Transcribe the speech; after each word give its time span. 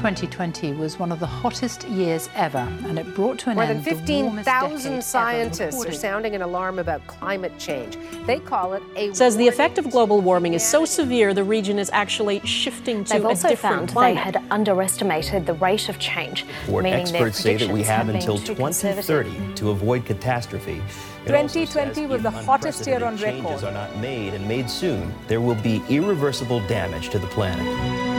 2020 0.00 0.72
was 0.72 0.98
one 0.98 1.12
of 1.12 1.20
the 1.20 1.26
hottest 1.26 1.86
years 1.86 2.30
ever, 2.34 2.66
and 2.86 2.98
it 2.98 3.14
brought 3.14 3.38
to 3.40 3.50
an 3.50 3.56
More 3.56 3.64
end 3.64 3.84
than 3.84 4.06
the 4.06 4.22
warmest 4.22 4.48
15,000 4.48 5.04
scientists 5.04 5.84
are 5.84 5.92
sounding 5.92 6.34
an 6.34 6.40
alarm 6.40 6.78
about 6.78 7.06
climate 7.06 7.52
change. 7.58 7.98
They 8.24 8.40
call 8.40 8.72
it 8.72 8.82
a 8.96 9.12
says 9.12 9.36
the 9.36 9.46
effect 9.46 9.76
of 9.76 9.90
global 9.90 10.22
warming 10.22 10.54
is 10.54 10.66
so 10.66 10.86
severe 10.86 11.34
the 11.34 11.44
region 11.44 11.78
is 11.78 11.90
actually 11.92 12.40
shifting 12.46 13.04
to 13.04 13.12
They've 13.12 13.24
a 13.24 13.28
also 13.28 13.50
different 13.50 13.76
found 13.76 13.88
climate. 13.90 14.16
they 14.16 14.38
had 14.38 14.42
underestimated 14.50 15.44
the 15.44 15.52
rate 15.54 15.90
of 15.90 15.98
change, 15.98 16.46
Or 16.70 16.80
meaning 16.80 17.04
their 17.04 17.26
experts 17.26 17.38
say 17.38 17.58
that 17.58 17.68
we 17.68 17.84
predictions 17.84 17.88
have 17.88 18.08
until 18.08 18.38
2030 18.38 19.54
to 19.56 19.68
avoid 19.68 20.06
catastrophe. 20.06 20.80
It 21.26 21.26
2020 21.26 22.06
was 22.06 22.22
the 22.22 22.30
hottest 22.30 22.86
year 22.86 23.04
on 23.04 23.12
unprecedented 23.12 23.44
Changes 23.44 23.62
record. 23.62 23.76
are 23.76 23.88
not 23.88 23.98
made 23.98 24.32
and 24.32 24.48
made 24.48 24.70
soon. 24.70 25.12
There 25.28 25.42
will 25.42 25.56
be 25.56 25.82
irreversible 25.90 26.66
damage 26.68 27.10
to 27.10 27.18
the 27.18 27.26
planet. 27.26 28.09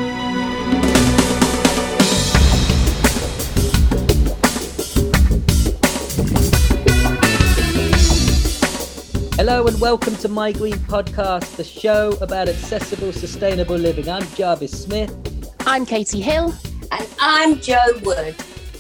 Hello 9.44 9.66
and 9.66 9.82
welcome 9.82 10.16
to 10.18 10.28
My 10.28 10.52
Green 10.52 10.78
Podcast, 10.86 11.56
the 11.56 11.64
show 11.64 12.12
about 12.22 12.48
accessible, 12.48 13.12
sustainable 13.12 13.76
living. 13.76 14.08
I'm 14.08 14.22
Jarvis 14.36 14.84
Smith. 14.84 15.12
I'm 15.62 15.84
Katie 15.84 16.22
Hill. 16.22 16.54
And 16.92 17.10
I'm 17.20 17.60
Joe 17.60 18.00
Wood. 18.04 18.36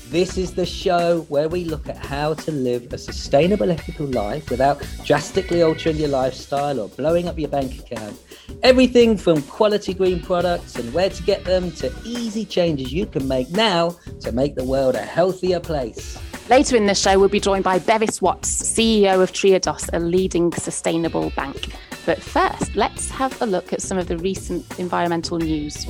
This 0.09 0.37
is 0.37 0.53
the 0.53 0.67
show 0.67 1.21
where 1.29 1.49
we 1.49 1.65
look 1.65 1.89
at 1.89 1.97
how 1.97 2.35
to 2.35 2.51
live 2.51 2.93
a 2.93 2.99
sustainable, 2.99 3.71
ethical 3.71 4.05
life 4.05 4.51
without 4.51 4.87
drastically 5.03 5.63
altering 5.63 5.95
your 5.95 6.09
lifestyle 6.09 6.79
or 6.79 6.89
blowing 6.89 7.27
up 7.27 7.39
your 7.39 7.49
bank 7.49 7.79
account. 7.79 8.21
Everything 8.61 9.17
from 9.17 9.41
quality 9.41 9.95
green 9.95 10.19
products 10.19 10.75
and 10.75 10.93
where 10.93 11.09
to 11.09 11.23
get 11.23 11.43
them 11.43 11.71
to 11.71 11.91
easy 12.05 12.45
changes 12.45 12.93
you 12.93 13.07
can 13.07 13.27
make 13.27 13.49
now 13.49 13.95
to 14.19 14.31
make 14.31 14.53
the 14.53 14.63
world 14.63 14.93
a 14.93 15.01
healthier 15.01 15.59
place. 15.59 16.19
Later 16.51 16.75
in 16.75 16.85
the 16.85 16.93
show, 16.93 17.17
we'll 17.17 17.29
be 17.29 17.39
joined 17.39 17.63
by 17.63 17.79
Bevis 17.79 18.21
Watts, 18.21 18.61
CEO 18.61 19.23
of 19.23 19.31
Triodos, 19.31 19.89
a 19.93 19.99
leading 19.99 20.51
sustainable 20.51 21.29
bank. 21.29 21.73
But 22.05 22.21
first, 22.21 22.75
let's 22.75 23.09
have 23.09 23.41
a 23.41 23.45
look 23.45 23.71
at 23.71 23.81
some 23.81 23.97
of 23.97 24.09
the 24.09 24.17
recent 24.17 24.65
environmental 24.77 25.37
news. 25.37 25.85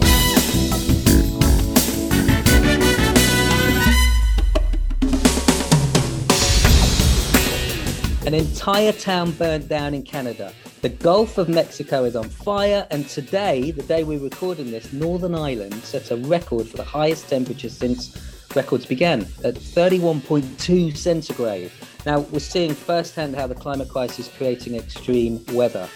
An 8.27 8.35
entire 8.35 8.91
town 8.91 9.31
burnt 9.31 9.67
down 9.67 9.95
in 9.95 10.03
Canada. 10.03 10.53
The 10.83 10.89
Gulf 10.89 11.39
of 11.39 11.49
Mexico 11.49 12.03
is 12.03 12.15
on 12.15 12.29
fire, 12.29 12.85
and 12.91 13.09
today, 13.09 13.71
the 13.71 13.81
day 13.81 14.03
we're 14.03 14.19
recording 14.19 14.69
this, 14.69 14.93
Northern 14.93 15.33
Ireland 15.33 15.73
set 15.83 16.11
a 16.11 16.17
record 16.17 16.67
for 16.67 16.77
the 16.77 16.83
highest 16.83 17.29
temperature 17.29 17.69
since 17.69 18.15
records 18.55 18.85
began 18.85 19.21
at 19.43 19.55
31.2 19.55 20.95
centigrade. 20.95 21.71
Now, 22.05 22.19
we're 22.19 22.39
seeing 22.39 22.73
firsthand 22.73 23.35
how 23.35 23.47
the 23.47 23.55
climate 23.55 23.89
crisis 23.89 24.27
is 24.27 24.33
creating 24.35 24.75
extreme 24.75 25.43
weather. 25.53 25.87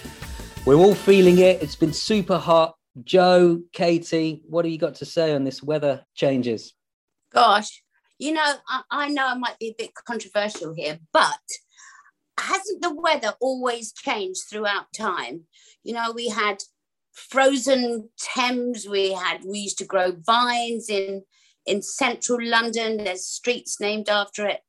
We're 0.66 0.76
all 0.76 0.96
feeling 0.96 1.40
it. 1.40 1.62
It's 1.62 1.76
been 1.76 1.94
super 1.94 2.38
hot. 2.38 2.76
Joe, 3.04 3.62
Katie, 3.74 4.42
what 4.48 4.66
have 4.66 4.72
you 4.72 4.78
got 4.78 4.96
to 4.96 5.06
say 5.06 5.34
on 5.34 5.44
this 5.44 5.62
weather 5.62 6.06
changes? 6.16 6.74
Gosh, 7.34 7.84
you 8.18 8.32
know, 8.32 8.54
I, 8.70 8.82
I 8.90 9.10
know 9.10 9.28
I 9.28 9.36
might 9.36 9.60
be 9.60 9.70
a 9.70 9.76
bit 9.78 9.94
controversial 9.94 10.74
here, 10.74 11.00
but 11.12 11.40
hasn't 12.40 12.82
the 12.82 12.94
weather 12.94 13.34
always 13.42 13.92
changed 13.92 14.44
throughout 14.50 14.94
time? 14.96 15.42
You 15.84 15.94
know, 15.94 16.12
we 16.14 16.30
had 16.30 16.58
frozen 17.12 18.10
Thames, 18.20 18.88
we 18.88 19.14
had 19.14 19.44
we 19.46 19.60
used 19.60 19.78
to 19.80 19.86
grow 19.86 20.14
vines 20.26 20.90
in 20.90 21.24
in 21.66 21.82
central 21.82 22.40
London, 22.42 22.98
there's 22.98 23.26
streets 23.26 23.80
named 23.80 24.10
after 24.10 24.46
it. 24.46 24.62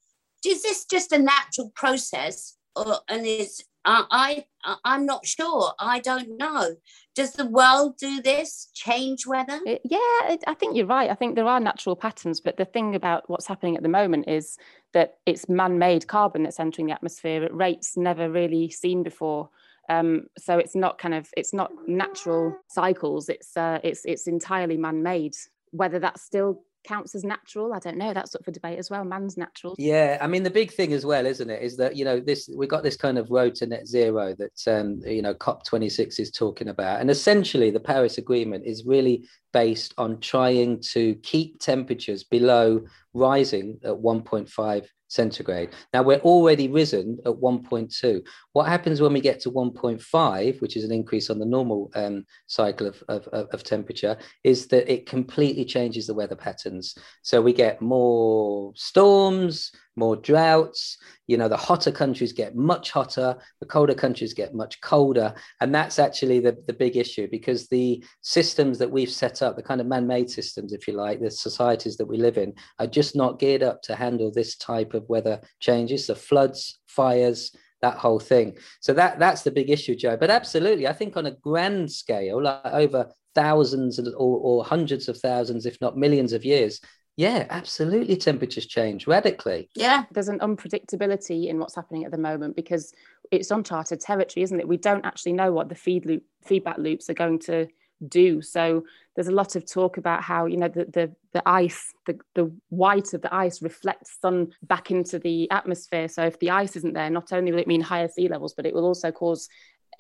Is 0.47 0.63
this 0.63 0.85
just 0.85 1.13
a 1.13 1.19
natural 1.19 1.71
process? 1.75 2.57
Or 2.75 2.99
and 3.09 3.27
is 3.27 3.63
uh, 3.85 4.05
I 4.11 4.45
I- 4.65 4.77
I'm 4.85 5.07
not 5.07 5.25
sure. 5.27 5.73
I 5.79 6.01
don't 6.01 6.37
know. 6.39 6.77
Does 7.15 7.33
the 7.33 7.47
world 7.47 7.97
do 7.99 8.21
this? 8.21 8.69
Change 8.75 9.27
weather? 9.27 9.61
Uh, 9.67 9.77
Yeah, 9.85 10.37
I 10.47 10.55
think 10.59 10.77
you're 10.77 10.87
right. 10.87 11.11
I 11.11 11.15
think 11.15 11.35
there 11.35 11.47
are 11.47 11.61
natural 11.61 11.97
patterns, 11.97 12.41
but 12.41 12.59
the 12.59 12.65
thing 12.67 12.95
about 12.95 13.29
what's 13.31 13.47
happening 13.47 13.77
at 13.77 13.83
the 13.83 13.89
moment 13.89 14.29
is 14.29 14.59
that 14.93 15.17
it's 15.25 15.49
man-made 15.49 16.07
carbon 16.07 16.43
that's 16.43 16.61
entering 16.61 16.89
the 16.89 16.93
atmosphere 16.93 17.45
at 17.45 17.55
rates 17.55 17.97
never 17.97 18.31
really 18.31 18.69
seen 18.71 19.03
before. 19.03 19.49
Um, 19.89 20.27
so 20.37 20.59
it's 20.59 20.75
not 20.75 20.99
kind 20.99 21.15
of 21.15 21.29
it's 21.37 21.55
not 21.55 21.71
natural 21.89 22.57
cycles. 22.69 23.29
It's 23.29 23.57
uh, 23.57 23.79
it's 23.83 24.05
it's 24.05 24.27
entirely 24.27 24.77
man-made. 24.77 25.35
Whether 25.71 25.99
that 26.01 26.19
still 26.21 26.63
counts 26.87 27.15
as 27.15 27.25
natural, 27.25 27.75
I 27.75 27.79
don't 27.79 27.99
know. 27.99 28.15
That's 28.15 28.35
up 28.35 28.45
for 28.45 28.51
debate 28.51 28.79
as 28.79 28.91
well. 28.91 29.05
Man's 29.05 29.37
natural. 29.37 29.75
Yeah, 29.79 30.19
I 30.21 30.27
mean 30.27 30.43
the 30.43 30.51
big 30.51 30.73
thing 30.73 30.93
as 30.93 31.05
well, 31.05 31.27
isn't 31.27 31.51
it, 31.51 31.63
is 31.63 31.77
that 31.77 31.97
you 31.97 32.05
know 32.05 32.21
this 32.21 32.49
we 32.55 32.67
got 32.67 32.83
this 32.83 32.97
kind 32.97 33.19
of 33.19 33.31
road 33.31 33.55
to 33.57 33.67
net 33.67 33.87
zero 33.87 34.35
that 34.39 34.63
um, 34.67 35.01
you 35.05 35.23
know 35.23 35.35
COP 35.35 35.65
twenty 35.65 35.89
six 35.89 36.19
is 36.19 36.31
talking 36.31 36.69
about, 36.69 37.01
and 37.01 37.11
essentially 37.11 37.71
the 37.71 37.81
Paris 37.81 38.19
Agreement 38.19 38.65
is 38.65 38.85
really 38.87 39.27
based 39.53 39.95
on 39.99 40.21
trying 40.21 40.81
to 40.81 41.15
keep 41.17 41.59
temperatures 41.59 42.25
below 42.25 42.85
rising 43.15 43.79
at 43.85 43.99
one 43.99 44.23
point 44.23 44.49
five 44.49 44.91
centigrade. 45.17 45.71
Now 45.93 46.03
we're 46.03 46.19
already 46.19 46.69
risen 46.69 47.19
at 47.25 47.33
1.2. 47.33 48.23
What 48.53 48.69
happens 48.69 49.01
when 49.01 49.13
we 49.13 49.21
get 49.21 49.41
to 49.41 49.51
1.5, 49.51 50.61
which 50.61 50.77
is 50.77 50.85
an 50.85 50.93
increase 50.93 51.31
on 51.31 51.39
the 51.39 51.47
normal 51.47 51.91
um, 51.95 52.25
cycle 52.47 52.87
of, 52.87 53.03
of, 53.09 53.27
of 53.29 53.63
temperature, 53.65 54.17
is 54.45 54.67
that 54.69 54.93
it 54.93 55.07
completely 55.07 55.65
changes 55.65 56.07
the 56.07 56.15
weather 56.15 56.37
patterns. 56.37 56.97
So 57.23 57.43
we 57.43 57.53
get 57.53 57.83
more 57.83 58.73
storms, 58.77 59.73
more 59.97 60.17
droughts. 60.17 60.99
You 61.27 61.37
know, 61.37 61.49
the 61.49 61.57
hotter 61.57 61.91
countries 61.91 62.33
get 62.33 62.55
much 62.55 62.91
hotter, 62.91 63.37
the 63.61 63.67
colder 63.67 63.95
countries 63.95 64.35
get 64.35 64.55
much 64.55 64.81
colder. 64.81 65.35
And 65.61 65.75
that's 65.75 65.99
actually 65.99 66.41
the, 66.41 66.57
the 66.67 66.73
big 66.73 66.97
issue 66.97 67.29
because 67.31 67.67
the 67.67 68.05
systems 68.23 68.79
that 68.79 68.91
we've 68.91 69.11
set 69.11 69.43
up, 69.43 69.57
the 69.57 69.63
kind 69.63 69.81
of 69.81 69.87
man 69.87 70.07
made 70.07 70.31
systems, 70.31 70.73
if 70.73 70.87
you 70.87 70.95
like, 70.95 71.21
the 71.21 71.31
societies 71.31 71.97
that 71.97 72.07
we 72.07 72.19
live 72.19 72.39
in, 72.39 72.55
are 72.79 72.87
just 72.87 73.17
not 73.17 73.39
geared 73.39 73.63
up 73.63 73.83
to 73.83 73.97
handle 73.97 74.31
this 74.31 74.57
type 74.57 74.95
of 74.95 75.09
weather 75.09 75.41
changes, 75.61 76.07
the 76.07 76.15
floods, 76.15 76.81
fires. 76.87 77.55
That 77.83 77.99
whole 77.99 78.19
thing. 78.19 78.57
So 78.81 78.95
that 78.95 79.19
that's 79.19 79.43
the 79.43 79.51
big 79.51 79.69
issue, 79.69 79.95
Joe. 79.95 80.17
But 80.17 80.31
absolutely, 80.31 80.89
I 80.89 80.95
think 80.95 81.15
on 81.15 81.27
a 81.27 81.37
grand 81.43 81.93
scale, 81.93 82.43
like 82.43 82.65
over 82.65 83.13
thousands 83.35 84.01
or, 84.01 84.15
or 84.17 84.65
hundreds 84.65 85.09
of 85.09 85.19
thousands, 85.19 85.67
if 85.67 85.79
not 85.83 85.97
millions 85.97 86.33
of 86.33 86.45
years, 86.45 86.81
yeah, 87.17 87.47
absolutely. 87.49 88.17
Temperatures 88.17 88.67
change 88.67 89.07
radically. 89.07 89.71
Yeah. 89.75 90.05
there's 90.13 90.29
an 90.29 90.41
unpredictability 90.41 91.49
in 91.49 91.59
what's 91.59 91.75
happening 91.75 92.05
at 92.05 92.11
the 92.11 92.19
moment 92.19 92.57
because 92.57 92.93
it's 93.31 93.51
uncharted 93.51 94.01
territory, 94.01 94.45
isn't 94.45 94.61
it? 94.61 94.69
We 94.69 94.77
don't 94.77 95.05
actually 95.05 95.33
know 95.33 95.51
what 95.51 95.69
the 95.69 95.75
feed 95.75 96.05
loop 96.05 96.23
feedback 96.45 96.79
loops 96.79 97.09
are 97.09 97.15
going 97.15 97.39
to 97.41 97.69
do. 98.07 98.43
So 98.43 98.85
there's 99.15 99.29
a 99.29 99.33
lot 99.33 99.57
of 99.57 99.71
talk 99.71 99.97
about 99.97 100.23
how 100.23 100.45
you 100.45 100.59
know 100.59 100.69
the 100.69 100.85
the, 100.85 101.13
the 101.33 101.43
ice, 101.47 101.93
the, 102.05 102.19
the 102.35 102.55
white 102.69 103.15
of 103.15 103.23
the 103.23 103.35
ice 103.35 103.63
reflects 103.63 104.19
sun 104.21 104.53
back 104.63 104.91
into 104.91 105.19
the 105.19 105.51
atmosphere. 105.51 106.09
So 106.09 106.25
if 106.25 106.39
the 106.39 106.51
ice 106.51 106.77
isn't 106.77 106.93
there, 106.93 107.11
not 107.11 107.33
only 107.33 107.51
will 107.51 107.61
it 107.61 107.67
mean 107.67 107.81
higher 107.81 108.09
sea 108.09 108.29
levels, 108.29 108.55
but 108.55 108.67
it 108.67 108.75
will 108.75 108.85
also 108.85 109.11
cause 109.11 109.49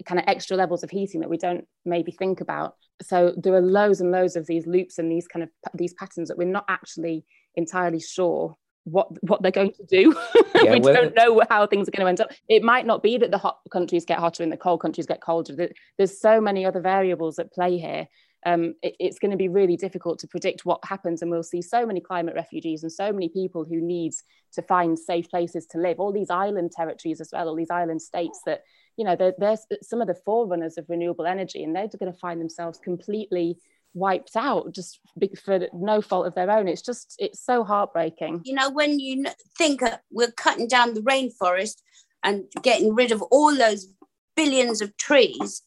kind 0.04 0.18
of 0.18 0.24
extra 0.28 0.56
levels 0.56 0.82
of 0.82 0.90
heating 0.90 1.20
that 1.20 1.30
we 1.30 1.36
don't 1.38 1.66
maybe 1.84 2.12
think 2.12 2.40
about. 2.40 2.74
So 3.02 3.34
there 3.36 3.54
are 3.54 3.60
loads 3.60 4.00
and 4.00 4.10
loads 4.10 4.36
of 4.36 4.46
these 4.46 4.66
loops 4.66 4.98
and 4.98 5.10
these 5.10 5.26
kind 5.28 5.42
of 5.42 5.50
these 5.74 5.94
patterns 5.94 6.28
that 6.28 6.38
we're 6.38 6.46
not 6.48 6.64
actually 6.68 7.24
entirely 7.54 8.00
sure 8.00 8.56
what 8.84 9.08
what 9.22 9.42
they're 9.42 9.50
going 9.50 9.72
to 9.72 9.84
do. 9.84 10.14
Yeah, 10.56 10.72
we 10.72 10.80
don't 10.80 11.14
know 11.14 11.42
how 11.50 11.66
things 11.66 11.86
are 11.86 11.90
going 11.90 12.04
to 12.04 12.08
end 12.08 12.20
up. 12.22 12.30
It 12.48 12.62
might 12.62 12.86
not 12.86 13.02
be 13.02 13.18
that 13.18 13.30
the 13.30 13.36
hot 13.38 13.58
countries 13.70 14.06
get 14.06 14.18
hotter 14.18 14.42
and 14.42 14.50
the 14.50 14.56
cold 14.56 14.80
countries 14.80 15.04
get 15.06 15.20
colder. 15.20 15.68
There's 15.98 16.18
so 16.18 16.40
many 16.40 16.64
other 16.64 16.80
variables 16.80 17.38
at 17.38 17.52
play 17.52 17.76
here. 17.76 18.06
Um, 18.46 18.74
it- 18.82 18.96
it's 18.98 19.18
going 19.18 19.32
to 19.32 19.36
be 19.36 19.48
really 19.48 19.76
difficult 19.76 20.20
to 20.20 20.28
predict 20.28 20.64
what 20.64 20.80
happens, 20.84 21.20
and 21.20 21.30
we'll 21.30 21.42
see 21.42 21.60
so 21.60 21.84
many 21.84 22.00
climate 22.00 22.34
refugees 22.34 22.82
and 22.82 22.90
so 22.90 23.12
many 23.12 23.28
people 23.28 23.64
who 23.64 23.82
need 23.82 24.12
to 24.54 24.62
find 24.62 24.98
safe 24.98 25.28
places 25.28 25.66
to 25.72 25.78
live. 25.78 26.00
All 26.00 26.10
these 26.12 26.30
island 26.30 26.72
territories 26.72 27.20
as 27.20 27.28
well, 27.32 27.48
all 27.48 27.54
these 27.56 27.70
island 27.70 28.00
states 28.00 28.40
that 28.46 28.62
you 28.96 29.04
know 29.04 29.16
they're, 29.16 29.34
they're 29.38 29.56
some 29.82 30.00
of 30.00 30.08
the 30.08 30.14
forerunners 30.14 30.78
of 30.78 30.86
renewable 30.88 31.26
energy, 31.26 31.62
and 31.62 31.74
they're 31.74 31.88
going 31.88 32.12
to 32.12 32.18
find 32.18 32.40
themselves 32.40 32.78
completely 32.78 33.58
wiped 33.94 34.36
out 34.36 34.74
just 34.74 35.00
for 35.42 35.66
no 35.72 36.02
fault 36.02 36.26
of 36.26 36.34
their 36.34 36.50
own. 36.50 36.68
It's 36.68 36.82
just 36.82 37.16
it's 37.18 37.40
so 37.40 37.64
heartbreaking. 37.64 38.42
You 38.44 38.54
know, 38.54 38.70
when 38.70 38.98
you 39.00 39.24
think 39.56 39.80
we're 40.10 40.32
cutting 40.32 40.68
down 40.68 40.94
the 40.94 41.00
rainforest 41.00 41.76
and 42.22 42.44
getting 42.62 42.94
rid 42.94 43.12
of 43.12 43.22
all 43.22 43.54
those 43.54 43.86
billions 44.36 44.82
of 44.82 44.96
trees, 44.96 45.62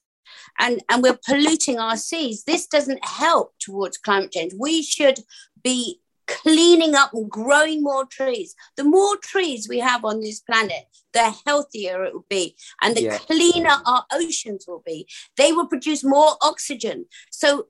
and, 0.60 0.82
and 0.90 1.02
we're 1.02 1.18
polluting 1.26 1.80
our 1.80 1.98
seas, 1.98 2.44
this 2.44 2.68
doesn't 2.68 3.04
help 3.04 3.54
towards 3.60 3.98
climate 3.98 4.32
change. 4.32 4.54
We 4.58 4.84
should 4.84 5.20
be 5.64 6.00
cleaning 6.44 6.96
up 6.96 7.14
and 7.14 7.30
growing 7.30 7.82
more 7.84 8.06
trees. 8.06 8.56
The 8.78 8.84
more 8.84 9.18
trees 9.18 9.68
we 9.68 9.80
have 9.80 10.06
on 10.06 10.22
this 10.22 10.40
planet, 10.40 10.86
the 11.14 11.34
healthier 11.46 12.04
it 12.06 12.14
will 12.14 12.26
be, 12.30 12.56
and 12.82 12.96
the 12.96 13.04
Yeah. 13.04 13.18
cleaner 13.18 13.78
our 13.86 14.06
oceans 14.12 14.66
will 14.68 14.84
be. 14.86 15.08
They 15.38 15.52
will 15.52 15.68
produce 15.68 16.04
more 16.04 16.38
oxygen. 16.42 17.06
So, 17.32 17.68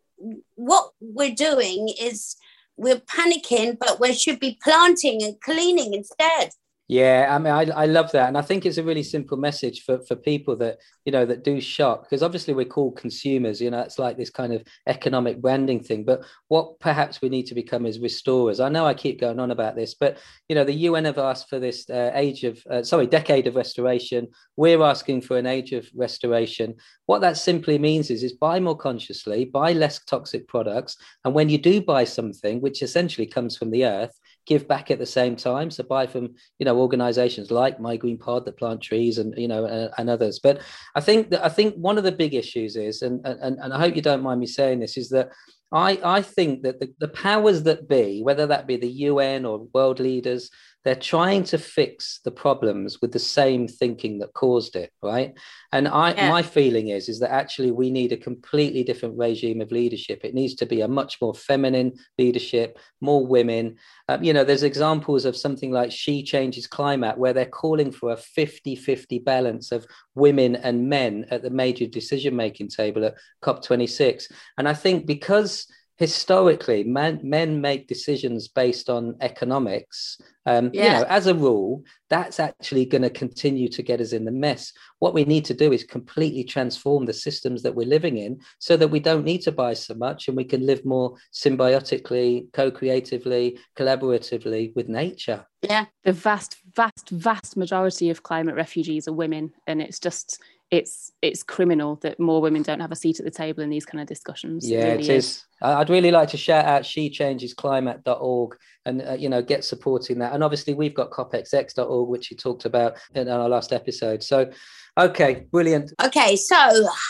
what 0.56 0.92
we're 1.00 1.34
doing 1.50 1.90
is 2.10 2.36
we're 2.76 3.00
panicking, 3.18 3.78
but 3.80 4.00
we 4.00 4.14
should 4.14 4.40
be 4.40 4.60
planting 4.62 5.24
and 5.24 5.40
cleaning 5.42 5.94
instead. 5.94 6.52
Yeah, 6.92 7.28
I 7.30 7.38
mean, 7.38 7.54
I, 7.54 7.84
I 7.84 7.86
love 7.86 8.12
that. 8.14 8.30
And 8.30 8.38
I 8.38 8.42
think 8.42 8.66
it's 8.66 8.80
a 8.80 8.84
really 8.84 9.04
simple 9.04 9.38
message 9.38 9.84
for, 9.84 10.00
for 10.06 10.16
people 10.16 10.56
that, 10.56 10.80
you 11.06 11.12
know, 11.12 11.24
that 11.24 11.44
do 11.44 11.62
shop, 11.62 12.02
because 12.02 12.24
obviously 12.24 12.56
we're 12.56 12.66
called 12.66 12.98
consumers, 12.98 13.62
you 13.62 13.70
know, 13.70 13.82
it's 13.82 14.00
like 14.00 14.18
this 14.18 14.32
kind 14.32 14.54
of 14.54 14.64
economic 14.88 15.40
branding 15.40 15.84
thing. 15.84 16.04
But 16.04 16.24
what 16.48 16.80
perhaps 16.80 17.22
we 17.22 17.30
need 17.30 17.46
to 17.46 17.54
become 17.54 17.86
is 17.86 18.00
restorers. 18.00 18.60
I 18.60 18.70
know 18.70 18.88
I 18.88 18.96
keep 18.96 19.22
going 19.22 19.40
on 19.40 19.52
about 19.52 19.76
this, 19.76 19.94
but, 19.94 20.18
you 20.48 20.56
know, 20.56 20.64
the 20.64 20.74
UN 20.74 21.06
have 21.06 21.20
asked 21.20 21.48
for 21.48 21.60
this 21.60 21.88
uh, 21.92 22.10
age 22.16 22.44
of, 22.44 22.60
uh, 22.72 22.82
sorry, 22.82 23.06
decade 23.06 23.46
of 23.46 23.56
restoration. 23.56 24.28
We're 24.58 24.82
asking 24.82 25.22
for 25.22 25.38
an 25.38 25.46
age 25.46 25.74
of 25.74 25.88
restoration. 25.94 26.74
What 27.06 27.22
that 27.22 27.38
simply 27.38 27.78
means 27.78 28.10
is, 28.10 28.24
is 28.24 28.34
buy 28.34 28.60
more 28.60 28.76
consciously, 28.76 29.46
buy 29.46 29.74
less 29.74 30.04
toxic 30.06 30.48
products. 30.48 30.98
And 31.24 31.36
when 31.36 31.50
you 31.50 31.60
do 31.60 31.82
buy 31.82 32.06
something, 32.06 32.62
which 32.62 32.82
essentially 32.82 33.28
comes 33.28 33.56
from 33.56 33.70
the 33.70 33.86
earth, 33.86 34.19
give 34.50 34.68
back 34.68 34.90
at 34.90 34.98
the 34.98 35.06
same 35.06 35.36
time. 35.36 35.70
So 35.70 35.84
buy 35.84 36.08
from 36.08 36.34
you 36.58 36.66
know 36.66 36.78
organisations 36.78 37.52
like 37.52 37.80
My 37.80 37.96
Green 37.96 38.18
Pod 38.18 38.44
that 38.46 38.58
plant 38.58 38.82
trees 38.82 39.20
and 39.20 39.38
you 39.38 39.48
know 39.48 39.64
and, 39.66 39.92
and, 39.98 40.10
others. 40.10 40.40
But 40.40 40.62
I 40.96 41.02
think 41.02 41.30
that 41.30 41.46
I 41.46 41.50
think 41.50 41.76
one 41.76 41.98
of 41.98 42.04
the 42.04 42.12
big 42.12 42.34
issues 42.34 42.76
is, 42.76 43.04
and 43.04 43.26
and, 43.26 43.60
and 43.60 43.72
I 43.72 43.80
hope 43.80 43.96
you 43.96 44.02
don't 44.02 44.24
mind 44.24 44.40
me 44.40 44.48
saying 44.48 44.80
this, 44.80 44.98
is 44.98 45.10
that 45.10 45.30
I 45.72 46.00
I 46.04 46.22
think 46.24 46.64
that 46.64 46.80
the, 46.80 46.92
the 47.00 47.10
powers 47.10 47.64
that 47.64 47.88
be, 47.88 48.22
whether 48.24 48.48
that 48.48 48.68
be 48.68 48.76
the 48.76 48.96
UN 49.10 49.46
or 49.46 49.68
world 49.74 50.00
leaders, 50.00 50.50
they're 50.90 50.96
trying 50.96 51.44
to 51.44 51.60
fix 51.60 52.20
the 52.24 52.32
problems 52.32 53.00
with 53.00 53.12
the 53.12 53.20
same 53.20 53.68
thinking 53.68 54.18
that 54.18 54.34
caused 54.34 54.76
it 54.76 54.92
right? 55.04 55.36
And 55.72 55.88
i 55.88 56.14
yeah. 56.16 56.30
my 56.30 56.42
feeling 56.42 56.88
is 56.88 57.10
is 57.10 57.20
that 57.20 57.32
actually 57.32 57.70
we 57.70 57.92
need 57.92 58.12
a 58.12 58.18
completely 58.18 58.84
different 58.84 59.16
regime 59.16 59.62
of 59.62 59.72
leadership. 59.72 60.22
It 60.24 60.34
needs 60.34 60.56
to 60.56 60.66
be 60.66 60.82
a 60.82 60.88
much 60.88 61.22
more 61.22 61.36
feminine 61.36 61.94
leadership 62.18 62.80
more 63.02 63.24
women. 63.24 63.76
Um, 64.08 64.24
you 64.24 64.34
know 64.34 64.44
there's 64.44 64.64
examples 64.64 65.26
of 65.26 65.38
something 65.38 65.72
like 65.72 65.92
she 65.92 66.24
changes 66.24 66.66
climate 66.66 67.20
where 67.20 67.34
they're 67.34 67.46
calling 67.46 67.92
for 67.92 68.12
a 68.12 68.18
50-50 68.18 69.24
balance 69.24 69.72
of 69.72 69.86
women 70.16 70.56
and 70.56 70.90
men 70.90 71.28
at 71.30 71.44
the 71.44 71.52
major 71.52 71.86
decision 71.86 72.36
making 72.36 72.70
table 72.70 73.06
at 73.06 73.16
cop26 73.44 74.32
and 74.58 74.68
i 74.68 74.74
think 74.74 75.06
because 75.06 75.68
historically 76.00 76.86
men, 76.86 77.20
men 77.22 77.60
make 77.60 77.86
decisions 77.88 78.48
based 78.48 78.90
on 78.90 79.16
economics. 79.20 80.20
Um, 80.46 80.72
yeah. 80.74 80.84
you 80.84 80.90
know 80.90 81.06
as 81.10 81.28
a 81.28 81.36
rule 81.36 81.84
that's 82.10 82.40
actually 82.40 82.86
going 82.86 83.04
to 83.04 83.10
continue 83.12 83.68
to 83.68 83.84
get 83.84 84.00
us 84.00 84.14
in 84.14 84.26
the 84.26 84.32
mess. 84.32 84.72
What 84.98 85.14
we 85.14 85.26
need 85.26 85.46
to 85.46 85.54
do 85.54 85.72
is 85.72 85.84
completely 85.84 86.44
transform 86.44 87.06
the 87.06 87.14
systems 87.14 87.62
that 87.62 87.76
we're 87.76 87.86
living 87.86 88.18
in 88.18 88.40
so 88.58 88.76
that 88.78 88.88
we 88.88 89.00
don't 89.00 89.26
need 89.26 89.42
to 89.44 89.52
buy 89.52 89.74
so 89.74 89.94
much 89.94 90.28
and 90.28 90.36
we 90.36 90.46
can 90.46 90.66
live 90.66 90.84
more 90.86 91.18
symbiotically 91.34 92.52
co-creatively 92.54 93.60
collaboratively 93.78 94.74
with 94.76 94.88
nature. 94.88 95.46
Yeah 95.62 95.86
the 96.04 96.14
vast 96.14 96.56
vast 96.76 97.10
vast 97.10 97.58
majority 97.58 98.10
of 98.10 98.24
climate 98.24 98.56
refugees 98.56 99.08
are 99.08 99.14
women 99.14 99.52
and 99.68 99.82
it's 99.82 100.00
just 100.00 100.42
it's 100.72 101.12
it's 101.22 101.42
criminal 101.42 101.96
that 101.98 102.20
more 102.20 102.42
women 102.42 102.62
don't 102.62 102.80
have 102.80 102.92
a 102.92 102.96
seat 102.96 103.20
at 103.20 103.26
the 103.26 103.32
table 103.32 103.64
in 103.64 103.70
these 103.70 103.86
kind 103.86 104.02
of 104.02 104.08
discussions. 104.08 104.70
Yeah, 104.70 104.80
it, 104.80 104.84
really 104.84 105.04
it 105.04 105.10
is. 105.10 105.26
is. 105.26 105.46
I'd 105.62 105.90
really 105.90 106.12
like 106.12 106.30
to 106.30 106.38
shout 106.38 106.66
out 106.66 106.84
shechangesclimate.org 106.84 108.58
and 108.86 109.02
uh, 109.02 109.14
you 109.14 109.30
know 109.30 109.42
get 109.42 109.64
supporting 109.64 110.20
that. 110.20 110.34
And 110.34 110.44
obviously 110.44 110.74
we've 110.74 110.94
got 110.94 111.10
copxx.org, 111.12 112.08
which 112.08 112.30
you 112.30 112.38
talked 112.38 112.66
about 112.66 112.98
in 113.16 113.28
our 113.28 113.50
last 113.50 113.74
episode. 113.74 114.22
So, 114.24 114.52
okay, 114.98 115.46
brilliant. 115.52 115.92
Okay, 116.04 116.36
so 116.36 116.56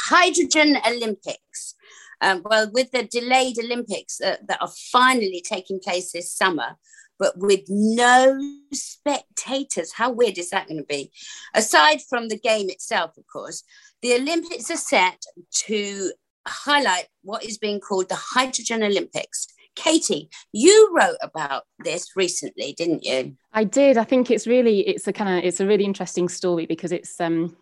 hydrogen 0.08 0.78
Olympics. 0.88 1.76
Um, 2.22 2.42
well, 2.44 2.70
with 2.74 2.92
the 2.92 3.04
delayed 3.04 3.58
Olympics 3.60 4.20
uh, 4.22 4.38
that 4.48 4.62
are 4.62 4.72
finally 4.92 5.42
taking 5.46 5.80
place 5.80 6.12
this 6.12 6.34
summer, 6.34 6.76
but 7.20 7.38
with 7.38 7.62
no 7.68 8.40
spectators. 8.74 9.94
How 9.94 10.10
weird 10.10 10.38
is 10.38 10.50
that 10.50 10.68
going 10.68 10.80
to 10.80 10.86
be? 10.86 11.12
Aside 11.54 12.00
from 12.10 12.30
the 12.30 12.40
game 12.40 12.70
itself, 12.70 13.18
of 13.18 13.26
course, 13.32 13.64
the 14.02 14.14
Olympics 14.16 14.72
are 14.72 14.78
set 14.78 15.22
to 15.66 16.12
highlight 16.48 17.08
what 17.22 17.44
is 17.44 17.58
being 17.58 17.80
called 17.80 18.10
the 18.10 18.16
Hydrogen 18.16 18.84
Olympics. 18.84 19.48
Katie, 19.76 20.30
you 20.52 20.94
wrote 20.96 21.18
about 21.22 21.64
this 21.80 22.16
recently, 22.16 22.74
didn't 22.74 23.04
you? 23.04 23.36
I 23.54 23.64
did. 23.64 23.98
I 23.98 24.04
think 24.04 24.32
it's 24.32 24.48
really 24.48 24.82
it's 24.82 25.08
a 25.08 25.14
kind 25.14 25.38
of 25.38 25.46
it's 25.46 25.60
a 25.60 25.68
really 25.68 25.86
interesting 25.86 26.28
story 26.28 26.66
because 26.66 26.92
it's 26.92 27.20
um 27.22 27.56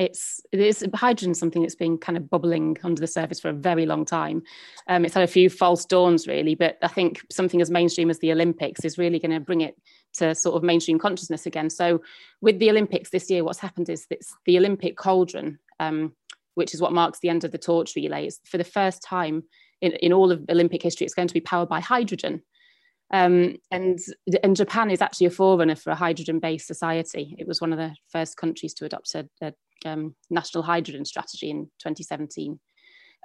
it's 0.00 0.40
it's 0.50 0.82
hydrogen 0.94 1.34
something 1.34 1.60
that's 1.60 1.74
been 1.74 1.98
kind 1.98 2.16
of 2.16 2.30
bubbling 2.30 2.78
under 2.82 2.98
the 2.98 3.06
surface 3.06 3.38
for 3.38 3.50
a 3.50 3.52
very 3.52 3.84
long 3.84 4.06
time. 4.06 4.42
Um, 4.88 5.04
it's 5.04 5.14
had 5.14 5.22
a 5.22 5.26
few 5.26 5.50
false 5.50 5.84
dawns 5.84 6.26
really, 6.26 6.54
but 6.54 6.78
I 6.82 6.88
think 6.88 7.20
something 7.30 7.60
as 7.60 7.70
mainstream 7.70 8.08
as 8.08 8.18
the 8.18 8.32
Olympics 8.32 8.82
is 8.82 8.96
really 8.96 9.18
going 9.18 9.32
to 9.32 9.40
bring 9.40 9.60
it 9.60 9.76
to 10.14 10.34
sort 10.34 10.56
of 10.56 10.62
mainstream 10.62 10.98
consciousness 10.98 11.44
again. 11.44 11.68
So 11.68 12.00
with 12.40 12.58
the 12.58 12.70
Olympics 12.70 13.10
this 13.10 13.30
year, 13.30 13.44
what's 13.44 13.58
happened 13.58 13.90
is 13.90 14.06
that 14.06 14.20
the 14.46 14.56
Olympic 14.56 14.96
cauldron, 14.96 15.58
um, 15.78 16.14
which 16.54 16.72
is 16.72 16.80
what 16.80 16.94
marks 16.94 17.20
the 17.20 17.28
end 17.28 17.44
of 17.44 17.52
the 17.52 17.58
torch 17.58 17.94
relay, 17.94 18.26
is 18.26 18.40
for 18.46 18.56
the 18.56 18.64
first 18.64 19.02
time 19.02 19.44
in, 19.82 19.92
in 19.92 20.14
all 20.14 20.32
of 20.32 20.42
Olympic 20.48 20.82
history, 20.82 21.04
it's 21.04 21.14
going 21.14 21.28
to 21.28 21.34
be 21.34 21.42
powered 21.42 21.68
by 21.68 21.80
hydrogen. 21.80 22.42
Um, 23.12 23.56
and 23.70 23.98
and 24.42 24.56
Japan 24.56 24.88
is 24.88 25.02
actually 25.02 25.26
a 25.26 25.30
forerunner 25.30 25.74
for 25.74 25.90
a 25.90 25.96
hydrogen-based 25.96 26.66
society. 26.66 27.34
It 27.38 27.46
was 27.46 27.60
one 27.60 27.72
of 27.72 27.78
the 27.78 27.92
first 28.08 28.36
countries 28.36 28.72
to 28.74 28.84
adopt 28.84 29.14
a, 29.16 29.28
a 29.42 29.52
um, 29.86 30.14
national 30.30 30.62
hydrogen 30.62 31.04
strategy 31.04 31.50
in 31.50 31.66
2017 31.78 32.58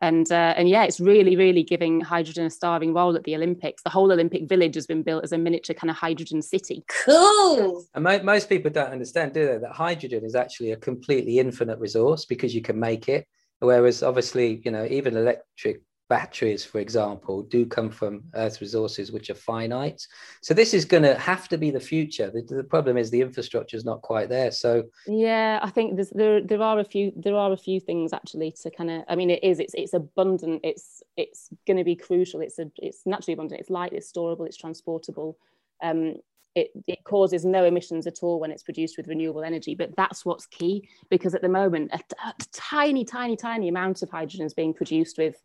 and 0.02 0.32
uh, 0.32 0.54
and 0.58 0.68
yeah 0.68 0.84
it's 0.84 1.00
really 1.00 1.36
really 1.36 1.64
giving 1.64 2.02
hydrogen 2.02 2.46
a 2.46 2.50
starring 2.50 2.94
role 2.94 3.16
at 3.16 3.24
the 3.24 3.36
olympics. 3.36 3.82
The 3.84 3.90
whole 3.90 4.12
olympic 4.12 4.48
village 4.50 4.76
has 4.76 4.88
been 4.88 5.04
built 5.04 5.24
as 5.24 5.32
a 5.32 5.38
miniature 5.38 5.76
kind 5.76 5.90
of 5.90 5.96
hydrogen 5.96 6.42
city. 6.42 6.84
Cool. 7.06 7.86
And 7.94 8.04
mo- 8.04 8.24
most 8.24 8.50
people 8.50 8.72
don't 8.72 8.92
understand 8.92 9.34
do 9.34 9.46
they 9.48 9.58
that 9.58 9.72
hydrogen 9.72 10.26
is 10.26 10.36
actually 10.36 10.72
a 10.72 10.78
completely 10.78 11.40
infinite 11.40 11.80
resource 11.80 12.26
because 12.26 12.54
you 12.54 12.62
can 12.62 12.80
make 12.80 13.08
it. 13.08 13.26
Whereas 13.60 14.04
obviously 14.04 14.62
you 14.66 14.72
know 14.72 14.86
even 14.86 15.16
electric 15.16 15.82
batteries, 16.08 16.64
for 16.64 16.80
example, 16.80 17.44
do 17.44 17.66
come 17.66 17.90
from 17.90 18.24
Earth 18.36 18.62
resources 18.62 19.12
which 19.12 19.30
are 19.30 19.36
finite. 19.36 20.06
So 20.42 20.54
this 20.54 20.74
is 20.74 20.86
going 20.86 21.04
to 21.04 21.16
have 21.16 21.48
to 21.50 21.58
be 21.58 21.72
the 21.72 21.80
future. 21.80 22.30
The, 22.32 22.42
the, 22.42 22.64
problem 22.64 22.98
is 22.98 23.10
the 23.10 23.22
infrastructure 23.22 23.76
is 23.76 23.86
not 23.86 24.02
quite 24.02 24.30
there. 24.30 24.52
So 24.52 24.84
yeah, 25.08 25.60
I 25.62 25.70
think 25.70 26.00
there 26.14 26.42
there 26.42 26.62
are 26.62 26.80
a 26.80 26.84
few 26.84 27.12
there 27.16 27.36
are 27.36 27.52
a 27.52 27.58
few 27.58 27.80
things 27.80 28.14
actually 28.14 28.52
to 28.64 28.72
kind 28.72 28.92
of. 28.92 29.04
I 29.08 29.16
mean, 29.16 29.30
it 29.30 29.44
is 29.44 29.60
it's 29.60 29.74
it's 29.74 29.94
abundant. 29.94 30.62
It's 30.64 31.02
it's 31.18 31.50
going 31.66 31.78
to 31.78 31.84
be 31.84 31.96
crucial. 31.96 32.42
It's 32.42 32.60
a 32.60 32.70
it's 32.78 33.02
naturally 33.06 33.34
abundant. 33.34 33.62
It's 33.62 33.70
light. 33.70 33.94
It's 33.94 34.12
storable. 34.12 34.46
It's 34.46 34.58
transportable. 34.58 35.38
Um, 35.82 36.16
it, 36.56 36.72
it, 36.88 37.04
causes 37.04 37.44
no 37.44 37.66
emissions 37.66 38.08
at 38.08 38.24
all 38.24 38.40
when 38.40 38.50
it's 38.50 38.64
produced 38.64 38.96
with 38.96 39.10
renewable 39.10 39.44
energy. 39.44 39.76
But 39.76 39.96
that's 39.98 40.26
what's 40.26 40.46
key 40.46 40.88
because 41.10 41.36
at 41.36 41.42
the 41.42 41.50
moment, 41.50 41.92
a, 41.94 42.00
a 42.26 42.34
tiny, 42.54 43.04
tiny, 43.04 43.36
tiny 43.36 43.68
amount 43.68 44.02
of 44.02 44.10
hydrogen 44.10 44.46
is 44.46 44.54
being 44.54 44.74
produced 44.74 45.18
with 45.18 45.36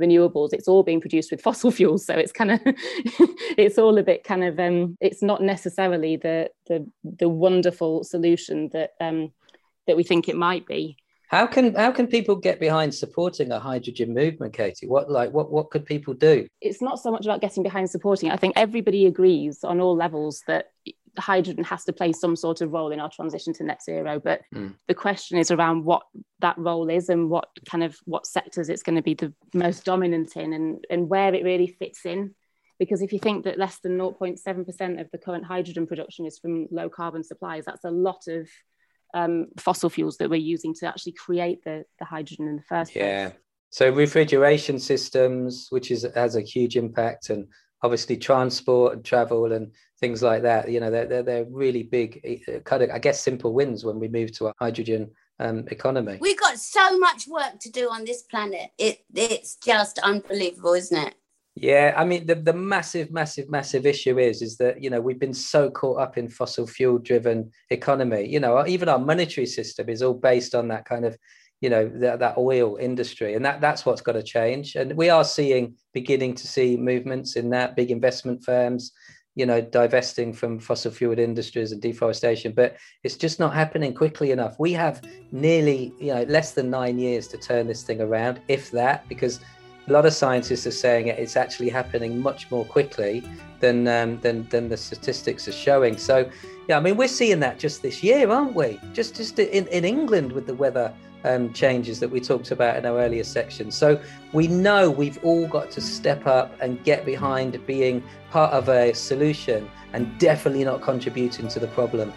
renewables 0.00 0.52
it's 0.52 0.68
all 0.68 0.82
being 0.82 1.00
produced 1.00 1.30
with 1.30 1.40
fossil 1.48 1.70
fuels 1.70 2.06
so 2.06 2.14
it's 2.14 2.32
kind 2.32 2.52
of 2.52 2.60
it's 2.64 3.78
all 3.78 3.98
a 3.98 4.02
bit 4.02 4.24
kind 4.24 4.44
of 4.44 4.58
um 4.58 4.96
it's 5.00 5.22
not 5.22 5.42
necessarily 5.42 6.16
the 6.16 6.50
the 6.66 6.86
the 7.02 7.28
wonderful 7.28 8.04
solution 8.04 8.68
that 8.72 8.90
um 9.00 9.32
that 9.88 9.96
we 9.96 10.04
think 10.04 10.28
it 10.28 10.36
might 10.36 10.64
be. 10.66 10.96
How 11.28 11.46
can 11.46 11.74
how 11.74 11.90
can 11.90 12.06
people 12.06 12.36
get 12.36 12.58
behind 12.58 12.94
supporting 12.94 13.50
a 13.50 13.58
hydrogen 13.58 14.14
movement 14.14 14.54
katie? 14.54 14.86
What 14.86 15.10
like 15.10 15.30
what 15.32 15.50
what 15.50 15.70
could 15.70 15.84
people 15.84 16.14
do? 16.14 16.46
It's 16.62 16.80
not 16.80 17.00
so 17.00 17.10
much 17.10 17.26
about 17.26 17.42
getting 17.42 17.62
behind 17.62 17.90
supporting 17.90 18.30
i 18.30 18.36
think 18.36 18.54
everybody 18.56 19.04
agrees 19.04 19.62
on 19.62 19.80
all 19.80 19.94
levels 19.94 20.42
that 20.46 20.72
hydrogen 21.18 21.64
has 21.64 21.84
to 21.84 21.92
play 21.92 22.12
some 22.12 22.36
sort 22.36 22.60
of 22.60 22.72
role 22.72 22.92
in 22.92 23.00
our 23.00 23.10
transition 23.10 23.52
to 23.52 23.64
net 23.64 23.82
zero 23.82 24.20
but 24.20 24.42
mm. 24.54 24.74
the 24.88 24.94
question 24.94 25.38
is 25.38 25.50
around 25.50 25.84
what 25.84 26.02
that 26.40 26.58
role 26.58 26.88
is 26.88 27.08
and 27.08 27.30
what 27.30 27.48
kind 27.68 27.82
of 27.82 27.96
what 28.04 28.26
sectors 28.26 28.68
it's 28.68 28.82
going 28.82 28.96
to 28.96 29.02
be 29.02 29.14
the 29.14 29.32
most 29.54 29.84
dominant 29.84 30.36
in 30.36 30.52
and, 30.52 30.84
and 30.90 31.08
where 31.08 31.34
it 31.34 31.44
really 31.44 31.66
fits 31.66 32.04
in. 32.04 32.34
Because 32.78 33.02
if 33.02 33.12
you 33.12 33.18
think 33.18 33.44
that 33.44 33.58
less 33.58 33.80
than 33.80 33.98
0.7% 33.98 35.00
of 35.00 35.10
the 35.10 35.18
current 35.18 35.44
hydrogen 35.44 35.86
production 35.86 36.26
is 36.26 36.38
from 36.38 36.68
low 36.70 36.88
carbon 36.88 37.24
supplies 37.24 37.64
that's 37.64 37.84
a 37.84 37.90
lot 37.90 38.22
of 38.28 38.48
um, 39.14 39.46
fossil 39.58 39.90
fuels 39.90 40.18
that 40.18 40.30
we're 40.30 40.36
using 40.36 40.74
to 40.74 40.86
actually 40.86 41.12
create 41.12 41.64
the, 41.64 41.84
the 41.98 42.04
hydrogen 42.04 42.46
in 42.46 42.56
the 42.56 42.62
first 42.62 42.92
place. 42.92 43.04
Yeah. 43.04 43.30
So 43.70 43.90
refrigeration 43.90 44.78
systems 44.78 45.66
which 45.70 45.90
is 45.90 46.06
has 46.14 46.36
a 46.36 46.40
huge 46.40 46.76
impact 46.76 47.30
and 47.30 47.48
obviously 47.82 48.16
transport 48.16 48.94
and 48.94 49.04
travel 49.04 49.52
and 49.52 49.72
things 50.00 50.22
like 50.22 50.42
that. 50.42 50.70
You 50.70 50.80
know, 50.80 50.90
they're, 50.90 51.06
they're, 51.06 51.22
they're 51.22 51.46
really 51.48 51.82
big, 51.82 52.42
uh, 52.48 52.60
kind 52.60 52.82
of, 52.82 52.90
I 52.90 52.98
guess, 52.98 53.20
simple 53.20 53.52
wins 53.54 53.84
when 53.84 53.98
we 53.98 54.08
move 54.08 54.32
to 54.38 54.48
a 54.48 54.54
hydrogen 54.58 55.10
um, 55.40 55.64
economy. 55.68 56.18
We've 56.20 56.38
got 56.38 56.58
so 56.58 56.98
much 56.98 57.26
work 57.28 57.58
to 57.60 57.70
do 57.70 57.88
on 57.88 58.04
this 58.04 58.22
planet. 58.22 58.70
It 58.78 58.98
It's 59.14 59.56
just 59.56 59.98
unbelievable, 59.98 60.74
isn't 60.74 60.96
it? 60.96 61.14
Yeah, 61.60 61.92
I 61.96 62.04
mean 62.04 62.24
the, 62.26 62.36
the 62.36 62.52
massive, 62.52 63.10
massive, 63.10 63.50
massive 63.50 63.84
issue 63.84 64.18
is 64.18 64.42
is 64.42 64.58
that 64.58 64.80
you 64.80 64.90
know 64.90 65.00
we've 65.00 65.18
been 65.18 65.34
so 65.34 65.68
caught 65.68 65.98
up 65.98 66.16
in 66.16 66.28
fossil 66.28 66.68
fuel 66.68 66.98
driven 66.98 67.50
economy. 67.70 68.28
You 68.28 68.38
know, 68.38 68.64
even 68.66 68.88
our 68.88 68.98
monetary 68.98 69.46
system 69.46 69.88
is 69.88 70.00
all 70.00 70.14
based 70.14 70.54
on 70.54 70.68
that 70.68 70.84
kind 70.84 71.04
of 71.04 71.18
you 71.60 71.70
know 71.70 71.88
that, 71.88 72.20
that 72.20 72.38
oil 72.38 72.76
industry. 72.76 73.34
And 73.34 73.44
that 73.44 73.60
that's 73.60 73.84
what's 73.84 74.00
got 74.00 74.12
to 74.12 74.22
change. 74.22 74.76
And 74.76 74.94
we 74.94 75.10
are 75.10 75.24
seeing 75.24 75.74
beginning 75.92 76.34
to 76.36 76.46
see 76.46 76.76
movements 76.76 77.36
in 77.36 77.50
that 77.50 77.76
big 77.76 77.90
investment 77.90 78.44
firms 78.44 78.92
you 79.38 79.46
know 79.46 79.60
divesting 79.60 80.32
from 80.32 80.58
fossil 80.58 80.90
fuel 80.90 81.18
industries 81.18 81.70
and 81.70 81.80
deforestation. 81.80 82.52
But 82.52 82.76
it's 83.04 83.16
just 83.16 83.38
not 83.38 83.54
happening 83.54 83.94
quickly 83.94 84.32
enough. 84.32 84.56
We 84.58 84.72
have 84.72 85.00
nearly 85.30 85.92
you 85.98 86.12
know 86.14 86.22
less 86.24 86.52
than 86.52 86.70
nine 86.70 86.98
years 86.98 87.28
to 87.28 87.38
turn 87.38 87.68
this 87.68 87.84
thing 87.84 88.00
around 88.00 88.40
if 88.48 88.70
that 88.72 89.08
because 89.08 89.38
a 89.86 89.92
lot 89.92 90.04
of 90.04 90.12
scientists 90.12 90.66
are 90.66 90.72
saying 90.72 91.06
it's 91.06 91.36
actually 91.36 91.70
happening 91.70 92.20
much 92.20 92.50
more 92.50 92.64
quickly 92.64 93.22
than 93.60 93.86
um, 93.86 94.18
than 94.20 94.48
than 94.48 94.68
the 94.68 94.76
statistics 94.76 95.46
are 95.46 95.52
showing. 95.52 95.96
So 95.96 96.28
yeah 96.68 96.76
i 96.76 96.80
mean 96.80 96.96
we're 96.96 97.08
seeing 97.08 97.40
that 97.40 97.58
just 97.58 97.80
this 97.80 98.02
year 98.02 98.28
aren't 98.28 98.54
we? 98.54 98.78
Just 98.92 99.16
just 99.16 99.38
in, 99.38 99.66
in 99.68 99.84
england 99.84 100.32
with 100.32 100.46
the 100.46 100.54
weather 100.54 100.92
um, 101.24 101.52
changes 101.52 102.00
that 102.00 102.10
we 102.10 102.20
talked 102.20 102.50
about 102.50 102.76
in 102.76 102.86
our 102.86 102.98
earlier 102.98 103.24
section. 103.24 103.70
So 103.70 104.00
we 104.32 104.46
know 104.48 104.90
we've 104.90 105.22
all 105.24 105.46
got 105.46 105.70
to 105.72 105.80
step 105.80 106.26
up 106.26 106.54
and 106.60 106.82
get 106.84 107.04
behind 107.04 107.64
being 107.66 108.02
part 108.30 108.52
of 108.52 108.68
a 108.68 108.92
solution 108.92 109.70
and 109.92 110.18
definitely 110.18 110.64
not 110.64 110.82
contributing 110.82 111.48
to 111.48 111.58
the 111.58 111.68
problem. 111.68 112.12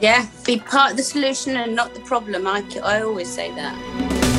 Yeah, 0.00 0.26
be 0.44 0.58
part 0.58 0.92
of 0.92 0.96
the 0.98 1.02
solution 1.02 1.56
and 1.56 1.74
not 1.74 1.94
the 1.94 2.00
problem. 2.00 2.46
I, 2.46 2.62
I 2.82 3.00
always 3.00 3.28
say 3.28 3.50
that. 3.54 4.35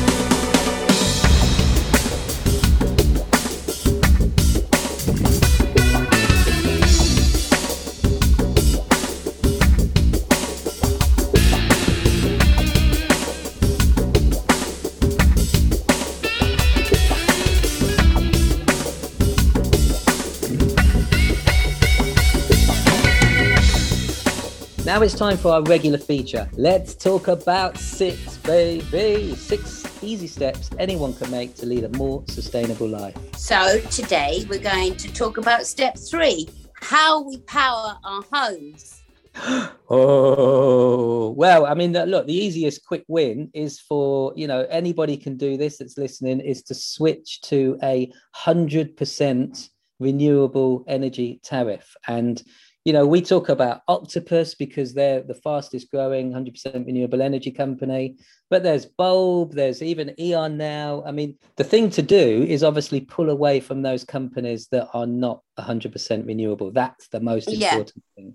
Now 24.88 25.02
it's 25.02 25.12
time 25.12 25.36
for 25.36 25.52
our 25.52 25.62
regular 25.64 25.98
feature. 25.98 26.48
Let's 26.54 26.94
talk 26.94 27.28
about 27.28 27.76
six, 27.76 28.38
baby. 28.38 29.34
Six 29.36 29.84
easy 30.02 30.26
steps 30.26 30.70
anyone 30.78 31.12
can 31.12 31.30
make 31.30 31.54
to 31.56 31.66
lead 31.66 31.84
a 31.84 31.90
more 31.98 32.24
sustainable 32.26 32.88
life. 32.88 33.14
So, 33.36 33.80
today 33.90 34.46
we're 34.48 34.58
going 34.58 34.96
to 34.96 35.12
talk 35.12 35.36
about 35.36 35.66
step 35.66 35.98
three 35.98 36.48
how 36.72 37.20
we 37.20 37.36
power 37.40 37.98
our 38.02 38.22
homes. 38.32 39.02
oh 39.90 41.34
well 41.36 41.66
i 41.66 41.74
mean 41.74 41.92
look 41.92 42.26
the 42.26 42.34
easiest 42.34 42.84
quick 42.86 43.04
win 43.08 43.50
is 43.52 43.78
for 43.78 44.32
you 44.36 44.46
know 44.48 44.66
anybody 44.70 45.18
can 45.18 45.36
do 45.36 45.58
this 45.58 45.78
that's 45.78 45.98
listening 45.98 46.40
is 46.40 46.62
to 46.62 46.74
switch 46.74 47.42
to 47.42 47.78
a 47.82 48.10
hundred 48.32 48.96
percent 48.96 49.68
renewable 50.00 50.82
energy 50.88 51.40
tariff 51.44 51.94
and 52.06 52.42
you 52.84 52.92
know, 52.92 53.06
we 53.06 53.20
talk 53.20 53.48
about 53.48 53.82
Octopus 53.88 54.54
because 54.54 54.94
they're 54.94 55.22
the 55.22 55.34
fastest 55.34 55.90
growing 55.90 56.32
100% 56.32 56.86
renewable 56.86 57.20
energy 57.20 57.50
company, 57.50 58.16
but 58.50 58.62
there's 58.62 58.86
Bulb, 58.86 59.52
there's 59.52 59.82
even 59.82 60.14
E.ON 60.18 60.56
now. 60.56 61.02
I 61.06 61.12
mean, 61.12 61.36
the 61.56 61.64
thing 61.64 61.90
to 61.90 62.02
do 62.02 62.44
is 62.48 62.62
obviously 62.62 63.00
pull 63.00 63.30
away 63.30 63.60
from 63.60 63.82
those 63.82 64.04
companies 64.04 64.68
that 64.68 64.88
are 64.94 65.06
not 65.06 65.42
100% 65.58 66.26
renewable. 66.26 66.70
That's 66.70 67.08
the 67.08 67.20
most 67.20 67.48
important 67.52 67.92
yeah. 68.16 68.22
thing. 68.22 68.34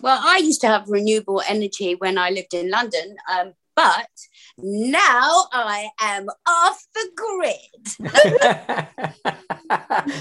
Well, 0.00 0.20
I 0.22 0.38
used 0.38 0.60
to 0.60 0.68
have 0.68 0.88
renewable 0.88 1.42
energy 1.48 1.94
when 1.96 2.16
I 2.16 2.30
lived 2.30 2.54
in 2.54 2.70
London, 2.70 3.16
um, 3.28 3.54
but 3.76 4.08
now 4.58 5.46
I 5.52 5.88
am 6.00 6.26
off 6.46 6.84
the 6.94 7.10
grid. 7.16 7.56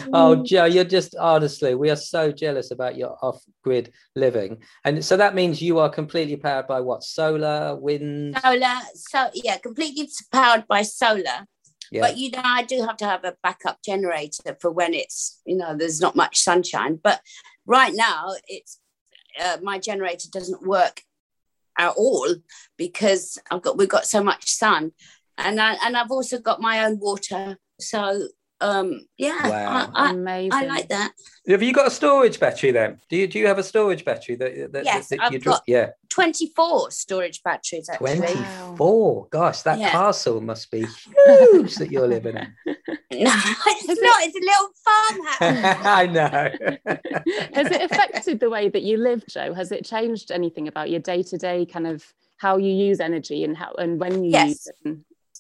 oh, 0.13 0.44
Joe, 0.44 0.65
you're 0.65 0.84
just 0.84 1.15
honestly, 1.15 1.75
we 1.75 1.89
are 1.89 1.96
so 1.96 2.32
jealous 2.32 2.72
about 2.72 2.98
your 2.98 3.18
off 3.22 3.41
grid 3.63 3.91
living. 4.15 4.58
And 4.86 5.03
so 5.03 5.18
that 5.18 5.36
means 5.36 5.62
you 5.62 5.79
are 5.79 5.89
completely 5.89 6.38
powered 6.38 6.68
by 6.68 6.79
what? 6.82 7.03
Solar, 7.03 7.75
wind? 7.75 8.38
Solar. 8.41 8.79
So, 8.96 9.29
yeah, 9.34 9.58
completely 9.58 10.10
powered 10.32 10.68
by 10.68 10.84
solar. 10.84 11.46
Yeah. 11.91 12.01
But 12.01 12.18
you 12.18 12.32
know, 12.32 12.41
I 12.44 12.63
do 12.63 12.82
have 12.82 12.98
to 12.98 13.06
have 13.06 13.25
a 13.25 13.36
backup 13.41 13.79
generator 13.84 14.56
for 14.62 14.70
when 14.72 14.94
it's 14.94 15.41
you 15.46 15.56
know 15.58 15.75
there's 15.75 16.00
not 16.00 16.15
much 16.15 16.39
sunshine. 16.39 17.00
But 17.01 17.20
right 17.65 17.94
now, 17.96 18.27
it's 18.48 18.79
uh, 19.44 19.58
my 19.63 19.79
generator 19.79 20.27
doesn't 20.32 20.68
work 20.68 21.01
at 21.79 21.93
all 21.98 22.27
because 22.77 23.39
I've 23.50 23.63
got 23.63 23.77
we've 23.77 23.89
got 23.89 24.05
so 24.05 24.24
much 24.24 24.51
sun, 24.51 24.91
and 25.38 25.59
I 25.59 25.77
and 25.83 25.98
I've 25.98 26.12
also 26.12 26.38
got 26.38 26.62
my 26.62 26.86
own 26.86 27.00
water. 27.00 27.57
So 27.79 28.27
um 28.62 29.01
yeah 29.17 29.48
wow. 29.48 29.89
I, 29.93 30.07
I, 30.07 30.12
Amazing. 30.12 30.51
I 30.53 30.65
like 30.65 30.89
that 30.89 31.13
have 31.48 31.63
you 31.63 31.71
got 31.71 31.88
a 31.88 31.91
storage 31.91 32.41
battery 32.41 32.71
then 32.71 33.00
do 33.09 33.15
you 33.15 33.25
do 33.25 33.39
you 33.39 33.48
have 33.48 33.57
a 33.57 33.63
storage 33.63 34.03
battery 34.03 34.36
that, 34.36 34.74
that 34.74 34.83
yes 34.83 35.07
that 35.07 35.21
I've 35.21 35.31
you 35.31 35.39
got 35.39 35.63
yeah 35.65 35.91
24 36.10 36.92
storage 36.92 37.42
batteries 37.44 37.89
actually 37.89 38.18
24 38.18 39.28
gosh 39.32 39.62
that 39.62 39.80
yeah. 39.80 39.92
castle 39.92 40.42
must 40.42 40.70
be 40.72 40.86
huge 41.25 41.75
that 41.75 41.89
you're 41.92 42.08
living 42.08 42.36
in 42.36 42.54
no 42.66 42.75
it's 43.12 44.01
not 44.01 44.24
it's 44.24 44.36
a 44.36 44.46
little 44.46 44.70
farmhouse 44.86 45.86
i 45.86 46.06
know 46.06 46.50
has 47.54 47.72
it 47.72 47.82
affected 47.82 48.39
the 48.39 48.50
way 48.50 48.70
that 48.70 48.84
you 48.84 48.98
live 48.98 49.24
joe 49.28 49.54
has 49.54 49.72
it 49.72 49.86
changed 49.86 50.32
anything 50.32 50.68
about 50.68 50.89
your 50.89 51.00
day-to-day 51.00 51.66
kind 51.66 51.88
of 51.88 52.13
how 52.38 52.58
you 52.58 52.72
use 52.72 53.00
energy 53.00 53.44
and 53.44 53.58
how 53.58 53.74
and 53.78 54.00
when 54.00 54.24
you 54.24 54.32
yes. 54.32 54.48
use 54.48 54.68
it 54.86 54.98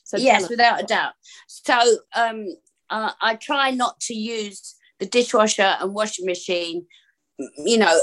so 0.09 0.17
yes, 0.17 0.49
without 0.49 0.81
a 0.81 0.85
doubt. 0.87 1.13
So 1.45 1.79
um, 2.15 2.47
uh, 2.89 3.11
I 3.21 3.35
try 3.35 3.69
not 3.69 3.99
to 4.01 4.15
use 4.15 4.73
the 4.97 5.05
dishwasher 5.05 5.77
and 5.79 5.93
washing 5.93 6.25
machine, 6.25 6.87
you 7.37 7.77
know, 7.77 8.01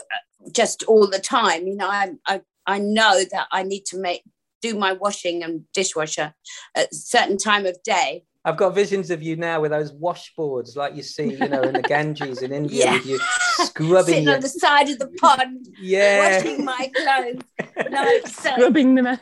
just 0.52 0.84
all 0.84 1.08
the 1.10 1.18
time. 1.18 1.66
You 1.66 1.74
know, 1.74 1.88
I 1.88 2.12
I 2.24 2.42
I 2.66 2.78
know 2.78 3.22
that 3.32 3.46
I 3.52 3.62
need 3.62 3.84
to 3.86 3.98
make 3.98 4.22
do 4.62 4.74
my 4.74 4.92
washing 4.92 5.42
and 5.42 5.64
dishwasher 5.74 6.34
at 6.74 6.88
a 6.90 6.94
certain 6.94 7.36
time 7.38 7.66
of 7.66 7.82
day. 7.82 8.24
I've 8.44 8.56
got 8.56 8.74
visions 8.74 9.10
of 9.10 9.22
you 9.22 9.36
now 9.36 9.60
with 9.60 9.72
those 9.72 9.92
washboards 9.92 10.76
like 10.76 10.94
you 10.94 11.02
see, 11.02 11.34
you 11.34 11.48
know, 11.48 11.62
in 11.62 11.72
the 11.72 11.82
Ganges 11.82 12.42
in 12.42 12.52
India 12.52 12.84
yeah. 12.84 12.92
with 12.92 13.06
you 13.06 13.20
scrubbing 13.58 14.04
Sitting 14.06 14.24
your... 14.24 14.34
on 14.36 14.40
the 14.40 14.48
side 14.48 14.88
of 14.88 14.98
the 14.98 15.08
pond, 15.20 15.66
yeah. 15.80 16.36
washing 16.36 16.64
my 16.64 16.90
clothes. 16.94 17.42
No, 17.90 18.20
so, 18.24 18.50
scrubbing 18.52 18.94
them. 18.94 19.18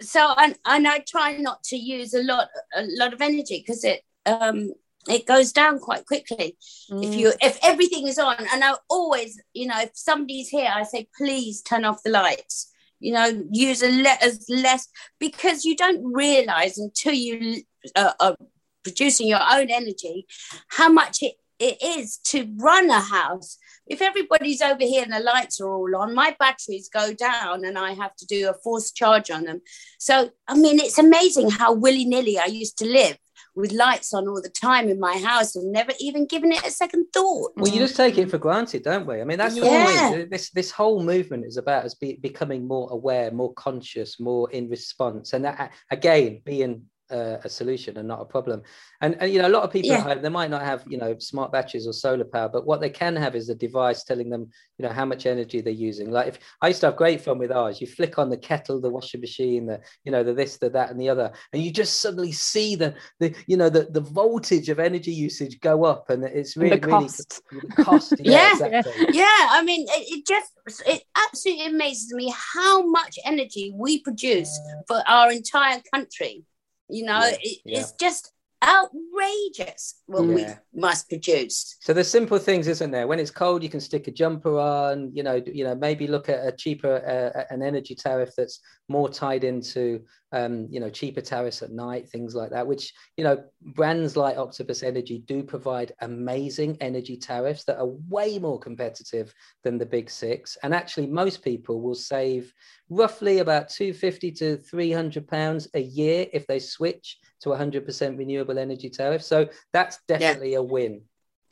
so 0.00 0.32
and, 0.38 0.56
and 0.64 0.86
I 0.86 1.00
try 1.00 1.36
not 1.38 1.64
to 1.64 1.76
use 1.76 2.14
a 2.14 2.22
lot 2.22 2.48
a 2.76 2.84
lot 2.98 3.12
of 3.12 3.20
energy 3.20 3.64
because 3.66 3.82
it 3.82 4.02
um, 4.26 4.72
it 5.08 5.26
goes 5.26 5.52
down 5.52 5.78
quite 5.78 6.06
quickly 6.06 6.56
mm. 6.90 7.04
if 7.04 7.14
you 7.14 7.32
if 7.40 7.58
everything 7.62 8.06
is 8.06 8.18
on. 8.18 8.36
And 8.52 8.64
i 8.64 8.74
always 8.88 9.40
you 9.52 9.66
know 9.66 9.80
if 9.80 9.90
somebody's 9.94 10.48
here 10.48 10.70
i 10.72 10.82
say 10.82 11.08
please 11.16 11.62
turn 11.62 11.84
off 11.84 12.02
the 12.02 12.10
lights. 12.10 12.70
You 13.00 13.12
know 13.12 13.44
use 13.50 13.82
a 13.82 13.90
le- 13.90 14.18
as 14.22 14.46
less 14.48 14.88
because 15.18 15.64
you 15.64 15.76
don't 15.76 16.12
realize 16.12 16.78
until 16.78 17.12
you 17.12 17.62
uh, 17.96 18.12
are 18.20 18.36
producing 18.82 19.28
your 19.28 19.40
own 19.52 19.70
energy 19.70 20.26
how 20.68 20.90
much 20.90 21.22
it, 21.22 21.34
it 21.58 21.82
is 21.82 22.18
to 22.18 22.50
run 22.56 22.90
a 22.90 23.00
house. 23.00 23.58
If 23.86 24.00
everybody's 24.00 24.62
over 24.62 24.80
here 24.80 25.02
and 25.02 25.12
the 25.12 25.20
lights 25.20 25.60
are 25.60 25.68
all 25.68 25.94
on 25.96 26.14
my 26.14 26.34
batteries 26.38 26.88
go 26.88 27.12
down 27.12 27.66
and 27.66 27.76
i 27.76 27.92
have 27.92 28.16
to 28.16 28.26
do 28.26 28.48
a 28.48 28.54
forced 28.54 28.96
charge 28.96 29.30
on 29.30 29.44
them. 29.44 29.60
So 29.98 30.30
i 30.48 30.56
mean 30.56 30.78
it's 30.80 30.98
amazing 30.98 31.50
how 31.50 31.74
willy-nilly 31.74 32.38
i 32.38 32.46
used 32.46 32.78
to 32.78 32.86
live 32.86 33.18
with 33.54 33.72
lights 33.72 34.12
on 34.12 34.28
all 34.28 34.42
the 34.42 34.48
time 34.48 34.88
in 34.88 34.98
my 34.98 35.16
house 35.18 35.54
and 35.54 35.72
never 35.72 35.92
even 36.00 36.26
given 36.26 36.52
it 36.52 36.66
a 36.66 36.70
second 36.70 37.06
thought. 37.12 37.52
Well, 37.56 37.72
you 37.72 37.78
just 37.78 37.96
take 37.96 38.18
it 38.18 38.30
for 38.30 38.38
granted, 38.38 38.82
don't 38.82 39.06
we? 39.06 39.20
I 39.20 39.24
mean, 39.24 39.38
that's 39.38 39.56
yeah. 39.56 40.10
point. 40.10 40.30
This 40.30 40.50
this 40.50 40.70
whole 40.70 41.02
movement 41.02 41.44
is 41.44 41.56
about 41.56 41.84
us 41.84 41.94
be, 41.94 42.16
becoming 42.16 42.66
more 42.66 42.88
aware, 42.90 43.30
more 43.30 43.52
conscious, 43.54 44.18
more 44.18 44.50
in 44.50 44.68
response, 44.68 45.32
and 45.32 45.44
that 45.44 45.72
again 45.90 46.40
being 46.44 46.82
uh, 47.10 47.36
a 47.44 47.48
solution 47.48 47.98
and 47.98 48.08
not 48.08 48.20
a 48.20 48.24
problem. 48.24 48.62
And, 49.00 49.16
and 49.20 49.32
you 49.32 49.40
know, 49.40 49.48
a 49.48 49.50
lot 49.50 49.62
of 49.62 49.72
people 49.72 49.90
yeah. 49.90 49.98
at 49.98 50.02
home 50.04 50.22
they 50.22 50.28
might 50.28 50.50
not 50.50 50.62
have 50.62 50.84
you 50.88 50.98
know 50.98 51.16
smart 51.18 51.52
batteries 51.52 51.86
or 51.86 51.92
solar 51.92 52.24
power, 52.24 52.48
but 52.48 52.66
what 52.66 52.80
they 52.80 52.90
can 52.90 53.14
have 53.16 53.34
is 53.36 53.48
a 53.48 53.54
device 53.54 54.04
telling 54.04 54.30
them 54.30 54.50
you 54.78 54.86
know 54.86 54.92
how 54.92 55.04
much 55.04 55.26
energy 55.26 55.60
they're 55.60 55.72
using. 55.72 56.10
Like 56.10 56.28
if 56.28 56.38
I 56.62 56.68
used 56.68 56.80
to 56.80 56.86
have 56.86 56.96
great 56.96 57.20
fun 57.20 57.38
with 57.38 57.52
ours, 57.52 57.80
you 57.80 57.86
flick 57.86 58.18
on 58.18 58.30
the 58.30 58.36
kettle, 58.36 58.80
the 58.80 58.90
washing 58.90 59.20
machine, 59.20 59.66
the 59.66 59.80
you 60.04 60.12
know 60.12 60.24
the 60.24 60.32
this, 60.32 60.56
the 60.56 60.70
that, 60.70 60.90
and 60.90 61.00
the 61.00 61.08
other, 61.08 61.32
and 61.52 61.62
you 61.62 61.70
just 61.70 62.00
suddenly 62.00 62.32
see 62.32 62.76
the 62.76 62.94
the 63.20 63.34
you 63.46 63.56
know 63.56 63.68
the 63.68 63.84
the 63.90 64.00
voltage 64.00 64.68
of 64.68 64.78
energy 64.78 65.12
usage 65.12 65.60
go 65.60 65.84
up, 65.84 66.10
and 66.10 66.24
it's 66.24 66.56
really 66.56 66.78
cost. 66.78 67.42
really 67.50 67.68
cost. 67.68 68.14
Yeah, 68.24 68.56
yeah. 68.58 68.78
Exactly. 68.78 69.06
yeah. 69.12 69.48
I 69.50 69.62
mean, 69.62 69.86
it, 69.88 70.18
it 70.18 70.26
just 70.26 70.50
it 70.86 71.02
absolutely 71.16 71.66
amazes 71.66 72.12
me 72.14 72.32
how 72.34 72.86
much 72.86 73.18
energy 73.26 73.72
we 73.76 73.98
produce 74.00 74.58
for 74.86 75.02
our 75.06 75.30
entire 75.30 75.82
country 75.92 76.44
you 76.88 77.04
know, 77.04 77.20
yeah, 77.20 77.36
it, 77.40 77.58
yeah. 77.64 77.80
it's 77.80 77.92
just 77.92 78.32
outrageous 78.64 80.00
what 80.06 80.24
yeah. 80.24 80.34
we 80.34 80.80
must 80.80 81.08
produce. 81.08 81.76
So 81.80 81.92
there's 81.92 82.08
simple 82.08 82.38
things, 82.38 82.66
isn't 82.66 82.90
there? 82.90 83.06
When 83.06 83.18
it's 83.18 83.30
cold, 83.30 83.62
you 83.62 83.68
can 83.68 83.80
stick 83.80 84.08
a 84.08 84.10
jumper 84.10 84.58
on. 84.58 85.10
You 85.14 85.22
know, 85.22 85.42
you 85.46 85.64
know, 85.64 85.74
maybe 85.74 86.06
look 86.06 86.28
at 86.28 86.46
a 86.46 86.52
cheaper 86.52 86.96
uh, 86.96 87.44
an 87.52 87.62
energy 87.62 87.94
tariff 87.94 88.30
that's 88.36 88.60
more 88.88 89.08
tied 89.08 89.44
into 89.44 90.04
um, 90.34 90.66
you 90.68 90.80
know, 90.80 90.90
cheaper 90.90 91.20
tariffs 91.20 91.62
at 91.62 91.70
night, 91.70 92.08
things 92.08 92.34
like 92.34 92.50
that, 92.50 92.66
which, 92.66 92.92
you 93.16 93.22
know, 93.22 93.44
brands 93.62 94.16
like 94.16 94.36
Octopus 94.36 94.82
Energy 94.82 95.22
do 95.26 95.44
provide 95.44 95.92
amazing 96.00 96.76
energy 96.80 97.16
tariffs 97.16 97.62
that 97.64 97.78
are 97.78 97.86
way 98.08 98.40
more 98.40 98.58
competitive 98.58 99.32
than 99.62 99.78
the 99.78 99.86
big 99.86 100.10
six. 100.10 100.58
And 100.64 100.74
actually, 100.74 101.06
most 101.06 101.44
people 101.44 101.80
will 101.80 101.94
save 101.94 102.52
roughly 102.90 103.38
about 103.38 103.68
250 103.68 104.32
to 104.32 104.56
300 104.56 105.28
pounds 105.28 105.68
a 105.74 105.80
year 105.80 106.26
if 106.32 106.44
they 106.48 106.58
switch 106.58 107.18
to 107.42 107.50
100% 107.50 108.18
renewable 108.18 108.58
energy 108.58 108.90
tariff. 108.90 109.22
So 109.22 109.48
that's 109.72 110.00
definitely 110.08 110.52
yeah. 110.52 110.58
a 110.58 110.62
win. 110.62 111.02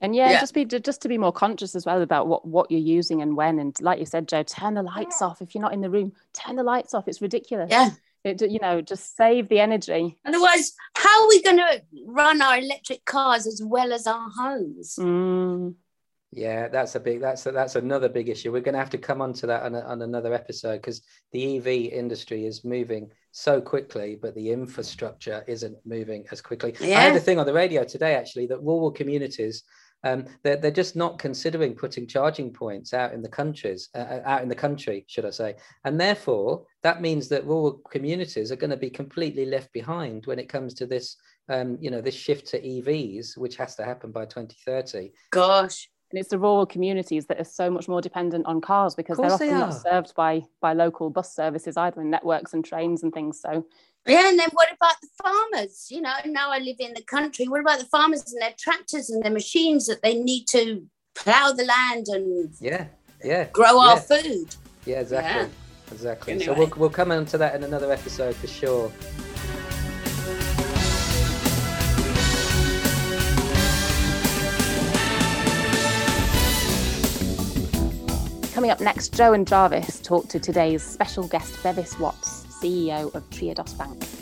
And 0.02 0.16
yeah, 0.16 0.32
yeah, 0.32 0.40
just 0.40 0.52
be 0.52 0.64
just 0.64 1.00
to 1.02 1.08
be 1.08 1.16
more 1.16 1.32
conscious 1.32 1.76
as 1.76 1.86
well 1.86 2.02
about 2.02 2.26
what 2.26 2.44
what 2.44 2.70
you're 2.72 2.80
using 2.80 3.22
and 3.22 3.36
when. 3.36 3.60
And 3.60 3.80
like 3.80 4.00
you 4.00 4.06
said, 4.06 4.26
Joe, 4.26 4.42
turn 4.42 4.74
the 4.74 4.82
lights 4.82 5.22
off 5.22 5.40
if 5.40 5.54
you're 5.54 5.62
not 5.62 5.72
in 5.72 5.80
the 5.80 5.90
room. 5.90 6.12
Turn 6.32 6.56
the 6.56 6.64
lights 6.64 6.92
off. 6.92 7.06
It's 7.06 7.22
ridiculous. 7.22 7.70
Yeah. 7.70 7.90
It, 8.24 8.42
you 8.42 8.58
know, 8.60 8.80
just 8.80 9.16
save 9.16 9.48
the 9.48 9.60
energy. 9.60 10.18
Otherwise, 10.24 10.74
how 10.94 11.22
are 11.22 11.28
we 11.28 11.42
going 11.42 11.56
to 11.56 11.82
run 12.06 12.42
our 12.42 12.58
electric 12.58 13.04
cars 13.04 13.46
as 13.46 13.60
well 13.64 13.92
as 13.92 14.06
our 14.06 14.28
homes? 14.30 14.96
Mm. 14.96 15.74
Yeah, 16.32 16.68
that's 16.68 16.94
a 16.94 17.00
big 17.00 17.20
that's 17.20 17.44
a, 17.46 17.52
that's 17.52 17.76
another 17.76 18.08
big 18.08 18.28
issue. 18.28 18.50
We're 18.50 18.62
going 18.62 18.72
to 18.72 18.78
have 18.78 18.90
to 18.90 18.98
come 18.98 19.20
on 19.20 19.34
to 19.34 19.46
that 19.48 19.62
on, 19.64 19.74
a, 19.74 19.80
on 19.80 20.02
another 20.02 20.32
episode 20.32 20.76
because 20.76 21.02
the 21.32 21.58
EV 21.58 21.92
industry 21.92 22.46
is 22.46 22.64
moving 22.64 23.10
so 23.32 23.60
quickly, 23.60 24.18
but 24.20 24.34
the 24.34 24.50
infrastructure 24.50 25.44
isn't 25.46 25.76
moving 25.84 26.24
as 26.32 26.40
quickly. 26.40 26.74
Yeah. 26.80 26.98
I 26.98 27.02
had 27.02 27.16
a 27.16 27.20
thing 27.20 27.38
on 27.38 27.46
the 27.46 27.52
radio 27.52 27.84
today 27.84 28.14
actually 28.14 28.46
that 28.46 28.62
rural 28.62 28.90
communities 28.90 29.62
um, 30.04 30.26
they're, 30.42 30.56
they're 30.56 30.70
just 30.70 30.96
not 30.96 31.18
considering 31.18 31.74
putting 31.74 32.06
charging 32.06 32.52
points 32.52 32.92
out 32.92 33.12
in 33.12 33.22
the 33.22 33.28
countries, 33.28 33.88
uh, 33.94 33.98
uh, 33.98 34.22
out 34.24 34.42
in 34.42 34.48
the 34.48 34.54
country, 34.54 35.04
should 35.08 35.24
I 35.24 35.30
say. 35.30 35.56
And 35.84 36.00
therefore, 36.00 36.64
that 36.82 37.00
means 37.00 37.28
that 37.28 37.46
rural 37.46 37.80
communities 37.90 38.50
are 38.50 38.56
going 38.56 38.70
to 38.70 38.76
be 38.76 38.90
completely 38.90 39.46
left 39.46 39.72
behind 39.72 40.26
when 40.26 40.38
it 40.38 40.48
comes 40.48 40.74
to 40.74 40.86
this, 40.86 41.16
um, 41.48 41.78
you 41.80 41.90
know, 41.90 42.00
this 42.00 42.14
shift 42.14 42.46
to 42.48 42.60
EVs, 42.60 43.36
which 43.36 43.56
has 43.56 43.76
to 43.76 43.84
happen 43.84 44.10
by 44.10 44.24
2030. 44.24 45.12
Gosh. 45.30 45.88
And 46.12 46.20
it's 46.20 46.28
the 46.28 46.38
rural 46.38 46.66
communities 46.66 47.24
that 47.26 47.40
are 47.40 47.44
so 47.44 47.70
much 47.70 47.88
more 47.88 48.02
dependent 48.02 48.44
on 48.44 48.60
cars 48.60 48.94
because 48.94 49.16
they're 49.16 49.32
often 49.32 49.48
they 49.48 49.54
not 49.54 49.70
served 49.70 50.14
by 50.14 50.42
by 50.60 50.74
local 50.74 51.08
bus 51.08 51.34
services 51.34 51.78
either, 51.78 52.02
and 52.02 52.10
networks 52.10 52.52
and 52.52 52.62
trains 52.62 53.02
and 53.02 53.14
things. 53.14 53.40
So 53.40 53.64
yeah, 54.06 54.28
and 54.28 54.38
then 54.38 54.50
what 54.52 54.68
about 54.70 54.96
the 55.00 55.08
farmers? 55.22 55.86
You 55.90 56.02
know, 56.02 56.12
now 56.26 56.50
I 56.50 56.58
live 56.58 56.76
in 56.80 56.92
the 56.92 57.02
country. 57.02 57.48
What 57.48 57.62
about 57.62 57.78
the 57.78 57.86
farmers 57.86 58.30
and 58.30 58.42
their 58.42 58.54
tractors 58.58 59.08
and 59.08 59.22
their 59.22 59.32
machines 59.32 59.86
that 59.86 60.02
they 60.02 60.14
need 60.14 60.46
to 60.48 60.86
plough 61.14 61.52
the 61.52 61.64
land 61.64 62.06
and 62.08 62.52
yeah, 62.60 62.88
yeah, 63.24 63.44
grow 63.44 63.82
yeah. 63.82 63.88
our 63.88 63.96
food? 63.96 64.54
Yeah, 64.84 65.00
exactly, 65.00 65.40
yeah. 65.40 65.94
exactly. 65.94 66.32
Anyway. 66.34 66.46
So 66.46 66.54
we'll 66.54 66.72
we'll 66.76 66.90
come 66.90 67.10
on 67.10 67.24
to 67.26 67.38
that 67.38 67.54
in 67.54 67.64
another 67.64 67.90
episode 67.90 68.36
for 68.36 68.48
sure. 68.48 68.92
Coming 78.62 78.70
up 78.70 78.80
next, 78.80 79.12
Joe 79.12 79.32
and 79.32 79.44
Jarvis 79.44 79.98
talk 80.02 80.28
to 80.28 80.38
today's 80.38 80.84
special 80.84 81.26
guest, 81.26 81.60
Bevis 81.64 81.98
Watts. 81.98 82.46
CEO 82.62 83.12
of 83.12 83.28
Triodos 83.30 83.76
Bank. 83.76 84.21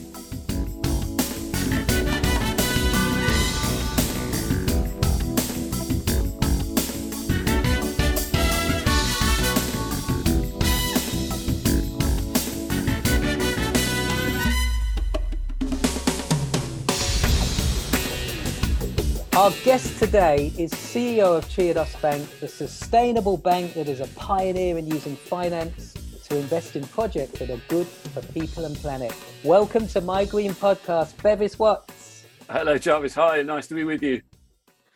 Our 19.37 19.53
guest 19.63 19.99
today 20.01 20.53
is 20.59 20.73
CEO 20.73 21.39
of 21.39 21.45
Triodos 21.47 21.99
Bank, 22.03 22.29
the 22.41 22.49
sustainable 22.49 23.37
bank 23.37 23.75
that 23.75 23.89
is 23.89 24.01
a 24.01 24.09
pioneer 24.09 24.77
in 24.77 24.89
using 24.89 25.15
finance 25.15 25.95
to 26.29 26.37
invest 26.37 26.75
in 26.75 26.85
projects 26.89 27.39
that 27.39 27.49
are 27.49 27.61
good 27.69 27.87
for 27.87 28.23
people 28.33 28.65
and 28.65 28.75
planet. 28.77 29.15
Welcome 29.45 29.87
to 29.89 30.01
My 30.01 30.25
Green 30.25 30.51
Podcast, 30.51 31.23
Bevis 31.23 31.61
Watts. 31.61 32.27
Hello, 32.51 32.77
Jarvis. 32.77 33.15
Hi, 33.15 33.41
nice 33.43 33.69
to 33.69 33.75
be 33.75 33.85
with 33.85 34.03
you. 34.03 34.21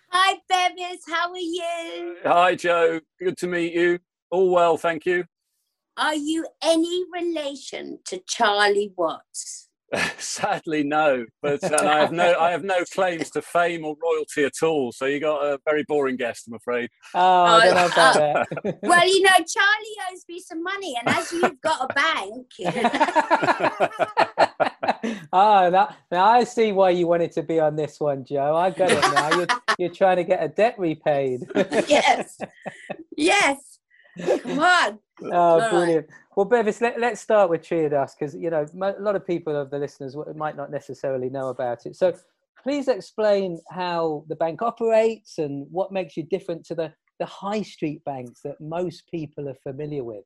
Hi, 0.09 0.37
Bevis. 0.49 1.05
How 1.09 1.31
are 1.31 1.39
you? 1.39 2.17
Hi, 2.25 2.57
Joe. 2.57 3.01
Good 3.21 3.37
to 3.39 3.47
meet 3.47 3.73
you. 3.73 4.01
All 4.31 4.51
well, 4.51 4.77
thank 4.77 5.07
you. 5.07 5.25
Are 5.97 6.17
you 6.17 6.45
any 6.61 7.05
relation 7.13 8.01
to 8.07 8.21
Charlie 8.27 8.93
Watts? 8.97 9.64
Sadly, 10.19 10.83
no. 10.83 11.25
But 11.43 11.63
uh, 11.65 11.77
I 11.81 12.01
have 12.01 12.13
no, 12.13 12.39
I 12.39 12.51
have 12.51 12.65
no 12.65 12.85
claims 12.93 13.31
to 13.31 13.41
fame 13.43 13.85
or 13.85 13.95
royalty 14.03 14.45
at 14.45 14.63
all. 14.63 14.93
So 14.93 15.05
you 15.07 15.21
got 15.21 15.45
a 15.45 15.59
very 15.65 15.85
boring 15.85 16.17
guest, 16.17 16.49
I'm 16.49 16.55
afraid. 16.55 16.91
Oh, 17.15 17.45
I 17.45 17.67
don't 17.67 17.75
know 17.75 17.87
about 17.87 18.15
that. 18.15 18.47
well, 18.83 19.07
you 19.07 19.23
know, 19.23 19.31
Charlie 19.31 19.97
owes 20.13 20.25
me 20.29 20.41
some 20.41 20.63
money, 20.63 20.97
and 20.99 21.09
as 21.17 21.33
you've 21.33 21.61
got 21.61 21.91
a 21.91 21.95
bank. 21.95 22.47
oh, 25.33 25.71
that, 25.71 25.97
now 26.11 26.27
I 26.27 26.45
see 26.45 26.73
why 26.73 26.91
you 26.91 27.07
wanted 27.07 27.33
to 27.33 27.43
be 27.43 27.61
on 27.61 27.77
this 27.77 28.01
one, 28.01 28.25
Joe. 28.25 28.57
I 28.57 28.71
got 28.71 28.91
it 28.91 29.01
now. 29.01 29.37
You're, 29.37 29.47
you're 29.79 29.95
trying 29.95 30.17
to 30.17 30.25
get 30.25 30.43
a 30.43 30.49
debt 30.49 30.77
repaid. 30.79 31.43
yes, 31.89 32.39
yes. 33.17 33.79
Come 34.19 34.61
on. 34.61 34.99
Oh, 35.23 35.71
brilliant. 35.71 36.07
Right. 36.09 36.19
Well, 36.37 36.47
Bevis, 36.47 36.81
let, 36.81 37.01
us 37.01 37.21
start 37.21 37.49
with 37.49 37.63
Triodos 37.63 38.13
because, 38.19 38.35
you 38.35 38.51
know, 38.51 38.67
a 38.83 39.01
lot 39.01 39.15
of 39.15 39.25
people 39.25 39.55
of 39.55 39.71
the 39.71 39.79
listeners 39.79 40.17
might 40.35 40.57
not 40.57 40.71
necessarily 40.71 41.31
know 41.31 41.49
about 41.49 41.87
it. 41.87 41.95
So 41.95 42.13
please 42.61 42.89
explain 42.89 43.61
how 43.71 44.25
the 44.29 44.35
bank 44.35 44.61
operates 44.61 45.39
and 45.39 45.67
what 45.71 45.93
makes 45.93 46.17
you 46.17 46.25
different 46.25 46.65
to 46.67 46.75
the, 46.75 46.93
the 47.21 47.27
high 47.27 47.63
street 47.63 48.05
banks 48.05 48.41
that 48.43 48.61
most 48.61 49.09
people 49.09 49.49
are 49.49 49.55
familiar 49.63 50.03
with. 50.03 50.25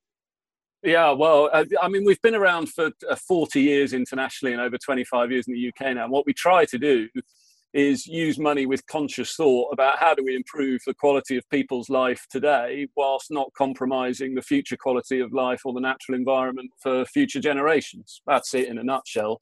Yeah, 0.82 1.10
well, 1.10 1.50
uh, 1.52 1.64
I 1.82 1.88
mean, 1.88 2.04
we've 2.04 2.22
been 2.22 2.36
around 2.36 2.70
for 2.70 2.90
uh, 3.10 3.16
40 3.16 3.60
years 3.60 3.92
internationally 3.92 4.52
and 4.52 4.62
over 4.62 4.78
25 4.78 5.30
years 5.32 5.46
in 5.48 5.54
the 5.54 5.68
UK 5.68 5.94
now. 5.94 6.04
And 6.04 6.12
what 6.12 6.24
we 6.24 6.32
try 6.32 6.64
to 6.66 6.78
do 6.78 7.08
is 7.74 8.06
use 8.06 8.38
money 8.38 8.66
with 8.66 8.86
conscious 8.86 9.34
thought 9.34 9.70
about 9.72 9.98
how 9.98 10.14
do 10.14 10.24
we 10.24 10.34
improve 10.34 10.80
the 10.86 10.94
quality 10.94 11.36
of 11.36 11.48
people's 11.50 11.88
life 11.88 12.26
today 12.30 12.86
whilst 12.96 13.30
not 13.30 13.52
compromising 13.56 14.34
the 14.34 14.42
future 14.42 14.76
quality 14.76 15.20
of 15.20 15.32
life 15.32 15.60
or 15.64 15.74
the 15.74 15.80
natural 15.80 16.16
environment 16.16 16.70
for 16.82 17.04
future 17.04 17.40
generations. 17.40 18.22
That's 18.26 18.54
it 18.54 18.68
in 18.68 18.78
a 18.78 18.84
nutshell. 18.84 19.40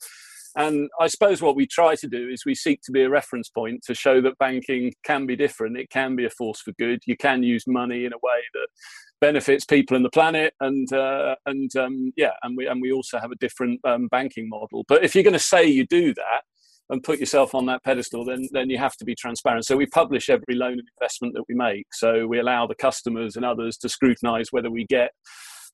And 0.56 0.88
I 0.98 1.08
suppose 1.08 1.42
what 1.42 1.54
we 1.54 1.66
try 1.66 1.96
to 1.96 2.08
do 2.08 2.30
is 2.30 2.46
we 2.46 2.54
seek 2.54 2.80
to 2.82 2.92
be 2.92 3.02
a 3.02 3.10
reference 3.10 3.50
point 3.50 3.82
to 3.84 3.94
show 3.94 4.22
that 4.22 4.38
banking 4.38 4.94
can 5.04 5.26
be 5.26 5.36
different. 5.36 5.76
It 5.76 5.90
can 5.90 6.16
be 6.16 6.24
a 6.24 6.30
force 6.30 6.62
for 6.62 6.72
good. 6.78 7.00
You 7.06 7.16
can 7.16 7.42
use 7.42 7.64
money 7.66 8.06
in 8.06 8.14
a 8.14 8.18
way 8.22 8.40
that 8.54 8.68
benefits 9.20 9.66
people 9.66 9.96
and 9.96 10.04
the 10.04 10.10
planet, 10.10 10.54
and 10.60 10.90
uh, 10.94 11.36
and 11.44 11.74
um, 11.76 12.12
yeah, 12.16 12.32
and 12.42 12.56
we 12.56 12.66
and 12.66 12.80
we 12.80 12.90
also 12.90 13.18
have 13.18 13.32
a 13.32 13.36
different 13.36 13.80
um, 13.84 14.08
banking 14.08 14.48
model. 14.48 14.86
But 14.88 15.04
if 15.04 15.14
you're 15.14 15.24
going 15.24 15.34
to 15.34 15.38
say 15.38 15.66
you 15.66 15.86
do 15.86 16.14
that, 16.14 16.42
and 16.90 17.02
put 17.02 17.18
yourself 17.18 17.54
on 17.54 17.66
that 17.66 17.82
pedestal, 17.84 18.24
then 18.24 18.48
then 18.52 18.70
you 18.70 18.78
have 18.78 18.96
to 18.96 19.04
be 19.04 19.14
transparent. 19.14 19.66
So 19.66 19.76
we 19.76 19.86
publish 19.86 20.28
every 20.28 20.54
loan 20.54 20.72
and 20.72 20.88
investment 21.00 21.34
that 21.34 21.44
we 21.48 21.54
make. 21.54 21.86
So 21.92 22.26
we 22.26 22.38
allow 22.38 22.66
the 22.66 22.74
customers 22.74 23.36
and 23.36 23.44
others 23.44 23.76
to 23.78 23.88
scrutinise 23.88 24.48
whether 24.52 24.70
we 24.70 24.86
get 24.88 25.10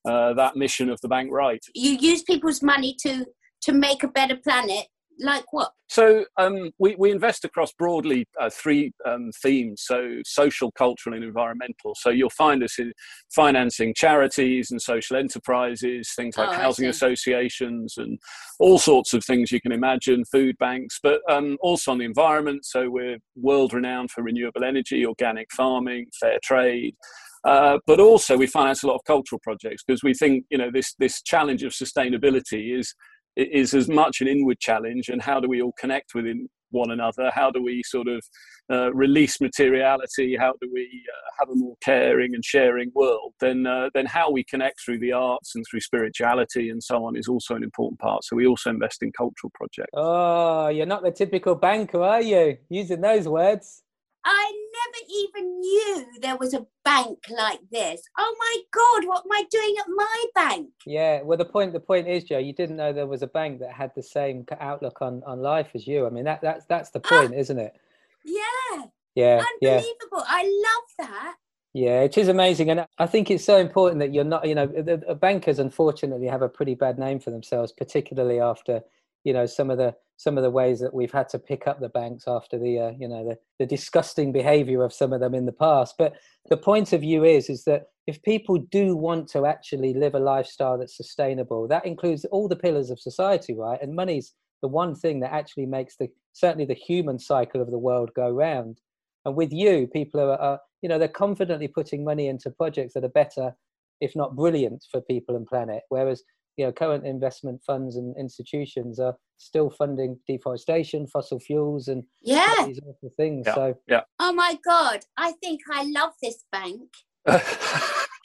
uh, 0.05 0.33
that 0.33 0.55
mission 0.55 0.89
of 0.89 0.99
the 1.01 1.07
bank 1.07 1.31
right. 1.31 1.63
You 1.73 1.91
use 1.91 2.23
people's 2.23 2.61
money 2.61 2.95
to 3.03 3.25
to 3.63 3.73
make 3.73 4.03
a 4.03 4.07
better 4.07 4.35
planet 4.35 4.87
like 5.19 5.51
what? 5.51 5.71
So 5.87 6.25
um, 6.37 6.71
we, 6.79 6.95
we 6.97 7.11
invest 7.11 7.45
across 7.45 7.71
broadly 7.73 8.25
uh, 8.41 8.49
three 8.49 8.91
um, 9.05 9.29
themes, 9.41 9.83
so 9.85 10.17
social, 10.25 10.71
cultural, 10.71 11.15
and 11.15 11.23
environmental. 11.23 11.93
So 11.95 12.09
you'll 12.09 12.31
find 12.31 12.63
us 12.63 12.79
in 12.79 12.93
financing 13.33 13.93
charities 13.95 14.71
and 14.71 14.81
social 14.81 15.17
enterprises, 15.17 16.11
things 16.15 16.37
like 16.37 16.49
oh, 16.49 16.53
housing 16.53 16.87
associations, 16.87 17.95
and 17.97 18.17
all 18.59 18.79
sorts 18.79 19.13
of 19.13 19.23
things 19.23 19.51
you 19.51 19.61
can 19.61 19.71
imagine, 19.71 20.25
food 20.25 20.57
banks, 20.57 20.99
but 21.01 21.21
um, 21.29 21.57
also 21.61 21.91
on 21.91 21.99
the 21.99 22.05
environment. 22.05 22.65
So 22.65 22.89
we're 22.89 23.17
world 23.35 23.73
renowned 23.73 24.11
for 24.11 24.23
renewable 24.23 24.63
energy, 24.63 25.05
organic 25.05 25.51
farming, 25.51 26.07
fair 26.19 26.39
trade. 26.43 26.95
Uh, 27.43 27.77
but 27.85 27.99
also 27.99 28.37
we 28.37 28.47
finance 28.47 28.83
a 28.83 28.87
lot 28.87 28.95
of 28.95 29.03
cultural 29.05 29.39
projects 29.43 29.83
because 29.85 30.01
we 30.01 30.13
think 30.13 30.45
you 30.49 30.57
know 30.57 30.71
this 30.73 30.95
this 30.97 31.21
challenge 31.21 31.61
of 31.63 31.73
sustainability 31.73 32.79
is 32.79 32.95
is 33.35 33.73
as 33.73 33.87
much 33.89 34.21
an 34.21 34.27
inward 34.27 34.59
challenge 34.59 35.09
and 35.09 35.21
how 35.21 35.39
do 35.39 35.47
we 35.47 35.61
all 35.61 35.73
connect 35.79 36.13
within 36.13 36.49
one 36.73 36.91
another? 36.91 37.31
How 37.33 37.51
do 37.51 37.61
we 37.61 37.83
sort 37.85 38.07
of 38.07 38.23
uh, 38.71 38.93
release 38.93 39.39
materiality? 39.39 40.35
How 40.35 40.53
do 40.61 40.69
we 40.73 40.89
uh, 41.13 41.31
have 41.39 41.49
a 41.49 41.55
more 41.55 41.75
caring 41.83 42.33
and 42.33 42.43
sharing 42.43 42.91
world? 42.95 43.33
Then 43.39 43.65
uh, 43.65 43.89
then 43.93 44.05
how 44.05 44.31
we 44.31 44.43
connect 44.43 44.83
through 44.83 44.99
the 44.99 45.11
arts 45.13 45.55
and 45.55 45.63
through 45.69 45.81
spirituality 45.81 46.69
and 46.69 46.83
so 46.83 47.05
on 47.05 47.15
is 47.15 47.27
also 47.27 47.55
an 47.55 47.63
important 47.63 47.99
part. 47.99 48.23
So 48.23 48.35
we 48.35 48.47
also 48.47 48.71
invest 48.71 49.03
in 49.03 49.11
cultural 49.15 49.51
projects. 49.53 49.91
Oh 49.93 50.67
you're 50.67 50.85
not 50.85 51.03
the 51.03 51.11
typical 51.11 51.55
banker 51.55 52.01
are 52.01 52.21
you? 52.21 52.57
Using 52.69 53.01
those 53.01 53.27
words 53.27 53.82
I 54.25 54.53
never 54.73 55.05
even 55.09 55.59
knew 55.59 56.05
there 56.21 56.37
was 56.37 56.53
a 56.53 56.65
bank 56.85 57.19
like 57.29 57.59
this. 57.71 58.01
Oh 58.17 58.35
my 58.39 58.57
God, 58.71 59.07
what 59.07 59.25
am 59.25 59.31
I 59.31 59.43
doing 59.51 59.75
at 59.79 59.85
my 59.89 60.25
bank? 60.33 60.69
Yeah, 60.85 61.21
well, 61.23 61.37
the 61.37 61.45
point 61.45 61.73
the 61.73 61.79
point 61.79 62.07
is, 62.07 62.23
Joe, 62.23 62.37
you 62.37 62.53
didn't 62.53 62.77
know 62.77 62.93
there 62.93 63.07
was 63.07 63.21
a 63.21 63.27
bank 63.27 63.59
that 63.59 63.73
had 63.73 63.91
the 63.95 64.03
same 64.03 64.45
outlook 64.59 65.01
on 65.01 65.23
on 65.25 65.39
life 65.39 65.71
as 65.75 65.87
you. 65.87 66.05
I 66.05 66.09
mean, 66.09 66.23
that 66.25 66.41
that's 66.41 66.65
that's 66.65 66.89
the 66.91 66.99
point, 66.99 67.33
ah, 67.33 67.39
isn't 67.39 67.59
it? 67.59 67.75
Yeah. 68.23 68.85
Yeah. 69.15 69.43
Unbelievable. 69.61 70.19
Yeah. 70.19 70.23
I 70.27 70.43
love 70.43 71.09
that. 71.09 71.35
Yeah, 71.75 72.01
it 72.01 72.19
is 72.19 72.27
amazing, 72.27 72.69
and 72.69 72.85
I 72.99 73.07
think 73.07 73.31
it's 73.31 73.43
so 73.43 73.57
important 73.57 73.99
that 73.99 74.13
you're 74.13 74.23
not. 74.23 74.47
You 74.47 74.53
know, 74.53 74.67
the, 74.67 75.03
the 75.07 75.15
bankers 75.15 75.57
unfortunately 75.57 76.27
have 76.27 76.43
a 76.43 76.49
pretty 76.49 76.75
bad 76.75 76.99
name 76.99 77.19
for 77.19 77.31
themselves, 77.31 77.71
particularly 77.71 78.39
after 78.39 78.83
you 79.23 79.33
know 79.33 79.45
some 79.45 79.69
of 79.69 79.77
the 79.77 79.95
some 80.17 80.37
of 80.37 80.43
the 80.43 80.49
ways 80.49 80.79
that 80.79 80.93
we've 80.93 81.11
had 81.11 81.27
to 81.29 81.39
pick 81.39 81.67
up 81.67 81.79
the 81.79 81.89
banks 81.89 82.25
after 82.27 82.57
the 82.57 82.79
uh, 82.79 82.91
you 82.97 83.07
know 83.07 83.25
the, 83.25 83.37
the 83.59 83.65
disgusting 83.65 84.31
behavior 84.31 84.83
of 84.83 84.93
some 84.93 85.13
of 85.13 85.19
them 85.19 85.33
in 85.33 85.45
the 85.45 85.51
past. 85.51 85.95
But 85.97 86.13
the 86.49 86.57
point 86.57 86.93
of 86.93 87.01
view 87.01 87.23
is 87.23 87.49
is 87.49 87.63
that 87.65 87.87
if 88.07 88.21
people 88.21 88.57
do 88.57 88.95
want 88.95 89.27
to 89.29 89.45
actually 89.45 89.93
live 89.93 90.15
a 90.15 90.19
lifestyle 90.19 90.77
that's 90.77 90.97
sustainable 90.97 91.67
that 91.67 91.85
includes 91.85 92.25
all 92.25 92.47
the 92.47 92.55
pillars 92.55 92.89
of 92.89 92.99
society 92.99 93.53
right? 93.53 93.81
And 93.81 93.95
money's 93.95 94.33
the 94.61 94.67
one 94.67 94.95
thing 94.95 95.19
that 95.21 95.33
actually 95.33 95.65
makes 95.65 95.97
the 95.97 96.09
certainly 96.33 96.65
the 96.65 96.73
human 96.73 97.19
cycle 97.19 97.61
of 97.61 97.71
the 97.71 97.77
world 97.77 98.11
go 98.15 98.29
round. 98.29 98.79
And 99.25 99.35
with 99.35 99.51
you 99.51 99.87
people 99.87 100.19
are, 100.19 100.39
are 100.39 100.59
you 100.81 100.89
know 100.89 100.99
they're 100.99 101.07
confidently 101.07 101.67
putting 101.67 102.03
money 102.03 102.27
into 102.27 102.51
projects 102.51 102.93
that 102.93 103.05
are 103.05 103.09
better 103.09 103.55
if 104.01 104.15
not 104.15 104.35
brilliant 104.35 104.85
for 104.91 105.01
people 105.01 105.35
and 105.35 105.47
planet. 105.47 105.83
Whereas 105.89 106.23
you 106.57 106.65
know 106.65 106.71
current 106.71 107.05
investment 107.05 107.61
funds 107.65 107.95
and 107.95 108.15
institutions 108.17 108.99
are 108.99 109.15
still 109.37 109.69
funding 109.69 110.17
deforestation 110.27 111.07
fossil 111.07 111.39
fuels 111.39 111.87
and 111.87 112.03
yeah. 112.21 112.65
these 112.65 112.79
awful 112.85 113.11
things. 113.17 113.45
Yeah. 113.47 113.55
so 113.55 113.77
yeah. 113.87 114.01
Oh 114.19 114.33
my 114.33 114.57
god 114.65 114.99
i 115.17 115.31
think 115.43 115.61
i 115.71 115.83
love 115.83 116.13
this 116.21 116.43
bank. 116.51 116.89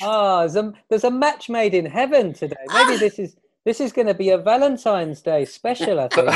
Oh 0.02 0.38
there's 0.40 0.56
a, 0.56 0.72
there's 0.90 1.04
a 1.04 1.10
match 1.10 1.48
made 1.48 1.74
in 1.74 1.86
heaven 1.86 2.32
today. 2.32 2.56
Maybe 2.68 2.94
ah. 2.94 2.98
this 2.98 3.18
is 3.18 3.36
this 3.64 3.80
is 3.82 3.92
going 3.92 4.06
to 4.06 4.14
be 4.14 4.30
a 4.30 4.38
valentine's 4.38 5.20
day 5.20 5.44
special 5.44 6.00
i 6.00 6.08
think 6.14 6.30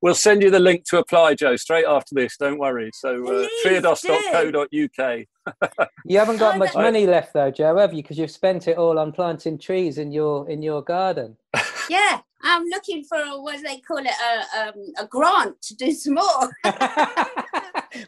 we'll 0.00 0.14
send 0.14 0.42
you 0.42 0.50
the 0.50 0.58
link 0.58 0.84
to 0.90 0.98
apply, 0.98 1.34
Joe, 1.34 1.56
straight 1.56 1.86
after 1.86 2.14
this. 2.14 2.36
Don't 2.36 2.58
worry. 2.58 2.90
So, 2.94 3.42
uh, 3.42 3.46
triodos.co.uk. 3.64 5.88
you 6.04 6.18
haven't 6.18 6.38
got 6.38 6.58
much 6.58 6.74
money 6.74 7.06
left, 7.06 7.32
though, 7.32 7.50
Joe, 7.50 7.76
have 7.76 7.94
you? 7.94 8.02
Because 8.02 8.18
you've 8.18 8.30
spent 8.30 8.68
it 8.68 8.76
all 8.76 8.98
on 8.98 9.12
planting 9.12 9.58
trees 9.58 9.98
in 9.98 10.12
your 10.12 10.48
in 10.48 10.62
your 10.62 10.82
garden. 10.82 11.36
Yeah, 11.90 12.20
I'm 12.42 12.66
looking 12.66 13.02
for 13.02 13.16
a, 13.16 13.40
what 13.40 13.56
do 13.56 13.62
they 13.62 13.78
call 13.78 13.96
it 13.96 14.08
a 14.08 14.68
um, 14.68 14.92
a 14.98 15.06
grant 15.06 15.62
to 15.62 15.74
do 15.74 15.90
some 15.92 16.16
more. 16.16 16.50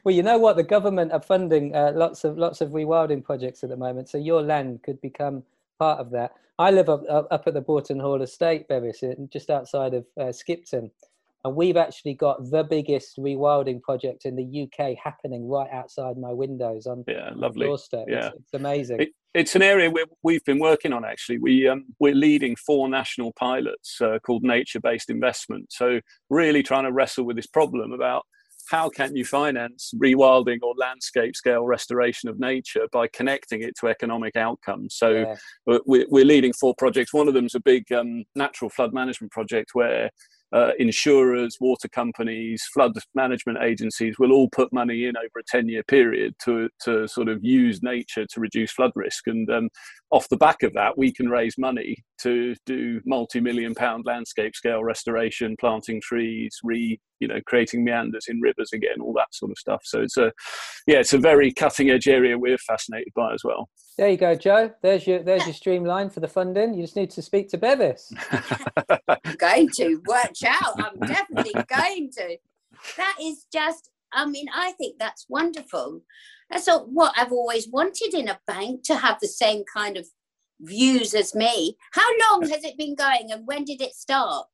well, 0.05 0.15
you 0.15 0.23
know 0.23 0.37
what? 0.37 0.57
The 0.57 0.63
government 0.63 1.13
are 1.13 1.23
funding 1.23 1.75
uh, 1.75 1.93
lots 1.95 2.25
of 2.25 2.37
lots 2.37 2.61
of 2.61 2.73
rewilding 2.73 3.25
projects 3.25 3.65
at 3.65 3.71
the 3.71 3.77
moment, 3.77 4.11
so 4.11 4.19
your 4.19 4.43
land 4.43 4.83
could 4.83 5.01
become 5.01 5.45
part 5.81 5.99
of 5.99 6.11
that. 6.11 6.33
I 6.59 6.71
live 6.71 6.91
up, 6.91 7.03
up 7.09 7.43
at 7.47 7.55
the 7.55 7.63
Broughton 7.63 7.99
Hall 7.99 8.21
Estate, 8.21 8.69
Bevis, 8.69 9.03
just 9.33 9.49
outside 9.49 9.95
of 9.95 10.05
uh, 10.21 10.31
Skipton. 10.31 10.91
And 11.43 11.57
we've 11.57 11.79
actually 11.79 12.13
got 12.13 12.51
the 12.51 12.63
biggest 12.63 13.17
rewilding 13.17 13.81
project 13.81 14.27
in 14.27 14.37
the 14.37 14.63
UK 14.65 14.95
happening 15.03 15.49
right 15.49 15.71
outside 15.73 16.19
my 16.19 16.33
windows 16.33 16.87
on 16.87 17.03
yeah, 17.09 17.31
lovely. 17.35 17.65
doorstep. 17.65 18.05
Yeah. 18.09 18.27
It's, 18.27 18.37
it's 18.41 18.55
amazing. 18.55 19.01
It, 19.01 19.09
it's 19.33 19.57
an 19.57 19.63
area 19.63 19.91
we 20.23 20.35
have 20.35 20.45
been 20.45 20.59
working 20.59 20.93
on 20.93 21.03
actually. 21.03 21.39
We 21.39 21.67
um, 21.67 21.87
we're 21.99 22.15
leading 22.15 22.57
four 22.57 22.91
national 22.91 23.33
pilots 23.39 23.99
uh, 24.03 24.19
called 24.19 24.43
nature-based 24.43 25.09
investment. 25.09 25.73
So 25.73 26.01
really 26.29 26.63
trying 26.63 26.85
to 26.85 26.93
wrestle 26.93 27.25
with 27.25 27.37
this 27.37 27.47
problem 27.47 27.93
about 27.93 28.27
how 28.71 28.89
can 28.89 29.17
you 29.17 29.25
finance 29.25 29.93
rewilding 29.97 30.59
or 30.63 30.75
landscape 30.77 31.35
scale 31.35 31.65
restoration 31.65 32.29
of 32.29 32.39
nature 32.39 32.87
by 32.93 33.09
connecting 33.09 33.63
it 33.63 33.75
to 33.81 33.89
economic 33.89 34.37
outcomes? 34.37 34.95
So 34.95 35.11
yeah. 35.11 35.81
we're, 35.87 36.07
we're, 36.09 36.25
leading 36.25 36.53
four 36.53 36.75
projects. 36.79 37.13
One 37.13 37.27
of 37.27 37.35
them 37.35 37.47
is 37.47 37.57
a 37.57 37.61
big 37.61 37.91
um, 37.93 38.25
natural 38.37 38.71
flood 38.71 38.95
management 38.95 39.33
project 39.33 39.71
where 39.73 40.11
uh, 40.53 40.71
insurers, 40.79 41.57
water 41.61 41.89
companies, 41.89 42.65
flood 42.73 42.93
management 43.15 43.59
agencies 43.61 44.17
will 44.21 44.33
all 44.33 44.49
put 44.51 44.73
money 44.73 45.07
in 45.07 45.17
over 45.17 45.41
a 45.41 45.43
10 45.49 45.69
year 45.69 45.83
period 45.85 46.35
to, 46.45 46.69
to 46.85 47.09
sort 47.09 47.29
of 47.29 47.43
use 47.43 47.83
nature 47.83 48.27
to 48.27 48.41
reduce 48.41 48.71
flood 48.71 48.93
risk. 48.95 49.27
And 49.27 49.51
um, 49.51 49.69
off 50.13 50.29
the 50.29 50.37
back 50.37 50.63
of 50.63 50.73
that, 50.75 50.97
we 50.97 51.13
can 51.13 51.29
raise 51.29 51.59
money 51.59 52.05
to 52.23 52.55
do 52.67 53.01
multi 53.05 53.41
million 53.41 53.75
pound 53.75 54.07
landscape 54.07 54.55
scale 54.55 54.85
restoration, 54.85 55.57
planting 55.59 56.01
trees, 56.01 56.57
re 56.63 57.01
you 57.21 57.29
know 57.29 57.41
creating 57.47 57.85
meanders 57.85 58.27
in 58.29 58.41
rivers 58.41 58.73
again 58.73 59.01
all 59.01 59.13
that 59.13 59.33
sort 59.33 59.51
of 59.51 59.59
stuff. 59.59 59.83
So 59.85 60.03
it's 60.03 60.17
a 60.17 60.33
yeah 60.87 60.99
it's 60.99 61.13
a 61.13 61.19
very 61.19 61.53
cutting 61.53 61.91
edge 61.91 62.09
area 62.09 62.37
we're 62.37 62.59
fascinated 62.59 63.13
by 63.15 63.35
as 63.35 63.45
well. 63.45 63.69
There 63.97 64.09
you 64.09 64.17
go 64.17 64.35
joe. 64.35 64.71
There's 64.83 65.07
your 65.07 65.23
there's 65.23 65.45
your 65.45 65.55
streamline 65.55 66.11
for 66.11 66.21
the 66.21 66.29
funding. 66.29 66.75
You 66.75 66.83
just 66.83 66.97
need 66.97 67.11
to 67.11 67.23
speak 67.23 67.49
to 67.51 67.59
bevis. 67.59 68.13
I'm 69.09 69.37
going 69.37 69.69
to 69.77 70.03
watch 70.07 70.43
out. 70.47 70.83
I'm 70.83 70.99
definitely 71.07 71.53
going 71.69 72.11
to. 72.17 72.37
That 72.97 73.17
is 73.21 73.47
just 73.53 73.91
i 74.13 74.27
mean 74.27 74.47
i 74.53 74.73
think 74.73 74.99
that's 74.99 75.27
wonderful. 75.29 76.01
That's 76.51 76.69
what 76.69 77.15
i've 77.17 77.33
always 77.33 77.69
wanted 77.69 78.15
in 78.15 78.29
a 78.29 78.41
bank 78.47 78.83
to 78.85 78.97
have 78.97 79.19
the 79.21 79.29
same 79.29 79.63
kind 79.73 79.97
of 79.97 80.07
views 80.63 81.15
as 81.15 81.35
me. 81.35 81.77
How 81.93 82.07
long 82.21 82.43
has 82.43 82.65
it 82.65 82.77
been 82.77 82.95
going 82.95 83.31
and 83.31 83.47
when 83.47 83.65
did 83.65 83.81
it 83.81 83.95
start 83.95 84.47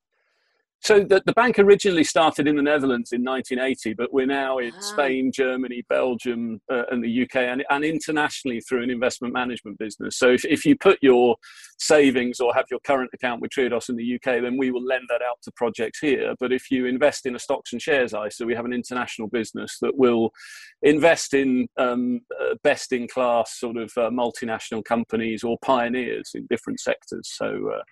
so 0.86 1.00
the, 1.00 1.20
the 1.26 1.32
bank 1.32 1.58
originally 1.58 2.04
started 2.04 2.46
in 2.46 2.54
the 2.54 2.62
Netherlands 2.62 3.10
in 3.10 3.24
1980, 3.24 3.94
but 3.94 4.12
we're 4.12 4.24
now 4.24 4.58
in 4.58 4.70
ah. 4.72 4.80
Spain, 4.80 5.32
Germany, 5.34 5.84
Belgium, 5.88 6.60
uh, 6.70 6.84
and 6.92 7.02
the 7.02 7.22
UK, 7.24 7.36
and, 7.38 7.64
and 7.70 7.84
internationally 7.84 8.60
through 8.60 8.84
an 8.84 8.90
investment 8.90 9.34
management 9.34 9.80
business. 9.80 10.16
So 10.16 10.30
if, 10.30 10.44
if 10.44 10.64
you 10.64 10.76
put 10.76 11.00
your 11.02 11.34
savings 11.80 12.38
or 12.38 12.54
have 12.54 12.66
your 12.70 12.78
current 12.86 13.10
account 13.12 13.40
with 13.40 13.50
Triodos 13.50 13.88
in 13.88 13.96
the 13.96 14.14
UK, 14.14 14.40
then 14.40 14.56
we 14.56 14.70
will 14.70 14.84
lend 14.84 15.06
that 15.08 15.22
out 15.22 15.42
to 15.42 15.50
projects 15.56 15.98
here. 15.98 16.34
But 16.38 16.52
if 16.52 16.70
you 16.70 16.86
invest 16.86 17.26
in 17.26 17.34
a 17.34 17.40
stocks 17.40 17.72
and 17.72 17.82
shares 17.82 18.14
ISA, 18.14 18.46
we 18.46 18.54
have 18.54 18.64
an 18.64 18.72
international 18.72 19.26
business 19.26 19.78
that 19.80 19.96
will 19.96 20.30
invest 20.82 21.34
in 21.34 21.66
um, 21.78 22.20
uh, 22.40 22.54
best 22.62 22.92
in 22.92 23.08
class 23.08 23.58
sort 23.58 23.76
of 23.76 23.90
uh, 23.96 24.10
multinational 24.10 24.84
companies 24.84 25.42
or 25.42 25.58
pioneers 25.64 26.30
in 26.34 26.46
different 26.48 26.78
sectors. 26.78 27.28
So 27.34 27.72
uh, 27.74 27.82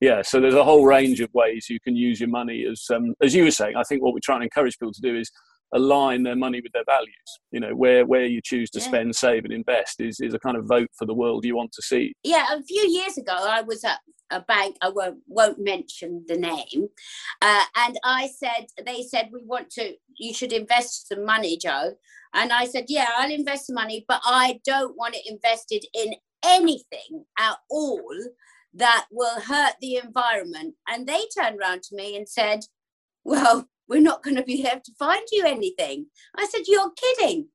yeah, 0.00 0.22
so 0.22 0.40
there's 0.40 0.54
a 0.54 0.64
whole 0.64 0.86
range 0.86 1.20
of 1.20 1.32
ways 1.34 1.68
you 1.68 1.78
can 1.80 1.94
use 1.94 2.20
your 2.20 2.28
money. 2.28 2.64
As 2.70 2.84
um, 2.94 3.14
as 3.22 3.34
you 3.34 3.44
were 3.44 3.50
saying, 3.50 3.76
I 3.76 3.82
think 3.82 4.02
what 4.02 4.14
we're 4.14 4.20
trying 4.22 4.40
to 4.40 4.44
encourage 4.44 4.78
people 4.78 4.94
to 4.94 5.00
do 5.00 5.16
is 5.16 5.30
align 5.74 6.22
their 6.22 6.36
money 6.36 6.60
with 6.62 6.72
their 6.72 6.84
values. 6.86 7.12
You 7.52 7.60
know, 7.60 7.74
where 7.74 8.06
where 8.06 8.24
you 8.24 8.40
choose 8.42 8.70
to 8.70 8.80
yeah. 8.80 8.86
spend, 8.86 9.14
save, 9.14 9.44
and 9.44 9.52
invest 9.52 10.00
is 10.00 10.18
is 10.20 10.32
a 10.32 10.38
kind 10.38 10.56
of 10.56 10.64
vote 10.66 10.88
for 10.98 11.04
the 11.04 11.14
world 11.14 11.44
you 11.44 11.56
want 11.56 11.72
to 11.72 11.82
see. 11.82 12.14
Yeah, 12.24 12.46
a 12.52 12.62
few 12.62 12.88
years 12.88 13.18
ago, 13.18 13.36
I 13.36 13.60
was 13.60 13.84
at 13.84 13.98
a 14.30 14.40
bank. 14.40 14.76
I 14.80 14.88
won't 14.88 15.18
won't 15.26 15.58
mention 15.58 16.24
the 16.26 16.36
name, 16.36 16.88
uh, 17.42 17.64
and 17.76 17.98
I 18.02 18.28
said 18.28 18.66
they 18.86 19.02
said 19.02 19.28
we 19.32 19.44
want 19.44 19.68
to. 19.72 19.94
You 20.16 20.32
should 20.32 20.52
invest 20.52 21.08
some 21.08 21.26
money, 21.26 21.58
Joe. 21.58 21.92
And 22.32 22.52
I 22.52 22.66
said, 22.66 22.84
yeah, 22.88 23.08
I'll 23.16 23.30
invest 23.30 23.66
some 23.66 23.74
money, 23.74 24.04
but 24.06 24.20
I 24.24 24.60
don't 24.64 24.96
want 24.96 25.16
it 25.16 25.26
invested 25.26 25.84
in 25.92 26.14
anything 26.44 27.24
at 27.38 27.56
all 27.68 28.00
that 28.74 29.06
will 29.10 29.40
hurt 29.40 29.74
the 29.80 29.96
environment. 29.96 30.74
And 30.88 31.06
they 31.06 31.20
turned 31.36 31.58
around 31.58 31.82
to 31.84 31.96
me 31.96 32.16
and 32.16 32.28
said, 32.28 32.60
Well, 33.24 33.68
we're 33.88 34.00
not 34.00 34.22
going 34.22 34.36
to 34.36 34.42
be 34.42 34.66
able 34.66 34.82
to 34.84 34.94
find 34.98 35.26
you 35.32 35.44
anything. 35.44 36.06
I 36.36 36.46
said, 36.46 36.62
You're 36.66 36.92
kidding. 36.92 37.48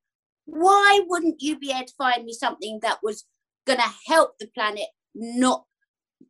Why 0.46 1.02
wouldn't 1.08 1.42
you 1.42 1.58
be 1.58 1.72
able 1.72 1.86
to 1.88 1.94
find 1.98 2.26
me 2.26 2.34
something 2.34 2.80
that 2.82 3.00
was 3.02 3.26
going 3.66 3.80
to 3.80 3.94
help 4.08 4.38
the 4.40 4.48
planet 4.48 4.88
not 5.16 5.66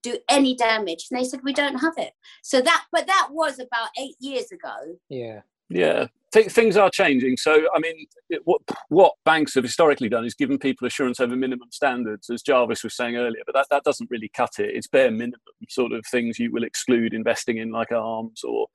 do 0.04 0.17
any 0.30 0.56
damage? 0.56 1.08
And 1.10 1.19
they 1.19 1.26
said, 1.26 1.41
We 1.43 1.54
don't 1.54 1.80
have 1.80 1.98
it. 1.98 2.13
So 2.43 2.62
that, 2.62 2.86
but 2.91 3.08
that 3.08 3.30
was 3.32 3.60
about 3.60 3.89
eight 4.00 4.15
years 4.19 4.52
ago. 4.52 4.98
Yeah. 5.10 5.41
Yeah 5.69 6.08
th- 6.34 6.52
things 6.52 6.78
are 6.78 6.90
changing. 6.90 7.38
So, 7.38 7.66
I 7.76 7.80
mean, 7.80 8.06
it, 8.30 8.42
what, 8.46 8.62
what 8.90 9.14
banks 9.26 9.56
have 9.56 9.64
historically 9.64 10.10
done 10.10 10.26
is 10.26 10.34
given 10.34 10.58
people 10.58 10.88
assurance 10.88 11.20
over 11.20 11.36
minimum 11.36 11.70
standards, 11.72 12.30
as 12.30 12.42
Jarvis 12.42 12.84
was 12.84 12.96
saying 12.96 13.16
earlier, 13.16 13.44
but 13.46 13.54
that, 13.56 13.68
that 13.72 13.84
doesn't 13.84 14.10
really 14.10 14.30
cut 14.36 14.52
it. 14.60 14.72
It's 14.74 14.88
bare 14.88 15.12
minimum 15.12 15.40
sort 15.70 15.92
of 15.92 16.06
things 16.10 16.40
you 16.40 16.52
will 16.52 16.64
exclude 16.64 17.14
investing 17.14 17.58
in, 17.58 17.72
like 17.72 17.92
arms 17.92 18.44
or 18.44 18.68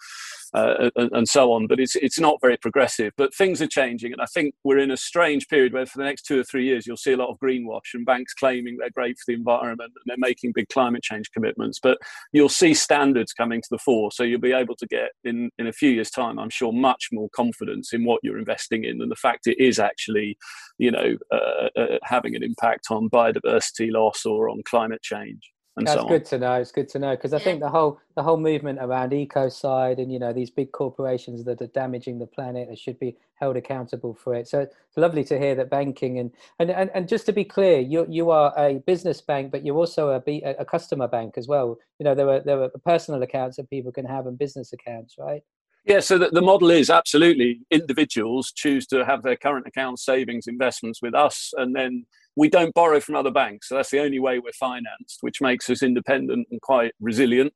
uh, 0.55 0.91
and, 0.97 1.11
and, 1.13 1.29
so 1.29 1.53
on. 1.53 1.67
But 1.67 1.81
it's 1.81 1.97
it's 1.97 2.19
not 2.19 2.41
very 2.41 2.57
progressive. 2.57 3.13
But 3.17 3.35
things 3.35 3.63
are 3.63 3.67
changing, 3.67 4.13
and 4.13 4.21
I 4.21 4.27
think 4.27 4.55
we're 4.65 4.79
in 4.79 4.91
a 4.91 4.97
strange 4.97 5.49
period 5.49 5.73
where 5.73 5.87
for 5.87 5.99
the 5.99 6.05
next 6.05 6.23
two 6.23 6.41
or 6.41 6.45
three 6.45 6.65
years 6.65 6.87
you'll 6.87 6.97
see 6.97 7.13
a 7.13 7.17
lot 7.17 7.29
of 7.29 7.39
greenwash 7.39 7.95
and 7.95 8.05
banks 8.05 8.35
claiming 8.35 8.77
they're 8.77 8.91
great 8.91 9.17
for 9.19 9.25
the 9.29 9.35
environment 9.35 9.93
and 9.95 10.05
they're 10.07 10.17
making 10.19 10.53
big 10.55 10.69
climate 10.69 11.03
change 11.03 11.31
commitments. 11.33 11.79
But 11.81 11.99
you'll 12.33 12.49
see 12.49 12.75
standards 12.75 13.33
coming 13.33 13.61
to 13.63 13.69
the 13.71 13.79
fore, 13.79 14.11
so 14.11 14.23
you'll 14.23 14.41
be 14.41 14.53
able 14.53 14.77
to 14.77 14.87
get 14.87 15.11
in 15.25 15.51
in 15.59 15.67
a 15.67 15.73
few 15.73 15.91
years' 15.91 16.11
time, 16.11 16.39
I'm 16.39 16.51
sure, 16.51 16.73
much 16.73 17.09
more 17.13 17.29
confidence 17.51 17.93
in 17.93 18.05
what 18.05 18.21
you're 18.23 18.39
investing 18.39 18.85
in 18.85 19.01
and 19.03 19.11
the 19.11 19.17
fact 19.17 19.47
it 19.47 19.59
is 19.59 19.79
actually, 19.79 20.37
you 20.79 20.91
know, 20.91 21.17
uh, 21.33 21.69
uh, 21.81 21.99
having 22.03 22.35
an 22.37 22.43
impact 22.43 22.87
on 22.91 23.09
biodiversity 23.11 23.91
loss 23.93 24.25
or 24.27 24.49
on 24.49 24.63
climate 24.65 25.03
change. 25.03 25.53
and 25.77 25.87
That's 25.87 26.01
so 26.01 26.07
on. 26.07 26.09
good 26.09 26.25
to 26.27 26.39
know. 26.39 26.55
It's 26.55 26.73
good 26.73 26.89
to 26.91 26.99
know 26.99 27.17
because 27.17 27.33
I 27.33 27.39
think 27.39 27.61
the 27.61 27.69
whole 27.69 28.01
the 28.17 28.23
whole 28.23 28.37
movement 28.37 28.79
around 28.81 29.13
ecocide 29.13 29.99
and 30.03 30.13
you 30.13 30.19
know 30.19 30.33
these 30.33 30.51
big 30.51 30.73
corporations 30.73 31.45
that 31.45 31.63
are 31.63 31.69
damaging 31.69 32.19
the 32.19 32.27
planet 32.27 32.69
they 32.69 32.77
should 32.77 32.99
be 32.99 33.17
held 33.35 33.57
accountable 33.57 34.15
for 34.15 34.35
it. 34.35 34.49
So 34.49 34.61
it's 34.61 34.97
lovely 34.97 35.25
to 35.25 35.39
hear 35.39 35.55
that 35.55 35.71
banking 35.71 36.19
and 36.19 36.31
and 36.59 36.71
and, 36.71 36.91
and 36.95 37.09
just 37.09 37.27
to 37.27 37.33
be 37.33 37.45
clear, 37.45 37.79
you 37.81 38.07
you 38.09 38.31
are 38.31 38.53
a 38.59 38.79
business 38.87 39.21
bank, 39.21 39.53
but 39.53 39.65
you're 39.65 39.77
also 39.77 40.11
a 40.11 40.21
B, 40.21 40.43
a 40.43 40.65
customer 40.65 41.09
bank 41.09 41.39
as 41.39 41.47
well. 41.49 41.79
You 41.99 42.05
know 42.05 42.15
there 42.15 42.29
are 42.29 42.41
there 42.41 42.63
are 42.63 42.71
personal 42.85 43.23
accounts 43.23 43.57
that 43.57 43.71
people 43.71 43.93
can 43.93 44.07
have 44.07 44.27
and 44.27 44.37
business 44.37 44.73
accounts, 44.73 45.17
right? 45.19 45.43
Yeah, 45.91 45.99
so 45.99 46.19
the, 46.19 46.29
the 46.29 46.41
model 46.41 46.71
is 46.71 46.89
absolutely 46.89 47.63
individuals 47.73 48.53
choose 48.55 48.87
to 48.87 49.05
have 49.05 49.25
their 49.25 49.35
current 49.35 49.67
account 49.67 49.99
savings 49.99 50.47
investments 50.47 51.03
with 51.03 51.17
us, 51.17 51.51
and 51.57 51.75
then 51.75 52.07
we 52.37 52.49
don't 52.49 52.73
borrow 52.75 53.01
from 53.01 53.17
other 53.17 53.33
banks. 53.33 53.69
So 53.69 53.75
that's 53.75 53.91
the 53.91 53.99
only 53.99 54.21
way 54.21 54.39
we're 54.39 54.53
financed, 54.53 55.19
which 55.23 55.41
makes 55.41 55.69
us 55.69 55.83
independent 55.83 56.47
and 56.53 56.61
quite 56.61 56.93
resilient 57.01 57.53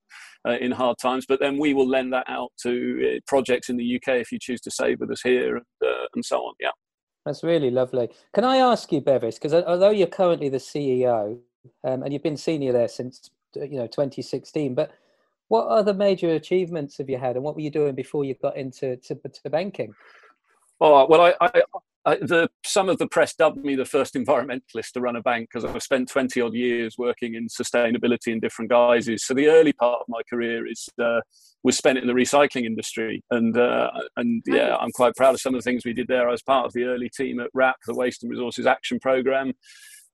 uh, 0.48 0.56
in 0.60 0.72
hard 0.72 0.96
times. 1.00 1.26
But 1.28 1.38
then 1.38 1.58
we 1.58 1.74
will 1.74 1.86
lend 1.86 2.12
that 2.12 2.28
out 2.28 2.50
to 2.64 3.18
uh, 3.18 3.20
projects 3.24 3.68
in 3.68 3.76
the 3.76 3.96
UK 3.96 4.16
if 4.16 4.32
you 4.32 4.40
choose 4.40 4.60
to 4.62 4.70
save 4.72 4.98
with 4.98 5.12
us 5.12 5.20
here 5.22 5.54
and, 5.54 5.66
uh, 5.80 6.06
and 6.16 6.24
so 6.24 6.38
on. 6.38 6.54
Yeah. 6.58 6.70
That's 7.24 7.44
really 7.44 7.70
lovely. 7.70 8.08
Can 8.34 8.42
I 8.42 8.56
ask 8.56 8.90
you, 8.90 9.00
Bevis, 9.00 9.36
because 9.38 9.54
although 9.54 9.90
you're 9.90 10.08
currently 10.08 10.48
the 10.48 10.58
CEO 10.58 11.38
um, 11.84 12.02
and 12.02 12.12
you've 12.12 12.24
been 12.24 12.36
senior 12.36 12.72
there 12.72 12.88
since 12.88 13.30
you 13.54 13.78
know 13.78 13.86
2016, 13.86 14.74
but 14.74 14.90
what 15.54 15.68
other 15.68 15.94
major 15.94 16.30
achievements 16.30 16.98
have 16.98 17.08
you 17.08 17.16
had, 17.16 17.36
and 17.36 17.44
what 17.44 17.54
were 17.54 17.60
you 17.60 17.70
doing 17.70 17.94
before 17.94 18.24
you 18.24 18.34
got 18.42 18.56
into 18.56 18.96
to, 18.96 19.14
to 19.14 19.50
banking? 19.50 19.94
Oh 20.80 21.06
well, 21.08 21.20
I, 21.20 21.32
I, 21.40 21.62
I, 22.04 22.16
the 22.16 22.50
some 22.66 22.88
of 22.88 22.98
the 22.98 23.06
press 23.06 23.36
dubbed 23.36 23.64
me 23.64 23.76
the 23.76 23.84
first 23.84 24.14
environmentalist 24.14 24.90
to 24.94 25.00
run 25.00 25.14
a 25.14 25.22
bank 25.22 25.48
because 25.48 25.64
I've 25.64 25.80
spent 25.80 26.08
twenty 26.08 26.40
odd 26.40 26.54
years 26.54 26.98
working 26.98 27.36
in 27.36 27.46
sustainability 27.46 28.32
in 28.32 28.40
different 28.40 28.68
guises. 28.68 29.24
So 29.24 29.32
the 29.32 29.46
early 29.46 29.72
part 29.72 30.00
of 30.00 30.06
my 30.08 30.22
career 30.28 30.66
is 30.66 30.88
uh, 31.00 31.20
was 31.62 31.76
spent 31.76 31.98
in 31.98 32.08
the 32.08 32.14
recycling 32.14 32.64
industry, 32.64 33.22
and 33.30 33.56
uh, 33.56 33.92
and 34.16 34.42
yeah, 34.46 34.74
I'm 34.74 34.90
quite 34.90 35.14
proud 35.14 35.36
of 35.36 35.40
some 35.40 35.54
of 35.54 35.62
the 35.62 35.70
things 35.70 35.84
we 35.84 35.92
did 35.92 36.08
there. 36.08 36.28
I 36.28 36.32
was 36.32 36.42
part 36.42 36.66
of 36.66 36.72
the 36.72 36.82
early 36.82 37.10
team 37.16 37.38
at 37.38 37.50
WRAP, 37.54 37.76
the 37.86 37.94
Waste 37.94 38.24
and 38.24 38.30
Resources 38.32 38.66
Action 38.66 38.98
Programme 38.98 39.52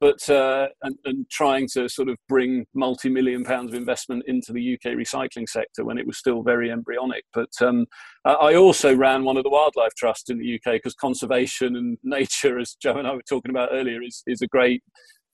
but 0.00 0.28
uh, 0.30 0.68
and, 0.82 0.96
and, 1.04 1.28
trying 1.30 1.68
to 1.74 1.88
sort 1.88 2.08
of 2.08 2.16
bring 2.26 2.64
multi-million 2.74 3.44
pounds 3.44 3.70
of 3.70 3.74
investment 3.74 4.24
into 4.26 4.50
the 4.52 4.74
UK 4.74 4.92
recycling 4.92 5.46
sector 5.46 5.84
when 5.84 5.98
it 5.98 6.06
was 6.06 6.16
still 6.16 6.42
very 6.42 6.70
embryonic. 6.70 7.24
But 7.34 7.50
um, 7.60 7.86
I 8.24 8.54
also 8.54 8.96
ran 8.96 9.24
one 9.24 9.36
of 9.36 9.44
the 9.44 9.50
wildlife 9.50 9.94
trusts 9.96 10.30
in 10.30 10.38
the 10.38 10.54
UK 10.54 10.74
because 10.74 10.94
conservation 10.94 11.76
and 11.76 11.98
nature, 12.02 12.58
as 12.58 12.74
Joe 12.80 12.96
and 12.96 13.06
I 13.06 13.12
were 13.12 13.22
talking 13.28 13.50
about 13.50 13.68
earlier, 13.72 14.02
is 14.02 14.22
is 14.26 14.40
a 14.40 14.46
great 14.46 14.82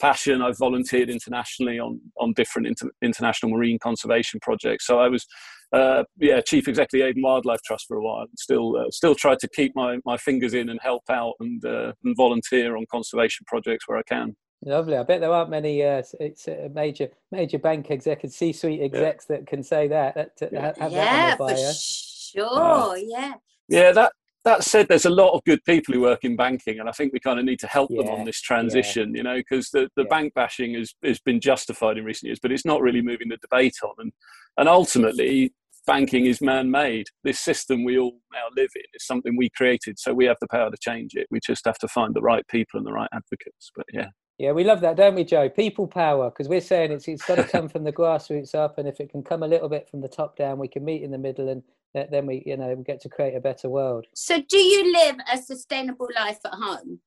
passion. 0.01 0.43
I've 0.43 0.59
volunteered 0.59 1.11
internationally 1.11 1.79
on 1.79 2.01
on 2.19 2.33
different 2.33 2.67
inter- 2.67 2.91
international 3.03 3.53
marine 3.53 3.79
conservation 3.79 4.41
projects. 4.41 4.87
So 4.87 4.99
I 4.99 5.09
was. 5.09 5.27
Uh, 5.73 6.05
yeah, 6.19 6.41
chief 6.41 6.69
executive 6.69 7.05
Avon 7.05 7.23
Wildlife 7.23 7.61
Trust 7.65 7.87
for 7.89 7.97
a 7.97 8.03
while. 8.03 8.27
Still, 8.39 8.77
uh, 8.77 8.89
still 8.91 9.17
try 9.17 9.35
to 9.35 9.49
keep 9.49 9.75
my, 9.75 9.99
my 10.05 10.17
fingers 10.17 10.55
in 10.55 10.69
and 10.69 10.79
help 10.81 11.03
out 11.11 11.35
and 11.41 11.63
uh, 11.65 11.93
and 12.05 12.17
volunteer 12.17 12.77
on 12.77 12.87
conservation 12.89 13.45
projects 13.49 13.89
where 13.89 13.99
I 13.99 14.05
can. 14.05 14.37
Lovely. 14.65 14.97
I 14.97 15.03
bet 15.03 15.21
there 15.21 15.33
aren't 15.33 15.51
many 15.51 15.83
uh, 15.85 16.03
it's 16.19 16.49
a 16.49 16.71
major 16.75 17.09
major 17.31 17.59
bank 17.59 17.91
executives, 17.91 18.37
C-suite 18.37 18.81
execs 18.81 19.27
yeah. 19.29 19.37
that 19.37 19.47
can 19.47 19.63
say 19.63 19.87
that. 19.89 20.15
that 20.15 20.33
yeah, 20.51 20.73
have 20.79 20.93
yeah 20.93 21.37
that 21.37 21.39
for 21.39 21.57
sure. 21.75 22.97
yeah. 22.97 23.35
Yeah. 23.69 23.93
That 23.93 24.13
that 24.45 24.63
said, 24.63 24.87
there's 24.89 25.05
a 25.05 25.11
lot 25.11 25.35
of 25.35 25.43
good 25.45 25.63
people 25.65 25.93
who 25.93 26.01
work 26.01 26.25
in 26.25 26.37
banking, 26.37 26.79
and 26.79 26.89
I 26.89 26.93
think 26.93 27.13
we 27.13 27.19
kind 27.19 27.41
of 27.41 27.45
need 27.45 27.59
to 27.61 27.67
help 27.67 27.91
yeah, 27.91 28.03
them 28.03 28.15
on 28.15 28.25
this 28.25 28.41
transition. 28.41 29.15
You 29.15 29.25
know, 29.25 29.37
because 29.37 29.71
the, 29.71 29.91
the 29.97 30.05
bank 30.05 30.35
bashing 30.35 30.75
has 30.75 30.95
has 31.05 31.19
been 31.21 31.41
justified 31.41 31.99
in 31.99 32.05
recent 32.05 32.29
years, 32.29 32.39
but 32.41 32.53
it's 32.53 32.65
not 32.65 32.81
really 32.81 33.03
moving 33.03 33.29
the 33.29 33.39
debate 33.39 33.77
on. 33.85 33.95
And 33.99 34.13
and 34.57 34.69
ultimately, 34.69 35.53
banking 35.87 36.27
is 36.27 36.41
man-made. 36.41 37.09
This 37.25 37.41
system 37.41 37.85
we 37.85 37.99
all 37.99 38.21
now 38.33 38.47
live 38.57 38.71
in 38.75 38.85
is 38.95 39.05
something 39.05 39.37
we 39.37 39.51
created, 39.51 39.99
so 39.99 40.15
we 40.15 40.27
have 40.27 40.39
the 40.41 40.49
power 40.49 40.71
to 40.71 40.79
change 40.81 41.15
it. 41.15 41.27
We 41.31 41.41
just 41.45 41.67
have 41.67 41.79
to 41.79 41.89
find 41.89 42.15
the 42.15 42.23
right 42.23 42.47
people 42.49 42.79
and 42.79 42.87
the 42.87 42.93
right 42.93 43.11
advocates. 43.13 43.71
But 43.75 43.87
yeah. 43.93 44.09
Yeah, 44.39 44.53
we 44.53 44.65
love 44.65 44.83
that, 44.83 44.97
don't 44.97 45.15
we, 45.15 45.25
Joe? 45.25 45.49
People 45.49 45.87
power, 45.87 46.29
because 46.29 46.49
we're 46.49 46.61
saying 46.61 46.93
it's 46.93 47.09
it's 47.09 47.25
got 47.25 47.37
to 47.37 47.45
come 47.45 47.69
from 47.69 47.85
the 47.85 47.93
grassroots 47.93 48.55
up, 48.55 48.77
and 48.77 48.87
if 48.87 49.01
it 49.01 49.11
can 49.11 49.23
come 49.23 49.43
a 49.43 49.49
little 49.49 49.69
bit 49.69 49.89
from 49.89 50.03
the 50.03 50.09
top 50.09 50.37
down, 50.37 50.59
we 50.59 50.69
can 50.69 50.85
meet 50.85 51.03
in 51.03 51.11
the 51.11 51.19
middle, 51.19 51.49
and 51.49 51.63
then 51.95 52.27
we, 52.27 52.43
you 52.45 52.57
know, 52.57 52.75
we 52.75 52.85
get 52.85 53.01
to 53.03 53.09
create 53.09 53.35
a 53.35 53.41
better 53.41 53.71
world. 53.71 54.07
So, 54.15 54.43
do 54.47 54.59
you 54.59 54.93
live 54.93 55.17
a 55.33 55.39
sustainable 55.39 56.09
life 56.15 56.39
at 56.45 56.53
home? 56.53 57.01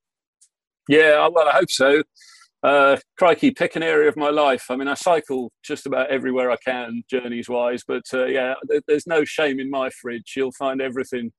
Yeah, 0.87 1.27
well, 1.27 1.47
I 1.47 1.51
hope 1.51 1.69
so. 1.69 2.01
Uh, 2.63 2.97
crikey, 3.15 3.51
pick 3.51 3.75
an 3.75 3.83
area 3.83 4.09
of 4.09 4.17
my 4.17 4.31
life. 4.31 4.65
I 4.69 4.75
mean, 4.75 4.87
I 4.87 4.95
cycle 4.95 5.51
just 5.63 5.85
about 5.85 6.09
everywhere 6.09 6.49
I 6.49 6.57
can, 6.57 7.03
journeys 7.09 7.47
wise, 7.47 7.83
but 7.87 8.03
uh, 8.11 8.25
yeah, 8.25 8.55
there's 8.87 9.05
no 9.05 9.23
shame 9.23 9.59
in 9.59 9.69
my 9.69 9.91
fridge. 9.91 10.33
You'll 10.35 10.51
find 10.53 10.81
everything 10.81 11.31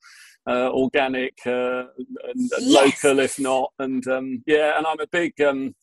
uh, 0.49 0.71
organic 0.71 1.35
uh, 1.47 1.85
and, 1.99 2.07
and 2.23 2.51
yes. 2.61 3.03
local, 3.05 3.19
if 3.19 3.39
not. 3.41 3.73
And 3.81 4.07
um, 4.07 4.43
yeah, 4.47 4.79
and 4.79 4.87
I'm 4.87 5.01
a 5.01 5.07
big. 5.09 5.39
Um, 5.41 5.75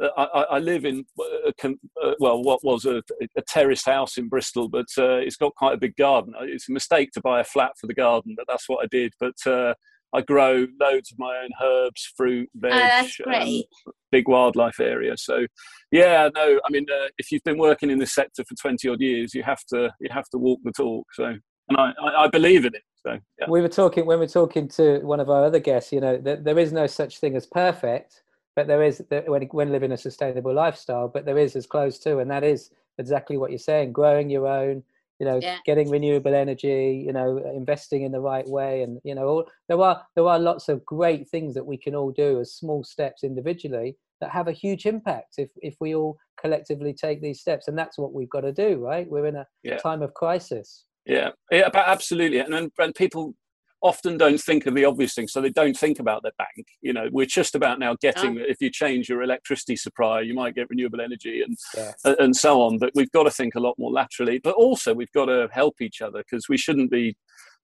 I, 0.00 0.24
I, 0.50 0.58
live 0.58 0.84
in 0.84 1.04
uh, 1.18 2.12
well, 2.20 2.42
what 2.42 2.62
was 2.62 2.84
a, 2.84 3.02
a 3.36 3.42
terraced 3.48 3.86
house 3.86 4.16
in 4.16 4.28
Bristol, 4.28 4.68
but 4.68 4.86
uh, 4.96 5.16
it's 5.16 5.36
got 5.36 5.54
quite 5.56 5.74
a 5.74 5.78
big 5.78 5.96
garden. 5.96 6.34
It's 6.42 6.68
a 6.68 6.72
mistake 6.72 7.10
to 7.12 7.20
buy 7.20 7.40
a 7.40 7.44
flat 7.44 7.72
for 7.80 7.86
the 7.88 7.94
garden, 7.94 8.34
but 8.36 8.46
that's 8.48 8.68
what 8.68 8.84
I 8.84 8.88
did. 8.90 9.12
But 9.18 9.34
uh, 9.44 9.74
I 10.14 10.22
grow 10.22 10.66
loads 10.80 11.12
of 11.12 11.18
my 11.18 11.36
own 11.42 11.50
herbs, 11.62 12.12
fruit, 12.16 12.48
veg. 12.54 12.72
Oh, 12.72 12.78
that's 12.78 13.16
great. 13.16 13.66
Um, 13.86 13.92
big 14.10 14.28
wildlife 14.28 14.80
area. 14.80 15.16
So, 15.16 15.46
yeah, 15.90 16.28
no, 16.34 16.60
I 16.64 16.70
mean, 16.70 16.86
uh, 16.90 17.08
if 17.18 17.30
you've 17.30 17.44
been 17.44 17.58
working 17.58 17.90
in 17.90 17.98
this 17.98 18.14
sector 18.14 18.44
for 18.44 18.54
twenty 18.54 18.88
odd 18.88 19.00
years, 19.00 19.34
you 19.34 19.42
have 19.42 19.62
to 19.70 19.90
you 20.00 20.08
have 20.10 20.28
to 20.30 20.38
walk 20.38 20.60
the 20.64 20.72
talk. 20.72 21.06
So, 21.12 21.24
and 21.24 21.76
I, 21.76 21.92
I, 22.02 22.24
I 22.24 22.28
believe 22.28 22.64
in 22.64 22.74
it. 22.74 22.82
So, 23.04 23.18
yeah. 23.38 23.46
we 23.48 23.60
were 23.60 23.68
talking 23.68 24.06
when 24.06 24.18
we 24.18 24.24
are 24.24 24.28
talking 24.28 24.68
to 24.68 25.00
one 25.00 25.20
of 25.20 25.28
our 25.28 25.44
other 25.44 25.60
guests. 25.60 25.92
You 25.92 26.00
know, 26.00 26.16
there, 26.16 26.36
there 26.36 26.58
is 26.58 26.72
no 26.72 26.86
such 26.86 27.18
thing 27.18 27.36
as 27.36 27.46
perfect, 27.46 28.22
but 28.58 28.66
there 28.66 28.82
is 28.82 29.00
when 29.28 29.42
when 29.52 29.70
living 29.70 29.92
a 29.92 29.96
sustainable 29.96 30.52
lifestyle. 30.52 31.06
But 31.06 31.24
there 31.24 31.38
is 31.38 31.54
as 31.54 31.64
close 31.64 31.96
to, 32.00 32.18
and 32.18 32.28
that 32.32 32.42
is 32.42 32.70
exactly 32.98 33.36
what 33.36 33.50
you're 33.52 33.58
saying: 33.60 33.92
growing 33.92 34.28
your 34.30 34.48
own. 34.48 34.82
You 35.20 35.26
know, 35.26 35.38
yeah. 35.40 35.58
getting 35.64 35.88
renewable 35.88 36.34
energy. 36.34 37.04
You 37.06 37.12
know, 37.12 37.38
investing 37.54 38.02
in 38.02 38.10
the 38.10 38.18
right 38.18 38.48
way, 38.48 38.82
and 38.82 38.98
you 39.04 39.14
know, 39.14 39.28
all, 39.28 39.44
there 39.68 39.80
are 39.80 40.02
there 40.16 40.26
are 40.26 40.40
lots 40.40 40.68
of 40.68 40.84
great 40.84 41.28
things 41.28 41.54
that 41.54 41.64
we 41.64 41.76
can 41.76 41.94
all 41.94 42.10
do 42.10 42.40
as 42.40 42.52
small 42.52 42.82
steps 42.82 43.22
individually 43.22 43.96
that 44.20 44.30
have 44.32 44.48
a 44.48 44.60
huge 44.64 44.86
impact 44.86 45.34
if 45.38 45.50
if 45.62 45.76
we 45.78 45.94
all 45.94 46.18
collectively 46.40 46.92
take 46.92 47.22
these 47.22 47.40
steps. 47.40 47.68
And 47.68 47.78
that's 47.78 47.96
what 47.96 48.12
we've 48.12 48.28
got 48.28 48.40
to 48.40 48.52
do, 48.52 48.84
right? 48.84 49.08
We're 49.08 49.26
in 49.26 49.36
a 49.36 49.46
yeah. 49.62 49.76
time 49.76 50.02
of 50.02 50.14
crisis. 50.14 50.84
Yeah, 51.06 51.30
yeah, 51.52 51.68
absolutely. 51.72 52.40
And 52.40 52.72
and 52.76 52.94
people 52.96 53.36
often 53.82 54.16
don't 54.16 54.40
think 54.40 54.66
of 54.66 54.74
the 54.74 54.84
obvious 54.84 55.14
things, 55.14 55.32
so 55.32 55.40
they 55.40 55.50
don't 55.50 55.76
think 55.76 55.98
about 55.98 56.22
their 56.22 56.32
bank. 56.38 56.66
You 56.80 56.92
know, 56.92 57.08
we're 57.12 57.26
just 57.26 57.54
about 57.54 57.78
now 57.78 57.96
getting. 58.00 58.38
Oh. 58.38 58.44
If 58.46 58.60
you 58.60 58.70
change 58.70 59.08
your 59.08 59.22
electricity 59.22 59.76
supply, 59.76 60.20
you 60.20 60.34
might 60.34 60.54
get 60.54 60.68
renewable 60.70 61.00
energy 61.00 61.42
and 61.42 61.56
yeah. 61.76 62.14
and 62.18 62.34
so 62.34 62.62
on. 62.62 62.78
But 62.78 62.92
we've 62.94 63.10
got 63.12 63.24
to 63.24 63.30
think 63.30 63.54
a 63.54 63.60
lot 63.60 63.74
more 63.78 63.92
laterally. 63.92 64.38
But 64.38 64.54
also, 64.54 64.94
we've 64.94 65.12
got 65.12 65.26
to 65.26 65.48
help 65.52 65.80
each 65.80 66.00
other 66.00 66.18
because 66.18 66.48
we 66.48 66.56
shouldn't 66.56 66.90
be 66.90 67.16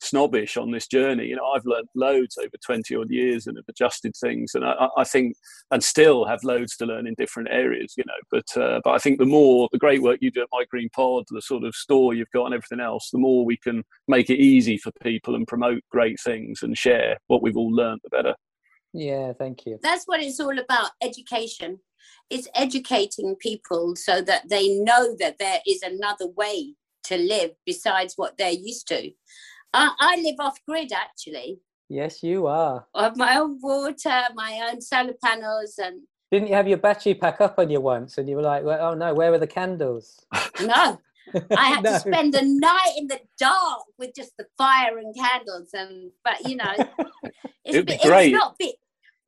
snobbish 0.05 0.57
on 0.57 0.71
this 0.71 0.87
journey. 0.87 1.27
You 1.27 1.37
know, 1.37 1.47
I've 1.47 1.65
learned 1.65 1.89
loads 1.95 2.37
over 2.39 2.55
20 2.65 2.95
odd 2.97 3.11
years 3.11 3.47
and 3.47 3.57
have 3.57 3.65
adjusted 3.69 4.15
things. 4.17 4.55
And 4.55 4.65
I, 4.65 4.89
I 4.97 5.05
think, 5.05 5.37
and 5.71 5.83
still 5.83 6.25
have 6.27 6.45
loads 6.45 6.77
to 6.77 6.87
learn 6.87 7.07
in 7.07 7.15
different 7.17 7.49
areas, 7.51 7.95
you 7.97 8.05
know, 8.07 8.15
but, 8.31 8.63
uh, 8.63 8.81
but 8.85 8.91
I 8.91 8.99
think 8.99 9.19
the 9.19 9.27
more, 9.27 9.69
the 9.73 9.79
great 9.79 10.03
work 10.03 10.19
you 10.21 10.31
do 10.31 10.43
at 10.43 10.49
My 10.53 10.65
Green 10.71 10.89
Pod, 10.91 11.25
the 11.31 11.43
sort 11.43 11.65
of 11.65 11.75
store 11.75 12.15
you've 12.15 12.31
got 12.33 12.47
and 12.47 12.55
everything 12.55 12.81
else, 12.81 13.11
the 13.11 13.19
more 13.19 13.45
we 13.45 13.57
can 13.57 13.83
make 14.09 14.31
it 14.31 14.41
easy 14.41 14.77
for 14.77 14.93
people 15.03 15.35
and 15.35 15.47
promote 15.47 15.83
great 15.91 16.21
things 16.21 16.63
and 16.63 16.77
share 16.77 17.17
what 17.27 17.43
we've 17.43 17.57
all 17.57 17.73
learned, 17.73 18.01
the 18.05 18.11
better. 18.11 18.35
Yeah, 18.93 19.33
thank 19.33 19.67
you. 19.67 19.79
That's 19.83 20.05
what 20.07 20.23
it's 20.23 20.39
all 20.39 20.59
about 20.59 20.91
education. 21.03 21.81
It's 22.31 22.49
educating 22.55 23.35
people 23.37 23.97
so 23.97 24.23
that 24.23 24.49
they 24.49 24.69
know 24.69 25.17
that 25.19 25.39
there 25.39 25.59
is 25.67 25.83
another 25.83 26.29
way 26.29 26.75
to 27.05 27.19
live 27.19 27.51
besides 27.67 28.15
what 28.17 28.39
they're 28.39 28.51
used 28.51 28.89
to. 28.89 29.11
I, 29.75 29.91
I 29.99 30.17
live 30.23 30.37
off 30.39 30.59
grid 30.67 30.93
actually. 30.93 31.61
Yes, 31.89 32.23
you 32.23 32.47
are. 32.47 32.87
I 32.95 33.05
have 33.05 33.17
my 33.17 33.37
own 33.39 33.59
water, 33.61 34.23
my 34.35 34.69
own 34.71 34.81
solar 34.81 35.15
panels, 35.23 35.79
and. 35.79 36.03
Didn't 36.33 36.49
you 36.49 36.55
have 36.55 36.67
your 36.67 36.79
battery 36.79 37.15
pack 37.15 37.41
up 37.41 37.59
on 37.59 37.71
you 37.71 37.81
once, 37.81 38.17
and 38.19 38.29
you 38.29 38.37
were 38.37 38.43
like, 38.43 38.65
well, 38.65 38.91
"Oh 38.91 38.95
no, 38.95 39.13
where 39.15 39.33
are 39.33 39.39
the 39.39 39.47
candles?" 39.47 40.25
No, 40.63 40.99
I 41.57 41.67
had 41.67 41.85
No. 41.85 41.93
to 41.93 42.01
spend 42.01 42.33
the 42.35 42.43
night 42.43 42.93
in 42.97 43.07
the 43.07 43.21
dark 43.39 43.83
with 43.99 44.15
just 44.17 44.33
the 44.39 44.47
fire 44.57 44.99
and 44.99 45.15
candles, 45.15 45.71
and 45.75 46.11
but 46.25 46.49
you 46.49 46.57
know, 46.57 46.73
it's, 47.65 47.77
It'd 47.77 47.87
be 47.87 47.93
been- 47.99 48.09
great. 48.11 48.33
it's 48.33 48.41
not 48.41 48.59
been 48.59 48.73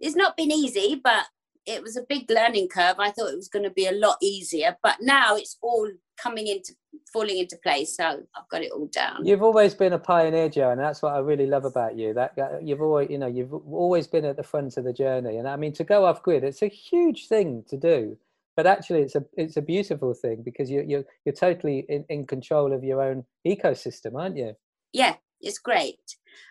it's 0.01 0.17
not 0.17 0.37
been 0.37 0.51
easy, 0.51 1.01
but 1.03 1.25
it 1.67 1.83
was 1.83 1.97
a 1.97 2.03
big 2.09 2.31
learning 2.31 2.69
curve. 2.69 2.97
I 2.99 3.11
thought 3.11 3.33
it 3.33 3.37
was 3.37 3.49
going 3.49 3.65
to 3.65 3.71
be 3.71 3.87
a 3.87 3.93
lot 3.93 4.17
easier, 4.23 4.77
but 4.83 4.97
now 5.01 5.37
it's 5.37 5.57
all 5.63 5.89
coming 6.17 6.47
into 6.47 6.75
falling 7.13 7.39
into 7.39 7.57
place. 7.63 7.97
So 7.97 8.05
I've 8.05 8.49
got 8.51 8.63
it 8.63 8.73
all 8.73 8.87
down. 8.87 9.25
You've 9.25 9.43
always 9.43 9.75
been 9.75 9.93
a 9.93 9.99
pioneer, 9.99 10.49
Joe, 10.49 10.71
and 10.71 10.81
that's 10.81 11.03
what 11.03 11.15
I 11.15 11.19
really 11.19 11.47
love 11.47 11.65
about 11.65 11.97
you. 11.97 12.15
That 12.15 12.37
that 12.37 12.63
you've 12.63 12.81
always, 12.83 13.11
you 13.11 13.19
know, 13.19 13.27
you've 13.27 13.53
always 13.53 14.07
been 14.07 14.25
at 14.25 14.37
the 14.37 14.43
front 14.43 14.77
of 14.77 14.85
the 14.85 14.93
journey. 14.93 15.37
And 15.37 15.49
I 15.49 15.57
mean, 15.57 15.73
to 15.75 15.85
go 15.85 16.05
off 16.05 16.23
grid, 16.23 16.45
it's 16.45 16.63
a 16.63 16.69
huge 16.69 17.29
thing 17.29 17.65
to 17.69 17.77
do. 17.77 18.17
but 18.57 18.67
actually 18.67 19.03
it's 19.03 19.15
a 19.15 19.25
it's 19.37 19.57
a 19.57 19.63
beautiful 19.63 20.15
thing 20.15 20.43
because 20.43 20.71
you're 20.71 20.83
you're, 20.83 21.05
you're 21.25 21.35
totally 21.35 21.85
in, 21.89 22.05
in 22.09 22.27
control 22.27 22.73
of 22.73 22.83
your 22.83 23.03
own 23.03 23.25
ecosystem 23.47 24.19
aren't 24.19 24.37
you 24.37 24.57
Yeah, 24.93 25.15
it's 25.41 25.59
great. 25.59 26.01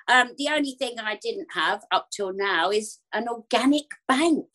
Um, 0.07 0.31
the 0.37 0.49
only 0.49 0.75
thing 0.77 0.95
I 0.99 1.17
didn't 1.21 1.47
have 1.53 1.81
up 1.91 2.07
till 2.15 2.33
now 2.33 2.69
is 2.69 2.99
an 3.13 3.27
organic 3.27 3.85
bank. 4.07 4.45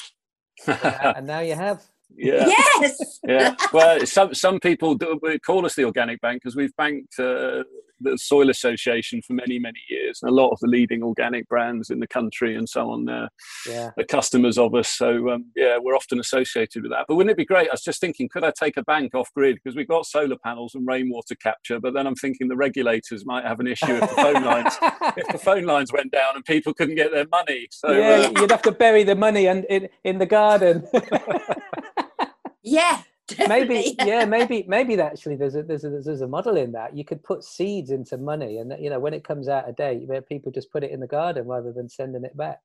And 0.66 1.26
now 1.26 1.40
you 1.40 1.54
have 1.54 1.82
yeah. 2.16 2.44
Yes. 2.46 3.20
yeah. 3.26 3.54
Well, 3.72 4.04
some 4.04 4.34
some 4.34 4.58
people 4.60 4.94
do, 4.94 5.18
call 5.46 5.64
us 5.64 5.74
the 5.76 5.84
organic 5.84 6.20
bank 6.20 6.42
because 6.42 6.56
we've 6.56 6.74
banked 6.76 7.18
uh, 7.18 7.62
the 8.00 8.16
Soil 8.18 8.50
Association 8.50 9.22
for 9.22 9.34
many 9.34 9.58
many 9.58 9.80
years, 9.88 10.20
and 10.22 10.30
a 10.30 10.34
lot 10.34 10.50
of 10.50 10.58
the 10.60 10.68
leading 10.68 11.02
organic 11.02 11.48
brands 11.48 11.90
in 11.90 12.00
the 12.00 12.06
country 12.06 12.56
and 12.56 12.68
so 12.68 12.90
on 12.90 13.08
uh, 13.08 13.28
yeah 13.66 13.90
are 13.98 14.04
customers 14.04 14.58
of 14.58 14.74
us. 14.74 14.88
So 14.88 15.30
um, 15.30 15.46
yeah, 15.56 15.78
we're 15.80 15.96
often 15.96 16.18
associated 16.20 16.82
with 16.82 16.92
that. 16.92 17.06
But 17.08 17.16
wouldn't 17.16 17.32
it 17.32 17.36
be 17.36 17.44
great? 17.44 17.68
I 17.68 17.72
was 17.72 17.82
just 17.82 18.00
thinking, 18.00 18.28
could 18.28 18.44
I 18.44 18.52
take 18.58 18.76
a 18.76 18.82
bank 18.82 19.14
off 19.14 19.32
grid 19.34 19.56
because 19.56 19.76
we've 19.76 19.88
got 19.88 20.06
solar 20.06 20.36
panels 20.44 20.74
and 20.74 20.86
rainwater 20.86 21.34
capture, 21.34 21.80
but 21.80 21.94
then 21.94 22.06
I'm 22.06 22.16
thinking 22.16 22.48
the 22.48 22.56
regulators 22.56 23.24
might 23.26 23.44
have 23.44 23.60
an 23.60 23.66
issue 23.66 23.92
if 23.92 24.00
the 24.00 24.06
phone 24.08 24.44
lines 24.44 24.76
if 25.16 25.28
the 25.28 25.38
phone 25.38 25.64
lines 25.64 25.92
went 25.92 26.12
down 26.12 26.36
and 26.36 26.44
people 26.44 26.74
couldn't 26.74 26.96
get 26.96 27.12
their 27.12 27.26
money. 27.30 27.68
So 27.70 27.92
yeah, 27.92 28.32
uh, 28.34 28.40
you'd 28.40 28.50
have 28.50 28.62
to 28.62 28.72
bury 28.72 29.04
the 29.04 29.16
money 29.16 29.46
and 29.46 29.64
in 29.66 29.88
in 30.04 30.18
the 30.18 30.26
garden. 30.26 30.86
Yeah. 32.62 33.02
Maybe 33.48 33.96
yeah 34.04 34.24
maybe 34.24 34.64
maybe 34.68 35.00
actually 35.00 35.36
there's 35.36 35.54
a 35.54 35.62
there's 35.62 35.84
a 35.84 35.90
there's 35.90 36.20
a 36.20 36.28
model 36.28 36.56
in 36.56 36.72
that. 36.72 36.96
You 36.96 37.04
could 37.04 37.22
put 37.22 37.44
seeds 37.44 37.90
into 37.90 38.16
money 38.18 38.58
and 38.58 38.74
you 38.80 38.90
know 38.90 38.98
when 38.98 39.14
it 39.14 39.24
comes 39.24 39.48
out 39.48 39.68
a 39.68 39.72
date 39.72 40.06
where 40.06 40.20
people 40.20 40.52
just 40.52 40.70
put 40.70 40.84
it 40.84 40.90
in 40.90 41.00
the 41.00 41.06
garden 41.06 41.46
rather 41.46 41.72
than 41.72 41.88
sending 41.88 42.24
it 42.24 42.36
back. 42.36 42.60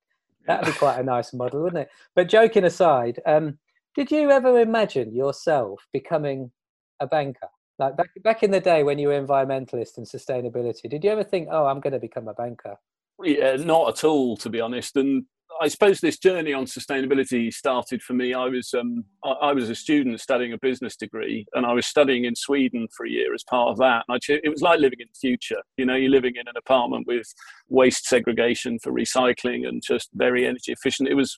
That'd 0.47 0.73
be 0.73 0.77
quite 0.77 0.99
a 0.99 1.03
nice 1.03 1.33
model 1.33 1.63
wouldn't 1.63 1.83
it? 1.83 1.89
But 2.15 2.29
joking 2.29 2.65
aside 2.65 3.19
um 3.25 3.57
did 3.95 4.11
you 4.11 4.29
ever 4.31 4.59
imagine 4.59 5.15
yourself 5.15 5.87
becoming 5.93 6.51
a 6.99 7.07
banker? 7.07 7.49
Like 7.79 7.97
back 7.97 8.09
back 8.23 8.43
in 8.43 8.51
the 8.51 8.59
day 8.59 8.83
when 8.83 8.99
you 8.99 9.09
were 9.09 9.21
environmentalist 9.21 9.97
and 9.97 10.05
sustainability 10.05 10.89
did 10.89 11.03
you 11.03 11.11
ever 11.11 11.23
think 11.23 11.49
oh 11.51 11.65
i'm 11.65 11.79
going 11.79 11.93
to 11.93 11.99
become 11.99 12.27
a 12.27 12.33
banker? 12.33 12.77
Yeah, 13.23 13.55
not 13.55 13.89
at 13.89 14.03
all, 14.03 14.37
to 14.37 14.49
be 14.49 14.59
honest. 14.59 14.97
And 14.97 15.25
I 15.61 15.67
suppose 15.67 15.99
this 15.99 16.17
journey 16.17 16.53
on 16.53 16.65
sustainability 16.65 17.53
started 17.53 18.01
for 18.01 18.13
me. 18.13 18.33
I 18.33 18.45
was 18.45 18.73
um, 18.73 19.05
I, 19.23 19.29
I 19.29 19.53
was 19.53 19.69
a 19.69 19.75
student 19.75 20.19
studying 20.19 20.53
a 20.53 20.57
business 20.57 20.95
degree, 20.95 21.45
and 21.53 21.65
I 21.65 21.73
was 21.73 21.85
studying 21.85 22.25
in 22.25 22.35
Sweden 22.35 22.87
for 22.95 23.05
a 23.05 23.09
year 23.09 23.33
as 23.33 23.43
part 23.43 23.69
of 23.69 23.77
that. 23.77 24.03
And 24.07 24.15
I, 24.15 24.39
it 24.43 24.49
was 24.49 24.61
like 24.61 24.79
living 24.79 24.99
in 24.99 25.07
the 25.07 25.19
future. 25.19 25.61
You 25.77 25.85
know, 25.85 25.95
you're 25.95 26.11
living 26.11 26.33
in 26.35 26.47
an 26.47 26.55
apartment 26.57 27.07
with 27.07 27.27
waste 27.69 28.05
segregation 28.05 28.79
for 28.79 28.91
recycling 28.91 29.67
and 29.67 29.81
just 29.85 30.09
very 30.13 30.45
energy 30.45 30.71
efficient. 30.71 31.09
It 31.09 31.15
was 31.15 31.37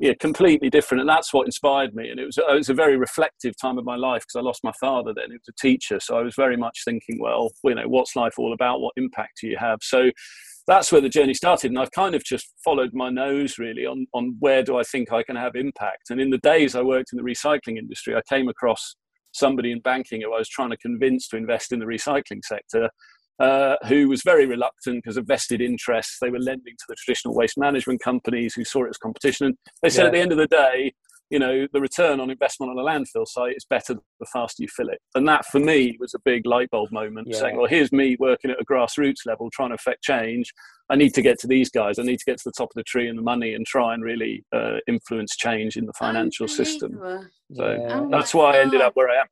yeah, 0.00 0.14
completely 0.18 0.70
different, 0.70 1.02
and 1.02 1.10
that's 1.10 1.34
what 1.34 1.46
inspired 1.46 1.94
me. 1.94 2.08
And 2.08 2.18
it 2.18 2.24
was 2.24 2.38
it 2.38 2.54
was 2.54 2.70
a 2.70 2.74
very 2.74 2.96
reflective 2.96 3.54
time 3.60 3.78
of 3.78 3.84
my 3.84 3.96
life 3.96 4.22
because 4.22 4.36
I 4.36 4.40
lost 4.40 4.64
my 4.64 4.72
father 4.80 5.12
then. 5.14 5.26
He 5.28 5.34
was 5.34 5.48
a 5.48 5.60
teacher, 5.60 6.00
so 6.00 6.16
I 6.16 6.22
was 6.22 6.34
very 6.34 6.56
much 6.56 6.82
thinking, 6.84 7.18
well, 7.20 7.50
you 7.64 7.74
know, 7.74 7.86
what's 7.86 8.16
life 8.16 8.38
all 8.38 8.54
about? 8.54 8.80
What 8.80 8.94
impact 8.96 9.40
do 9.40 9.48
you 9.48 9.58
have? 9.58 9.80
So 9.82 10.10
that's 10.66 10.92
where 10.92 11.00
the 11.00 11.08
journey 11.08 11.34
started, 11.34 11.70
and 11.70 11.78
I've 11.78 11.90
kind 11.92 12.14
of 12.14 12.24
just 12.24 12.52
followed 12.64 12.90
my 12.92 13.10
nose 13.10 13.58
really 13.58 13.86
on 13.86 14.06
on 14.14 14.36
where 14.38 14.62
do 14.62 14.76
I 14.78 14.82
think 14.82 15.12
I 15.12 15.22
can 15.22 15.36
have 15.36 15.56
impact. 15.56 16.10
And 16.10 16.20
in 16.20 16.30
the 16.30 16.38
days 16.38 16.74
I 16.74 16.82
worked 16.82 17.12
in 17.12 17.16
the 17.16 17.22
recycling 17.22 17.78
industry, 17.78 18.14
I 18.14 18.22
came 18.28 18.48
across 18.48 18.96
somebody 19.32 19.70
in 19.72 19.80
banking 19.80 20.22
who 20.22 20.34
I 20.34 20.38
was 20.38 20.48
trying 20.48 20.70
to 20.70 20.76
convince 20.76 21.28
to 21.28 21.36
invest 21.36 21.72
in 21.72 21.78
the 21.78 21.86
recycling 21.86 22.44
sector. 22.44 22.90
Uh, 23.38 23.76
who 23.86 24.06
was 24.06 24.20
very 24.22 24.44
reluctant 24.44 25.02
because 25.02 25.16
of 25.16 25.26
vested 25.26 25.62
interests. 25.62 26.18
They 26.20 26.28
were 26.28 26.38
lending 26.38 26.74
to 26.78 26.84
the 26.90 26.94
traditional 26.94 27.34
waste 27.34 27.56
management 27.56 28.02
companies 28.02 28.52
who 28.52 28.66
saw 28.66 28.84
it 28.84 28.90
as 28.90 28.98
competition. 28.98 29.46
And 29.46 29.56
they 29.82 29.88
said 29.88 30.02
Yeah. 30.02 30.06
at 30.08 30.12
the 30.12 30.18
end 30.18 30.32
of 30.32 30.36
the 30.36 30.46
day, 30.46 30.92
you 31.30 31.38
know, 31.38 31.66
the 31.72 31.80
return 31.80 32.18
on 32.20 32.28
investment 32.28 32.70
on 32.70 32.78
a 32.78 32.82
landfill 32.82 33.26
site 33.26 33.56
is 33.56 33.64
better 33.64 33.94
the 33.94 34.26
faster 34.32 34.62
you 34.62 34.68
fill 34.68 34.88
it. 34.88 35.00
And 35.14 35.26
that 35.28 35.46
for 35.46 35.60
me 35.60 35.96
was 36.00 36.12
a 36.12 36.18
big 36.18 36.44
light 36.44 36.70
bulb 36.70 36.90
moment 36.90 37.28
Yeah. 37.30 37.38
saying, 37.38 37.56
well, 37.56 37.66
here's 37.68 37.92
me 37.92 38.16
working 38.18 38.50
at 38.50 38.60
a 38.60 38.64
grassroots 38.64 39.24
level 39.26 39.48
trying 39.50 39.70
to 39.70 39.76
affect 39.76 40.02
change. 40.02 40.52
I 40.90 40.96
need 40.96 41.14
to 41.14 41.22
get 41.22 41.38
to 41.40 41.46
these 41.46 41.70
guys. 41.70 42.00
I 42.00 42.02
need 42.02 42.18
to 42.18 42.24
get 42.24 42.38
to 42.38 42.44
the 42.44 42.52
top 42.52 42.70
of 42.70 42.74
the 42.74 42.82
tree 42.82 43.08
and 43.08 43.16
the 43.16 43.22
money 43.22 43.54
and 43.54 43.64
try 43.64 43.94
and 43.94 44.02
really 44.02 44.44
uh, 44.52 44.78
influence 44.88 45.36
change 45.36 45.76
in 45.76 45.86
the 45.86 45.92
financial 45.92 46.48
system. 46.48 46.98
So 47.54 47.70
Yeah. 47.70 48.06
That's 48.10 48.34
why 48.34 48.56
I 48.56 48.60
ended 48.60 48.80
up 48.80 48.96
where 48.96 49.08
I 49.08 49.20
am. 49.20 49.26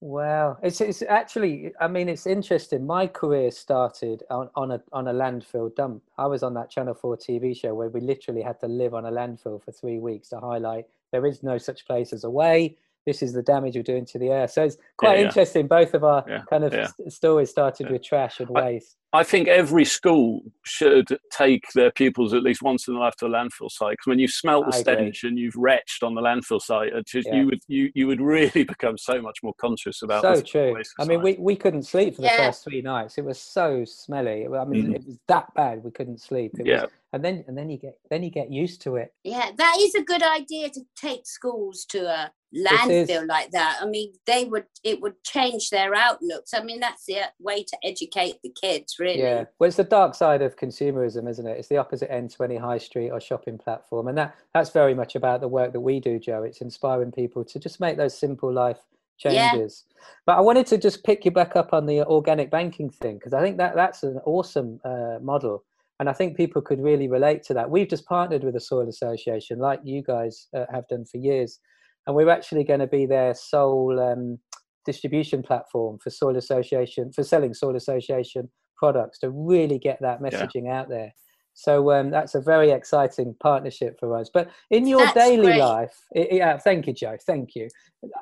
Wow, 0.00 0.58
it's 0.62 0.82
it's 0.82 1.00
actually. 1.08 1.72
I 1.80 1.88
mean, 1.88 2.10
it's 2.10 2.26
interesting. 2.26 2.86
My 2.86 3.06
career 3.06 3.50
started 3.50 4.22
on, 4.28 4.50
on 4.54 4.72
a 4.72 4.82
on 4.92 5.08
a 5.08 5.12
landfill 5.12 5.74
dump. 5.74 6.02
I 6.18 6.26
was 6.26 6.42
on 6.42 6.52
that 6.54 6.68
Channel 6.68 6.92
Four 6.94 7.16
TV 7.16 7.56
show 7.56 7.74
where 7.74 7.88
we 7.88 8.00
literally 8.02 8.42
had 8.42 8.60
to 8.60 8.68
live 8.68 8.92
on 8.92 9.06
a 9.06 9.10
landfill 9.10 9.62
for 9.64 9.72
three 9.72 9.98
weeks 9.98 10.28
to 10.28 10.38
highlight 10.38 10.84
there 11.16 11.24
is 11.24 11.42
no 11.42 11.56
such 11.56 11.86
place 11.86 12.12
as 12.12 12.24
a 12.24 12.30
way. 12.30 12.76
This 13.06 13.22
is 13.22 13.32
the 13.32 13.42
damage 13.42 13.74
you're 13.76 13.84
doing 13.84 14.04
to 14.06 14.18
the 14.18 14.30
air. 14.30 14.48
So 14.48 14.64
it's 14.64 14.76
quite 14.96 15.20
yeah. 15.20 15.26
interesting. 15.26 15.68
Both 15.68 15.94
of 15.94 16.02
our 16.02 16.24
Yeah, 16.28 16.42
kind 16.50 16.64
of 16.64 16.72
yeah. 16.72 16.88
s- 17.06 17.14
stories 17.14 17.50
started 17.50 17.86
Yeah. 17.86 17.92
with 17.92 18.02
trash 18.02 18.40
and 18.40 18.48
waste. 18.50 18.96
I 19.12 19.22
think 19.22 19.46
every 19.48 19.84
school 19.84 20.42
should 20.64 21.06
take 21.30 21.62
their 21.74 21.90
pupils 21.92 22.34
at 22.34 22.42
least 22.42 22.60
once 22.62 22.86
in 22.88 22.94
their 22.94 23.02
life 23.04 23.14
to 23.16 23.26
a 23.26 23.28
landfill 23.30 23.70
site. 23.70 23.92
Because 23.92 24.06
when 24.08 24.18
you 24.18 24.26
smelt 24.28 24.66
the 24.68 24.76
I 24.76 24.80
agree. 24.80 24.94
stench 24.94 25.24
and 25.24 25.38
you've 25.38 25.54
retched 25.56 26.02
on 26.02 26.14
the 26.14 26.20
landfill 26.20 26.60
site, 26.60 26.92
it 26.92 27.06
just, 27.06 27.28
Yeah. 27.28 27.36
you 27.36 27.46
would 27.46 27.60
you, 27.68 27.90
you 27.94 28.06
would 28.08 28.20
really 28.20 28.64
become 28.74 28.98
so 28.98 29.22
much 29.22 29.38
more 29.42 29.54
conscious 29.58 30.02
about. 30.02 30.22
so 30.22 30.34
the 30.36 30.42
true. 30.42 30.74
waste 30.74 30.92
I 30.98 31.04
mean, 31.04 31.22
we, 31.22 31.34
we 31.38 31.54
couldn't 31.54 31.84
sleep 31.84 32.16
for 32.16 32.22
the 32.22 32.26
Yeah. 32.26 32.46
first 32.48 32.64
three 32.64 32.82
nights. 32.82 33.16
It 33.18 33.24
was 33.24 33.38
so 33.40 33.84
smelly. 33.84 34.46
I 34.48 34.64
mean, 34.64 34.88
Mm. 34.88 34.96
it 34.96 35.06
was 35.06 35.16
that 35.28 35.54
bad. 35.54 35.84
We 35.84 35.92
couldn't 35.92 36.20
sleep. 36.20 36.52
It 36.58 36.66
yeah, 36.66 36.82
was, 36.82 36.90
and 37.12 37.24
then 37.24 37.44
and 37.46 37.56
then 37.56 37.70
you 37.70 37.78
get 37.78 37.96
then 38.10 38.24
you 38.24 38.30
get 38.30 38.50
used 38.50 38.82
to 38.82 38.96
it. 38.96 39.14
Yeah, 39.22 39.50
that 39.56 39.76
is 39.78 39.94
a 39.94 40.02
good 40.02 40.22
idea 40.24 40.68
to 40.70 40.80
take 40.96 41.24
schools 41.26 41.86
to 41.90 42.00
a 42.06 42.32
is. 42.52 42.66
landfill 42.66 43.26
like 43.26 43.50
that. 43.50 43.78
I 43.80 43.86
mean, 43.86 44.12
they 44.26 44.44
would 44.44 44.66
it 44.84 45.00
would 45.00 45.22
change 45.24 45.70
their 45.70 45.94
outlooks. 45.94 46.54
I 46.54 46.62
mean, 46.62 46.80
that's 46.80 47.04
the 47.06 47.18
way 47.40 47.62
to 47.64 47.76
educate 47.82 48.40
the 48.42 48.52
kids, 48.60 48.96
really. 48.98 49.20
Yeah, 49.20 49.44
well, 49.58 49.68
it's 49.68 49.76
the 49.76 49.84
dark 49.84 50.14
side 50.14 50.42
of 50.42 50.56
consumerism, 50.56 51.28
isn't 51.28 51.46
it? 51.46 51.58
It's 51.58 51.68
the 51.68 51.76
opposite 51.76 52.12
end 52.12 52.30
to 52.30 52.44
any 52.44 52.56
high 52.56 52.78
street 52.78 53.10
or 53.10 53.20
shopping 53.20 53.58
platform, 53.58 54.08
and 54.08 54.18
that 54.18 54.36
that's 54.54 54.70
very 54.70 54.94
much 54.94 55.14
about 55.14 55.40
the 55.40 55.48
work 55.48 55.72
that 55.72 55.80
we 55.80 56.00
do, 56.00 56.18
Joe. 56.18 56.42
It's 56.42 56.60
inspiring 56.60 57.12
people 57.12 57.44
to 57.44 57.58
just 57.58 57.80
make 57.80 57.96
those 57.96 58.16
simple 58.16 58.52
life 58.52 58.78
changes. 59.18 59.84
Yeah. 59.86 60.04
But 60.26 60.38
I 60.38 60.40
wanted 60.40 60.66
to 60.68 60.78
just 60.78 61.04
pick 61.04 61.24
you 61.24 61.30
back 61.30 61.56
up 61.56 61.72
on 61.72 61.86
the 61.86 62.04
organic 62.04 62.50
banking 62.50 62.90
thing 62.90 63.16
because 63.16 63.32
I 63.32 63.40
think 63.40 63.56
that 63.58 63.74
that's 63.74 64.02
an 64.02 64.18
awesome 64.24 64.80
uh, 64.84 65.18
model, 65.20 65.64
and 65.98 66.08
I 66.08 66.12
think 66.12 66.36
people 66.36 66.62
could 66.62 66.80
really 66.80 67.08
relate 67.08 67.42
to 67.44 67.54
that. 67.54 67.70
We've 67.70 67.88
just 67.88 68.06
partnered 68.06 68.44
with 68.44 68.54
the 68.54 68.60
Soil 68.60 68.88
Association, 68.88 69.58
like 69.58 69.80
you 69.84 70.02
guys 70.02 70.48
uh, 70.54 70.66
have 70.70 70.86
done 70.88 71.04
for 71.04 71.16
years, 71.16 71.60
and 72.06 72.14
we're 72.16 72.30
actually 72.30 72.64
going 72.64 72.80
to 72.80 72.86
be 72.86 73.06
their 73.06 73.34
sole 73.34 73.98
um, 74.00 74.38
distribution 74.84 75.42
platform 75.42 75.98
for 75.98 76.10
Soil 76.10 76.36
Association 76.36 77.12
for 77.12 77.22
selling 77.24 77.54
Soil 77.54 77.76
Association 77.76 78.48
products 78.76 79.18
to 79.20 79.30
really 79.30 79.78
get 79.78 79.98
that 80.00 80.20
Yeah. 80.22 80.28
messaging 80.28 80.70
out 80.70 80.88
there. 80.88 81.12
So 81.54 81.90
um, 81.90 82.10
that's 82.10 82.34
a 82.34 82.40
very 82.40 82.70
exciting 82.70 83.34
partnership 83.40 83.96
for 83.98 84.14
us. 84.14 84.28
But 84.32 84.50
in 84.70 84.86
your 84.86 85.00
That's 85.00 85.14
daily 85.14 85.46
great. 85.46 85.58
life, 85.60 85.94
i- 86.14 86.28
yeah, 86.30 86.58
thank 86.58 86.86
you, 86.86 86.92
Joe. 86.92 87.16
Thank 87.26 87.54
you. 87.54 87.68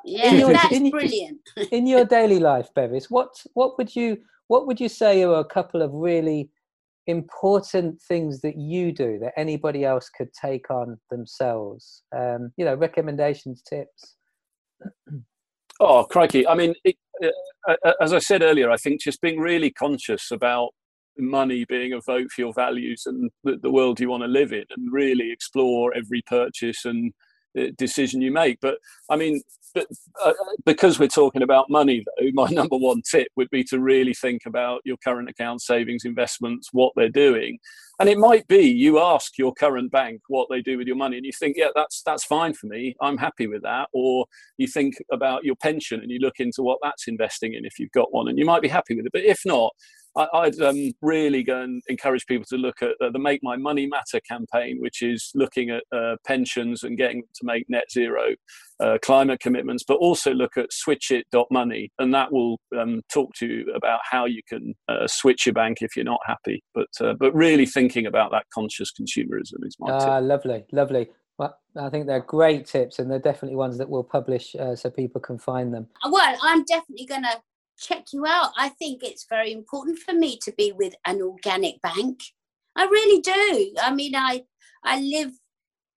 Yeah, 0.05 0.31
your- 0.33 0.53
that's 0.53 0.73
in- 0.73 0.91
brilliant. 0.91 1.41
In 1.73 1.87
your 1.89 2.05
daily 2.05 2.39
life, 2.39 2.69
Bevis, 2.75 3.11
what 3.11 3.45
what 3.55 3.77
would 3.77 3.95
you 3.97 4.19
what 4.47 4.67
would 4.69 4.79
you 4.81 4.89
say 4.89 5.25
are 5.25 5.41
a 5.41 5.45
couple 5.45 5.83
of 5.83 5.91
really 5.93 6.49
important 7.07 8.01
things 8.03 8.41
that 8.41 8.57
you 8.57 8.93
do 8.93 9.19
that 9.21 9.33
anybody 9.37 9.85
else 9.85 10.09
could 10.09 10.33
take 10.33 10.71
on 10.71 10.99
themselves? 11.11 12.03
Um, 12.17 12.53
you 12.57 12.65
know, 12.65 12.75
recommendations, 12.75 13.63
tips. 13.63 14.17
Oh, 15.81 16.05
crikey. 16.05 16.47
I 16.47 16.55
mean, 16.55 16.75
it, 16.85 16.97
uh, 17.23 17.75
uh, 17.85 17.93
as 18.01 18.13
I 18.13 18.19
said 18.19 18.43
earlier, 18.43 18.71
I 18.71 18.77
think 18.77 19.01
just 19.01 19.21
being 19.21 19.41
really 19.41 19.71
conscious 19.71 20.31
about 20.31 20.71
money 21.17 21.65
being 21.69 21.93
a 21.93 22.01
vote 22.01 22.31
for 22.33 22.41
your 22.41 22.53
values 22.53 23.05
and 23.07 23.31
the, 23.45 23.57
the 23.63 23.71
world 23.71 24.01
you 24.01 24.11
want 24.11 24.23
to 24.23 24.29
live 24.29 24.53
in 24.53 24.65
and 24.77 24.93
really 24.93 25.31
explore 25.31 25.95
every 25.95 26.23
purchase 26.27 26.85
and 26.85 27.13
decision 27.77 28.23
you 28.23 28.33
make. 28.33 28.59
But 28.61 28.79
I 29.11 29.17
mean, 29.17 29.43
but, 29.75 29.89
uh, 30.25 30.33
because 30.65 31.01
we're 31.01 31.09
talking 31.09 31.43
about 31.43 31.69
money, 31.69 32.05
though, 32.05 32.29
my 32.33 32.49
number 32.51 32.77
one 32.77 33.03
tip 33.11 33.29
would 33.37 33.51
be 33.51 33.65
to 33.65 33.81
really 33.81 34.15
think 34.15 34.43
about 34.47 34.81
your 34.85 34.97
current 34.99 35.29
account 35.29 35.63
savings, 35.63 36.05
investments, 36.05 36.69
what 36.73 36.93
they're 36.97 37.09
doing. 37.09 37.59
And 38.01 38.09
it 38.09 38.19
might 38.19 38.47
be 38.49 38.63
you 38.63 39.01
ask 39.01 39.37
your 39.39 39.53
current 39.53 39.91
bank 39.93 40.21
what 40.29 40.49
they 40.51 40.61
do 40.63 40.79
with 40.79 40.87
your 40.87 40.97
money, 40.97 41.17
and 41.17 41.27
you 41.27 41.33
think, 41.39 41.57
yeah, 41.57 41.69
that's 41.75 42.03
that's 42.03 42.25
fine 42.25 42.55
for 42.55 42.67
me. 42.67 42.97
I'm 43.01 43.19
happy 43.19 43.47
with 43.47 43.63
that. 43.63 43.89
Or 43.93 44.27
you 44.59 44.67
think 44.67 44.95
about 45.13 45.45
your 45.45 45.57
pension 45.57 46.01
and 46.01 46.11
you 46.11 46.19
look 46.19 46.41
into 46.41 46.63
what 46.63 46.79
that's 46.83 47.07
investing 47.07 47.55
in 47.55 47.65
if 47.65 47.79
you've 47.79 47.93
got 47.93 48.13
one, 48.13 48.29
and 48.29 48.39
you 48.39 48.45
might 48.45 48.63
be 48.63 48.69
happy 48.69 48.97
with 48.97 49.07
it. 49.07 49.13
But 49.13 49.23
if 49.23 49.41
not, 49.45 49.73
I, 50.17 50.27
I'd 50.33 50.61
um, 50.61 50.93
really 51.03 51.43
go 51.43 51.61
and 51.63 51.83
encourage 51.89 52.27
people 52.27 52.47
to 52.51 52.57
look 52.57 52.83
at 52.83 52.93
uh, 53.01 53.11
the 53.11 53.19
Make 53.19 53.41
My 53.43 53.57
Money 53.57 53.87
Matter 53.87 54.21
campaign, 54.29 54.79
which 54.81 55.03
is 55.03 55.31
looking 55.35 55.71
at 55.71 55.83
uh, 55.93 56.17
pensions 56.27 56.83
and 56.83 56.97
getting 56.97 57.21
them 57.21 57.29
to 57.35 57.45
make 57.45 57.69
net 57.69 57.91
zero 57.91 58.35
uh, 58.81 58.99
climate 59.03 59.41
commitments, 59.41 59.85
but 59.87 59.95
also 59.95 60.33
look 60.33 60.57
at 60.57 60.71
switchit.money, 60.71 61.91
and 61.99 62.15
that 62.15 62.33
will 62.33 62.59
um, 62.79 63.03
talk 63.13 63.33
to 63.35 63.47
you 63.47 63.73
about 63.75 64.01
how 64.09 64.25
you 64.25 64.41
can 64.49 64.75
uh, 64.89 65.07
switch 65.07 65.47
your 65.47 65.53
bank 65.53 65.79
if 65.81 65.97
you're 65.97 66.05
not 66.05 66.21
happy. 66.27 66.63
But 66.75 66.89
uh, 67.01 67.15
but 67.19 67.35
really 67.35 67.67
thinking 67.67 68.07
about 68.07 68.31
that 68.33 68.45
conscious 68.53 68.91
consumerism 68.93 69.65
is 69.65 69.77
my 69.79 69.99
tip. 69.99 70.09
Ah, 70.09 70.19
lovely, 70.19 70.65
lovely. 70.73 71.09
Well, 71.39 71.59
I 71.77 71.91
think 71.91 72.07
they're 72.07 72.21
great 72.21 72.67
tips, 72.67 72.99
and 72.99 73.11
they're 73.11 73.19
definitely 73.19 73.57
ones 73.57 73.79
that 73.79 73.89
we'll 73.89 74.05
publish 74.05 74.55
uh, 74.55 74.77
so 74.77 74.91
people 74.91 75.21
can 75.21 75.39
find 75.39 75.75
them. 75.75 75.89
Well, 76.09 76.37
I'm 76.43 76.65
definitely 76.65 77.07
going 77.07 77.23
to 77.23 77.41
check 77.79 78.07
you 78.13 78.27
out. 78.27 78.51
I 78.57 78.71
think 78.71 79.03
it's 79.03 79.27
very 79.29 79.53
important 79.53 79.99
for 79.99 80.13
me 80.13 80.39
to 80.43 80.53
be 80.53 80.73
with 80.73 80.95
an 81.05 81.21
organic 81.21 81.81
bank. 81.83 82.21
I 82.77 82.85
really 82.85 83.21
do. 83.21 83.75
I 83.81 83.95
mean, 83.95 84.15
I 84.17 84.45
I 84.83 85.01
live 85.01 85.33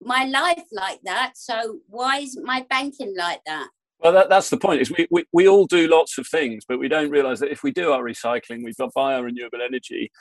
my 0.02 0.26
life 0.26 0.64
like 0.72 1.00
that. 1.04 1.34
So 1.36 1.80
why 1.88 2.20
isn't 2.20 2.46
my 2.46 2.66
banking 2.70 3.16
like 3.18 3.42
that? 3.46 3.70
Well, 4.00 4.14
that, 4.14 4.30
that's 4.30 4.50
the 4.50 4.58
point. 4.58 4.82
Is 4.82 4.92
we, 4.92 5.08
we, 5.10 5.26
we 5.34 5.48
all 5.48 5.66
do 5.66 5.88
lots 5.88 6.18
of 6.18 6.28
things, 6.28 6.64
but 6.68 6.80
we 6.80 6.88
don't 6.88 7.10
realise 7.10 7.40
that 7.40 7.52
if 7.52 7.64
we 7.64 7.72
do 7.72 7.92
our 7.92 8.04
recycling, 8.04 8.64
we've 8.64 8.78
got 8.78 8.94
buy 8.94 9.16
our 9.16 9.24
renewable 9.24 9.62
energy. 9.62 10.12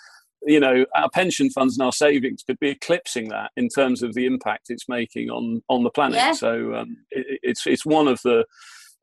You 0.47 0.61
know, 0.61 0.87
our 0.95 1.11
pension 1.11 1.51
funds 1.51 1.77
and 1.77 1.85
our 1.85 1.93
savings 1.93 2.43
could 2.43 2.59
be 2.59 2.71
eclipsing 2.71 3.29
that 3.31 3.51
in 3.57 3.69
terms 3.69 4.03
of 4.03 4.15
the 4.15 4.27
impact 4.27 4.67
it's 4.69 4.89
making 4.89 5.29
on 5.29 5.63
on 5.69 5.83
the 5.83 5.91
planet. 5.91 6.17
Yeah. 6.17 6.33
So 6.33 6.75
um, 6.75 6.97
it, 7.11 7.41
it's 7.43 7.67
it's 7.67 7.85
one 7.85 8.09
of 8.09 8.21
the 8.23 8.45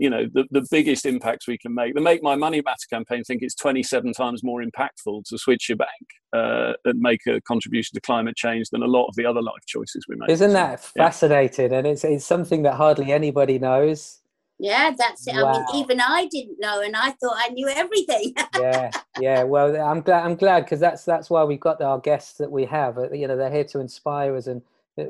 you 0.03 0.09
know 0.09 0.25
the, 0.33 0.43
the 0.51 0.67
biggest 0.69 1.05
impacts 1.05 1.47
we 1.47 1.57
can 1.57 1.73
make 1.73 1.95
the 1.95 2.01
make 2.01 2.21
my 2.21 2.35
money 2.35 2.61
matter 2.65 2.85
campaign 2.89 3.23
think 3.23 3.41
it's 3.41 3.55
27 3.55 4.11
times 4.11 4.43
more 4.43 4.61
impactful 4.61 5.23
to 5.23 5.37
switch 5.37 5.69
your 5.69 5.77
bank 5.77 6.07
uh, 6.33 6.73
and 6.83 6.99
make 6.99 7.21
a 7.27 7.39
contribution 7.41 7.95
to 7.95 8.01
climate 8.01 8.35
change 8.35 8.69
than 8.71 8.83
a 8.83 8.87
lot 8.87 9.07
of 9.07 9.15
the 9.15 9.25
other 9.25 9.41
life 9.41 9.65
choices 9.65 10.05
we 10.09 10.15
make 10.17 10.29
Isn't 10.29 10.53
that 10.53 10.81
yeah. 10.95 11.05
fascinating? 11.05 11.71
And 11.71 11.87
it's 11.87 12.03
it's 12.03 12.25
something 12.25 12.63
that 12.63 12.73
hardly 12.73 13.11
anybody 13.13 13.59
knows. 13.59 14.19
Yeah, 14.59 14.91
that's 14.97 15.27
it. 15.27 15.35
I 15.35 15.51
mean, 15.51 15.65
even 15.75 15.99
I 15.99 16.27
didn't 16.27 16.59
know, 16.59 16.81
and 16.81 16.95
I 16.95 17.11
thought 17.11 17.35
I 17.37 17.49
knew 17.49 17.67
everything. 17.69 18.33
yeah, 18.59 18.91
yeah. 19.19 19.43
Well, 19.43 19.75
I'm 19.75 20.01
glad. 20.01 20.25
I'm 20.25 20.35
glad 20.35 20.65
because 20.65 20.79
that's 20.79 21.05
that's 21.05 21.29
why 21.29 21.43
we've 21.43 21.59
got 21.59 21.81
our 21.81 21.99
guests 21.99 22.37
that 22.37 22.51
we 22.51 22.65
have. 22.65 22.97
uh, 22.97 23.11
You 23.11 23.27
know, 23.27 23.37
they're 23.37 23.51
here 23.51 23.63
to 23.65 23.79
inspire 23.79 24.35
us 24.35 24.47
and 24.47 24.61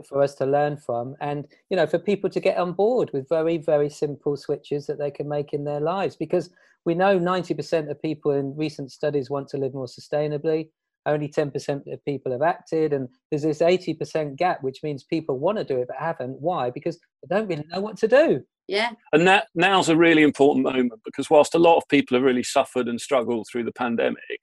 for 0.07 0.21
us 0.21 0.35
to 0.35 0.45
learn 0.45 0.77
from, 0.77 1.15
and 1.21 1.47
you 1.69 1.77
know, 1.77 1.87
for 1.87 1.99
people 1.99 2.29
to 2.29 2.39
get 2.39 2.57
on 2.57 2.73
board 2.73 3.11
with 3.13 3.29
very 3.29 3.57
very 3.57 3.89
simple 3.89 4.37
switches 4.37 4.87
that 4.87 4.99
they 4.99 5.11
can 5.11 5.27
make 5.27 5.53
in 5.53 5.63
their 5.63 5.79
lives. 5.79 6.15
Because 6.15 6.49
we 6.85 6.95
know 6.95 7.17
90% 7.17 7.89
of 7.89 8.01
people 8.01 8.31
in 8.31 8.55
recent 8.55 8.91
studies 8.91 9.29
want 9.29 9.47
to 9.49 9.57
live 9.57 9.73
more 9.73 9.87
sustainably. 9.87 10.69
Only 11.05 11.27
10% 11.27 11.91
of 11.91 12.05
people 12.05 12.31
have 12.31 12.41
acted, 12.41 12.93
and 12.93 13.09
there's 13.29 13.43
this 13.43 13.59
80% 13.59 14.37
gap, 14.37 14.63
which 14.63 14.83
means 14.83 15.03
people 15.03 15.37
want 15.37 15.57
to 15.57 15.65
do 15.65 15.77
it 15.79 15.87
but 15.89 15.97
haven't. 15.97 16.39
Why? 16.39 16.69
Because 16.69 16.97
they 16.97 17.35
don't 17.35 17.47
really 17.47 17.65
know 17.69 17.81
what 17.81 17.97
to 17.97 18.07
do. 18.07 18.41
yeah, 18.69 18.91
and 19.11 19.27
that 19.27 19.47
now's 19.53 19.89
a 19.89 19.97
really 19.97 20.23
important 20.23 20.63
moment 20.63 21.01
because 21.03 21.29
whilst 21.29 21.55
a 21.55 21.59
lot 21.59 21.77
of 21.77 21.83
people 21.89 22.15
have 22.15 22.23
really 22.23 22.43
suffered 22.43 22.87
and 22.87 23.01
struggled 23.01 23.47
through 23.51 23.65
the 23.65 23.73
pandemic 23.73 24.39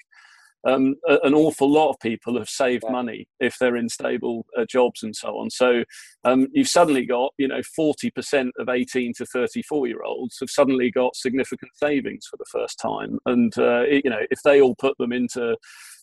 um, 0.66 0.94
a- 1.08 1.18
an 1.24 1.34
awful 1.34 1.70
lot 1.70 1.90
of 1.90 1.96
people 2.00 2.38
have 2.38 2.48
saved 2.48 2.84
Yeah. 2.86 2.92
money 2.92 3.26
if 3.40 3.56
they're 3.58 3.76
in 3.76 3.88
stable 3.88 4.46
uh, 4.58 4.64
jobs 4.68 5.02
and 5.02 5.14
so 5.16 5.38
on. 5.38 5.50
So 5.50 5.84
um, 6.24 6.48
you've 6.52 6.68
suddenly 6.68 7.06
got, 7.06 7.32
you 7.38 7.48
know, 7.48 7.60
40% 7.78 8.50
of 8.58 8.68
18 8.68 9.12
to 9.18 9.26
34 9.26 9.86
year 9.86 10.02
olds 10.04 10.36
have 10.40 10.50
suddenly 10.50 10.90
got 10.90 11.16
significant 11.16 11.70
savings 11.76 12.26
for 12.30 12.36
the 12.36 12.44
first 12.50 12.78
time. 12.80 13.18
And, 13.26 13.52
uh, 13.58 13.82
it- 13.88 14.04
you 14.04 14.10
know, 14.10 14.20
if 14.30 14.40
they 14.44 14.60
all 14.60 14.74
put 14.74 14.96
them 14.98 15.12
into 15.12 15.56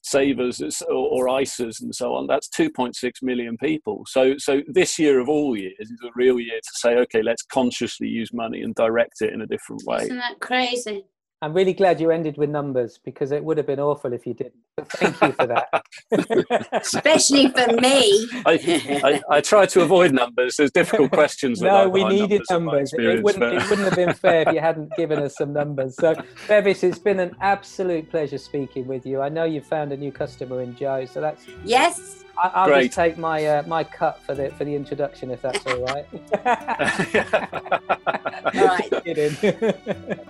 savers 0.03 0.61
or, 0.87 0.93
or 0.93 1.25
ISAs 1.27 1.81
and 1.81 1.93
so 1.93 2.13
on, 2.15 2.27
that's 2.27 2.47
2.6 2.49 2.93
million 3.21 3.57
people. 3.57 4.03
So, 4.07 4.35
so 4.37 4.61
this 4.67 4.97
year 4.97 5.19
of 5.19 5.27
all 5.29 5.57
years 5.57 5.73
is 5.79 5.91
a 6.05 6.09
real 6.15 6.39
year 6.39 6.57
to 6.59 6.69
say, 6.75 6.95
okay, 6.97 7.21
let's 7.21 7.43
consciously 7.43 8.07
use 8.07 8.31
money 8.33 8.61
and 8.61 8.73
direct 8.75 9.21
it 9.21 9.33
in 9.33 9.41
a 9.41 9.47
different 9.47 9.83
way. 9.85 10.03
isn't 10.03 10.17
that 10.17 10.39
crazy? 10.39 11.05
I'm 11.39 11.53
really 11.53 11.73
glad 11.73 12.01
you 12.01 12.09
ended 12.09 12.35
with 12.37 12.49
numbers 12.49 12.99
because 13.05 13.31
it 13.31 13.43
would 13.43 13.57
have 13.57 13.67
been 13.67 13.79
awful 13.79 14.11
if 14.11 14.25
you 14.25 14.33
didn't. 14.33 14.55
But 14.75 14.91
thank 14.93 15.21
you 15.21 15.31
for 15.33 15.45
that. 15.45 15.69
Especially 16.71 17.49
for 17.49 17.67
me. 17.73 18.27
I, 18.43 19.01
I, 19.03 19.21
I 19.35 19.41
try 19.41 19.67
to 19.67 19.81
avoid 19.81 20.13
numbers. 20.13 20.55
There's 20.55 20.71
difficult 20.71 21.11
questions. 21.11 21.61
no, 21.61 21.87
we 21.89 22.03
needed 22.05 22.41
in 22.49 22.63
my 22.63 22.71
numbers. 22.71 22.91
It 22.93 23.21
wouldn't, 23.21 23.39
but- 23.39 23.53
it 23.53 23.69
wouldn't 23.69 23.87
have 23.87 23.95
been 23.95 24.13
fair 24.15 24.41
if 24.47 24.53
you 24.53 24.59
hadn't 24.59 24.91
given 24.97 25.19
us 25.19 25.35
some 25.37 25.53
numbers. 25.53 25.95
So, 25.97 26.15
Bevis, 26.47 26.83
it's 26.83 26.97
been 26.97 27.19
an 27.19 27.35
absolute 27.39 28.09
pleasure 28.09 28.39
speaking 28.39 28.87
with 28.87 29.05
you. 29.05 29.21
I 29.21 29.29
know 29.29 29.43
you've 29.43 29.67
found 29.67 29.91
a 29.91 29.97
new 29.97 30.11
customer 30.11 30.63
in 30.63 30.75
Joe, 30.75 31.05
so 31.05 31.21
that's. 31.21 31.45
Yes. 31.63 32.23
I, 32.39 32.51
I'll 32.55 32.67
Great. 32.67 32.85
just 32.85 32.95
take 32.95 33.17
my 33.19 33.45
uh, 33.45 33.63
my 33.67 33.83
cut 33.83 34.21
for 34.23 34.33
the 34.35 34.49
for 34.51 34.63
the 34.65 34.75
introduction, 34.75 35.29
if 35.31 35.41
that's 35.41 35.65
all 35.65 35.83
right. 35.85 36.05
All 38.55 38.65
right. 38.65 40.27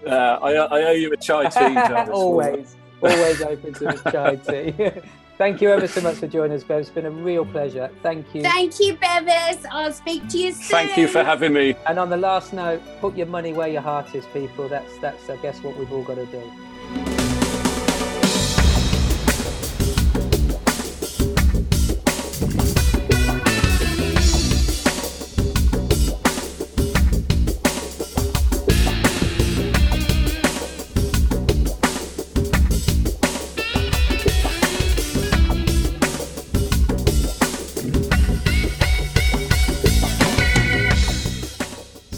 Kidding. 0.00 0.12
Uh, 0.12 0.38
I, 0.42 0.52
I 0.52 0.84
owe 0.84 0.92
you 0.92 1.12
a 1.12 1.16
chai 1.16 1.48
tea, 1.48 1.74
Jarvis. 1.74 2.14
always, 2.14 2.76
always 3.02 3.42
open 3.42 3.74
to 3.74 3.88
a 3.88 4.10
chai 4.12 4.36
tea. 4.70 4.90
Thank 5.38 5.62
you 5.62 5.70
ever 5.70 5.88
so 5.88 6.02
much 6.02 6.16
for 6.16 6.26
joining 6.26 6.54
us, 6.54 6.64
Bev. 6.64 6.80
It's 6.80 6.90
been 6.90 7.06
a 7.06 7.10
real 7.10 7.46
pleasure. 7.46 7.90
Thank 8.02 8.34
you. 8.34 8.42
Thank 8.42 8.78
you, 8.78 8.94
Bevis. 8.96 9.64
I'll 9.70 9.90
speak 9.90 10.28
to 10.28 10.38
you 10.38 10.52
soon. 10.52 10.68
Thank 10.68 10.98
you 10.98 11.08
for 11.08 11.24
having 11.24 11.54
me. 11.54 11.76
And 11.86 11.98
on 11.98 12.10
the 12.10 12.18
last 12.18 12.52
note, 12.52 12.82
put 13.00 13.16
your 13.16 13.26
money 13.26 13.54
where 13.54 13.68
your 13.68 13.80
heart 13.80 14.14
is, 14.14 14.26
people. 14.34 14.68
That's 14.68 14.98
that's 14.98 15.30
I 15.30 15.36
guess 15.36 15.62
what 15.62 15.78
we've 15.78 15.90
all 15.90 16.02
got 16.02 16.16
to 16.16 16.26
do. 16.26 17.19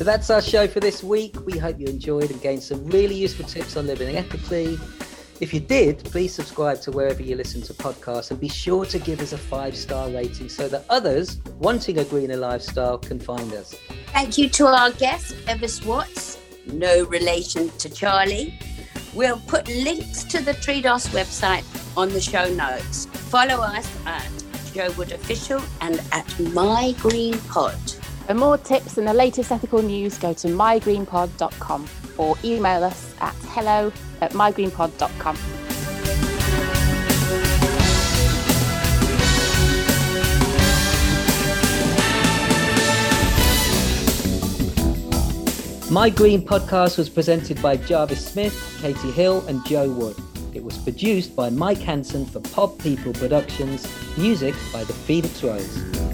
So 0.03 0.07
that's 0.07 0.31
our 0.31 0.43
show 0.43 0.67
for 0.67 0.81
this 0.81 1.05
week. 1.05 1.37
We 1.47 1.57
hope 1.57 1.79
you 1.79 1.87
enjoyed 1.87 2.29
and 2.33 2.43
gained 2.43 2.65
some 2.65 2.85
really 2.87 3.15
useful 3.15 3.45
tips 3.45 3.77
on 3.77 3.87
living 3.87 4.17
ethically. 4.17 4.77
If 5.39 5.55
you 5.55 5.61
did, 5.61 6.03
please 6.03 6.35
subscribe 6.35 6.81
to 6.81 6.91
wherever 6.91 7.23
you 7.23 7.37
listen 7.37 7.63
to 7.63 7.73
podcasts 7.73 8.33
and 8.33 8.41
be 8.41 8.49
sure 8.49 8.85
to 8.85 8.99
give 8.99 9.21
us 9.21 9.33
a 9.33 9.39
five 9.39 9.77
star 9.77 10.11
rating 10.11 10.49
so 10.49 10.67
that 10.67 10.87
others 10.91 11.41
wanting 11.61 11.99
a 11.99 12.05
greener 12.05 12.37
lifestyle 12.37 12.99
can 12.99 13.21
find 13.21 13.53
us. 13.53 13.77
Thank 14.07 14.39
you 14.39 14.49
to 14.49 14.67
our 14.67 14.91
guest, 14.91 15.37
Bevis 15.47 15.85
Watts. 15.85 16.37
No 16.67 17.05
relation 17.05 17.71
to 17.79 17.89
Charlie. 17.89 18.59
We'll 19.15 19.39
put 19.47 19.69
links 19.69 20.25
to 20.25 20.43
the 20.43 20.55
Triodos 20.55 21.11
website 21.11 21.63
on 21.97 22.09
the 22.09 22.21
show 22.21 22.53
notes. 22.53 23.07
Follow 23.07 23.63
us 23.63 23.89
at 24.05 24.29
Joe 24.75 24.91
Wood 24.99 25.13
Official 25.13 25.63
and 25.81 26.03
at 26.11 26.41
My 26.41 26.93
Green 26.99 27.39
Pod. 27.43 27.79
For 28.33 28.39
more 28.39 28.57
tips 28.57 28.97
and 28.97 29.07
the 29.07 29.13
latest 29.13 29.53
ethical 29.53 29.83
news, 29.83 30.17
go 30.17 30.33
to 30.33 30.49
mygreenpod.com 30.49 31.87
or 32.17 32.35
email 32.43 32.83
us 32.83 33.15
at 33.21 33.35
hello 33.49 33.93
at 34.23 34.33
mygreenpod.com. 34.33 35.37
My 45.93 46.09
Green 46.09 46.41
podcast 46.41 46.97
was 46.97 47.11
presented 47.11 47.61
by 47.61 47.77
Jarvis 47.77 48.27
Smith, 48.27 48.79
Katie 48.81 49.11
Hill, 49.11 49.47
and 49.47 49.63
Joe 49.67 49.91
Wood. 49.91 50.17
It 50.55 50.65
was 50.65 50.79
produced 50.79 51.37
by 51.37 51.51
Mike 51.51 51.81
Hansen 51.81 52.25
for 52.25 52.41
Pod 52.41 52.79
People 52.79 53.13
Productions, 53.13 53.87
music 54.17 54.55
by 54.73 54.85
the 54.85 54.95
Phoenix 54.95 55.45
Rose. 55.45 56.12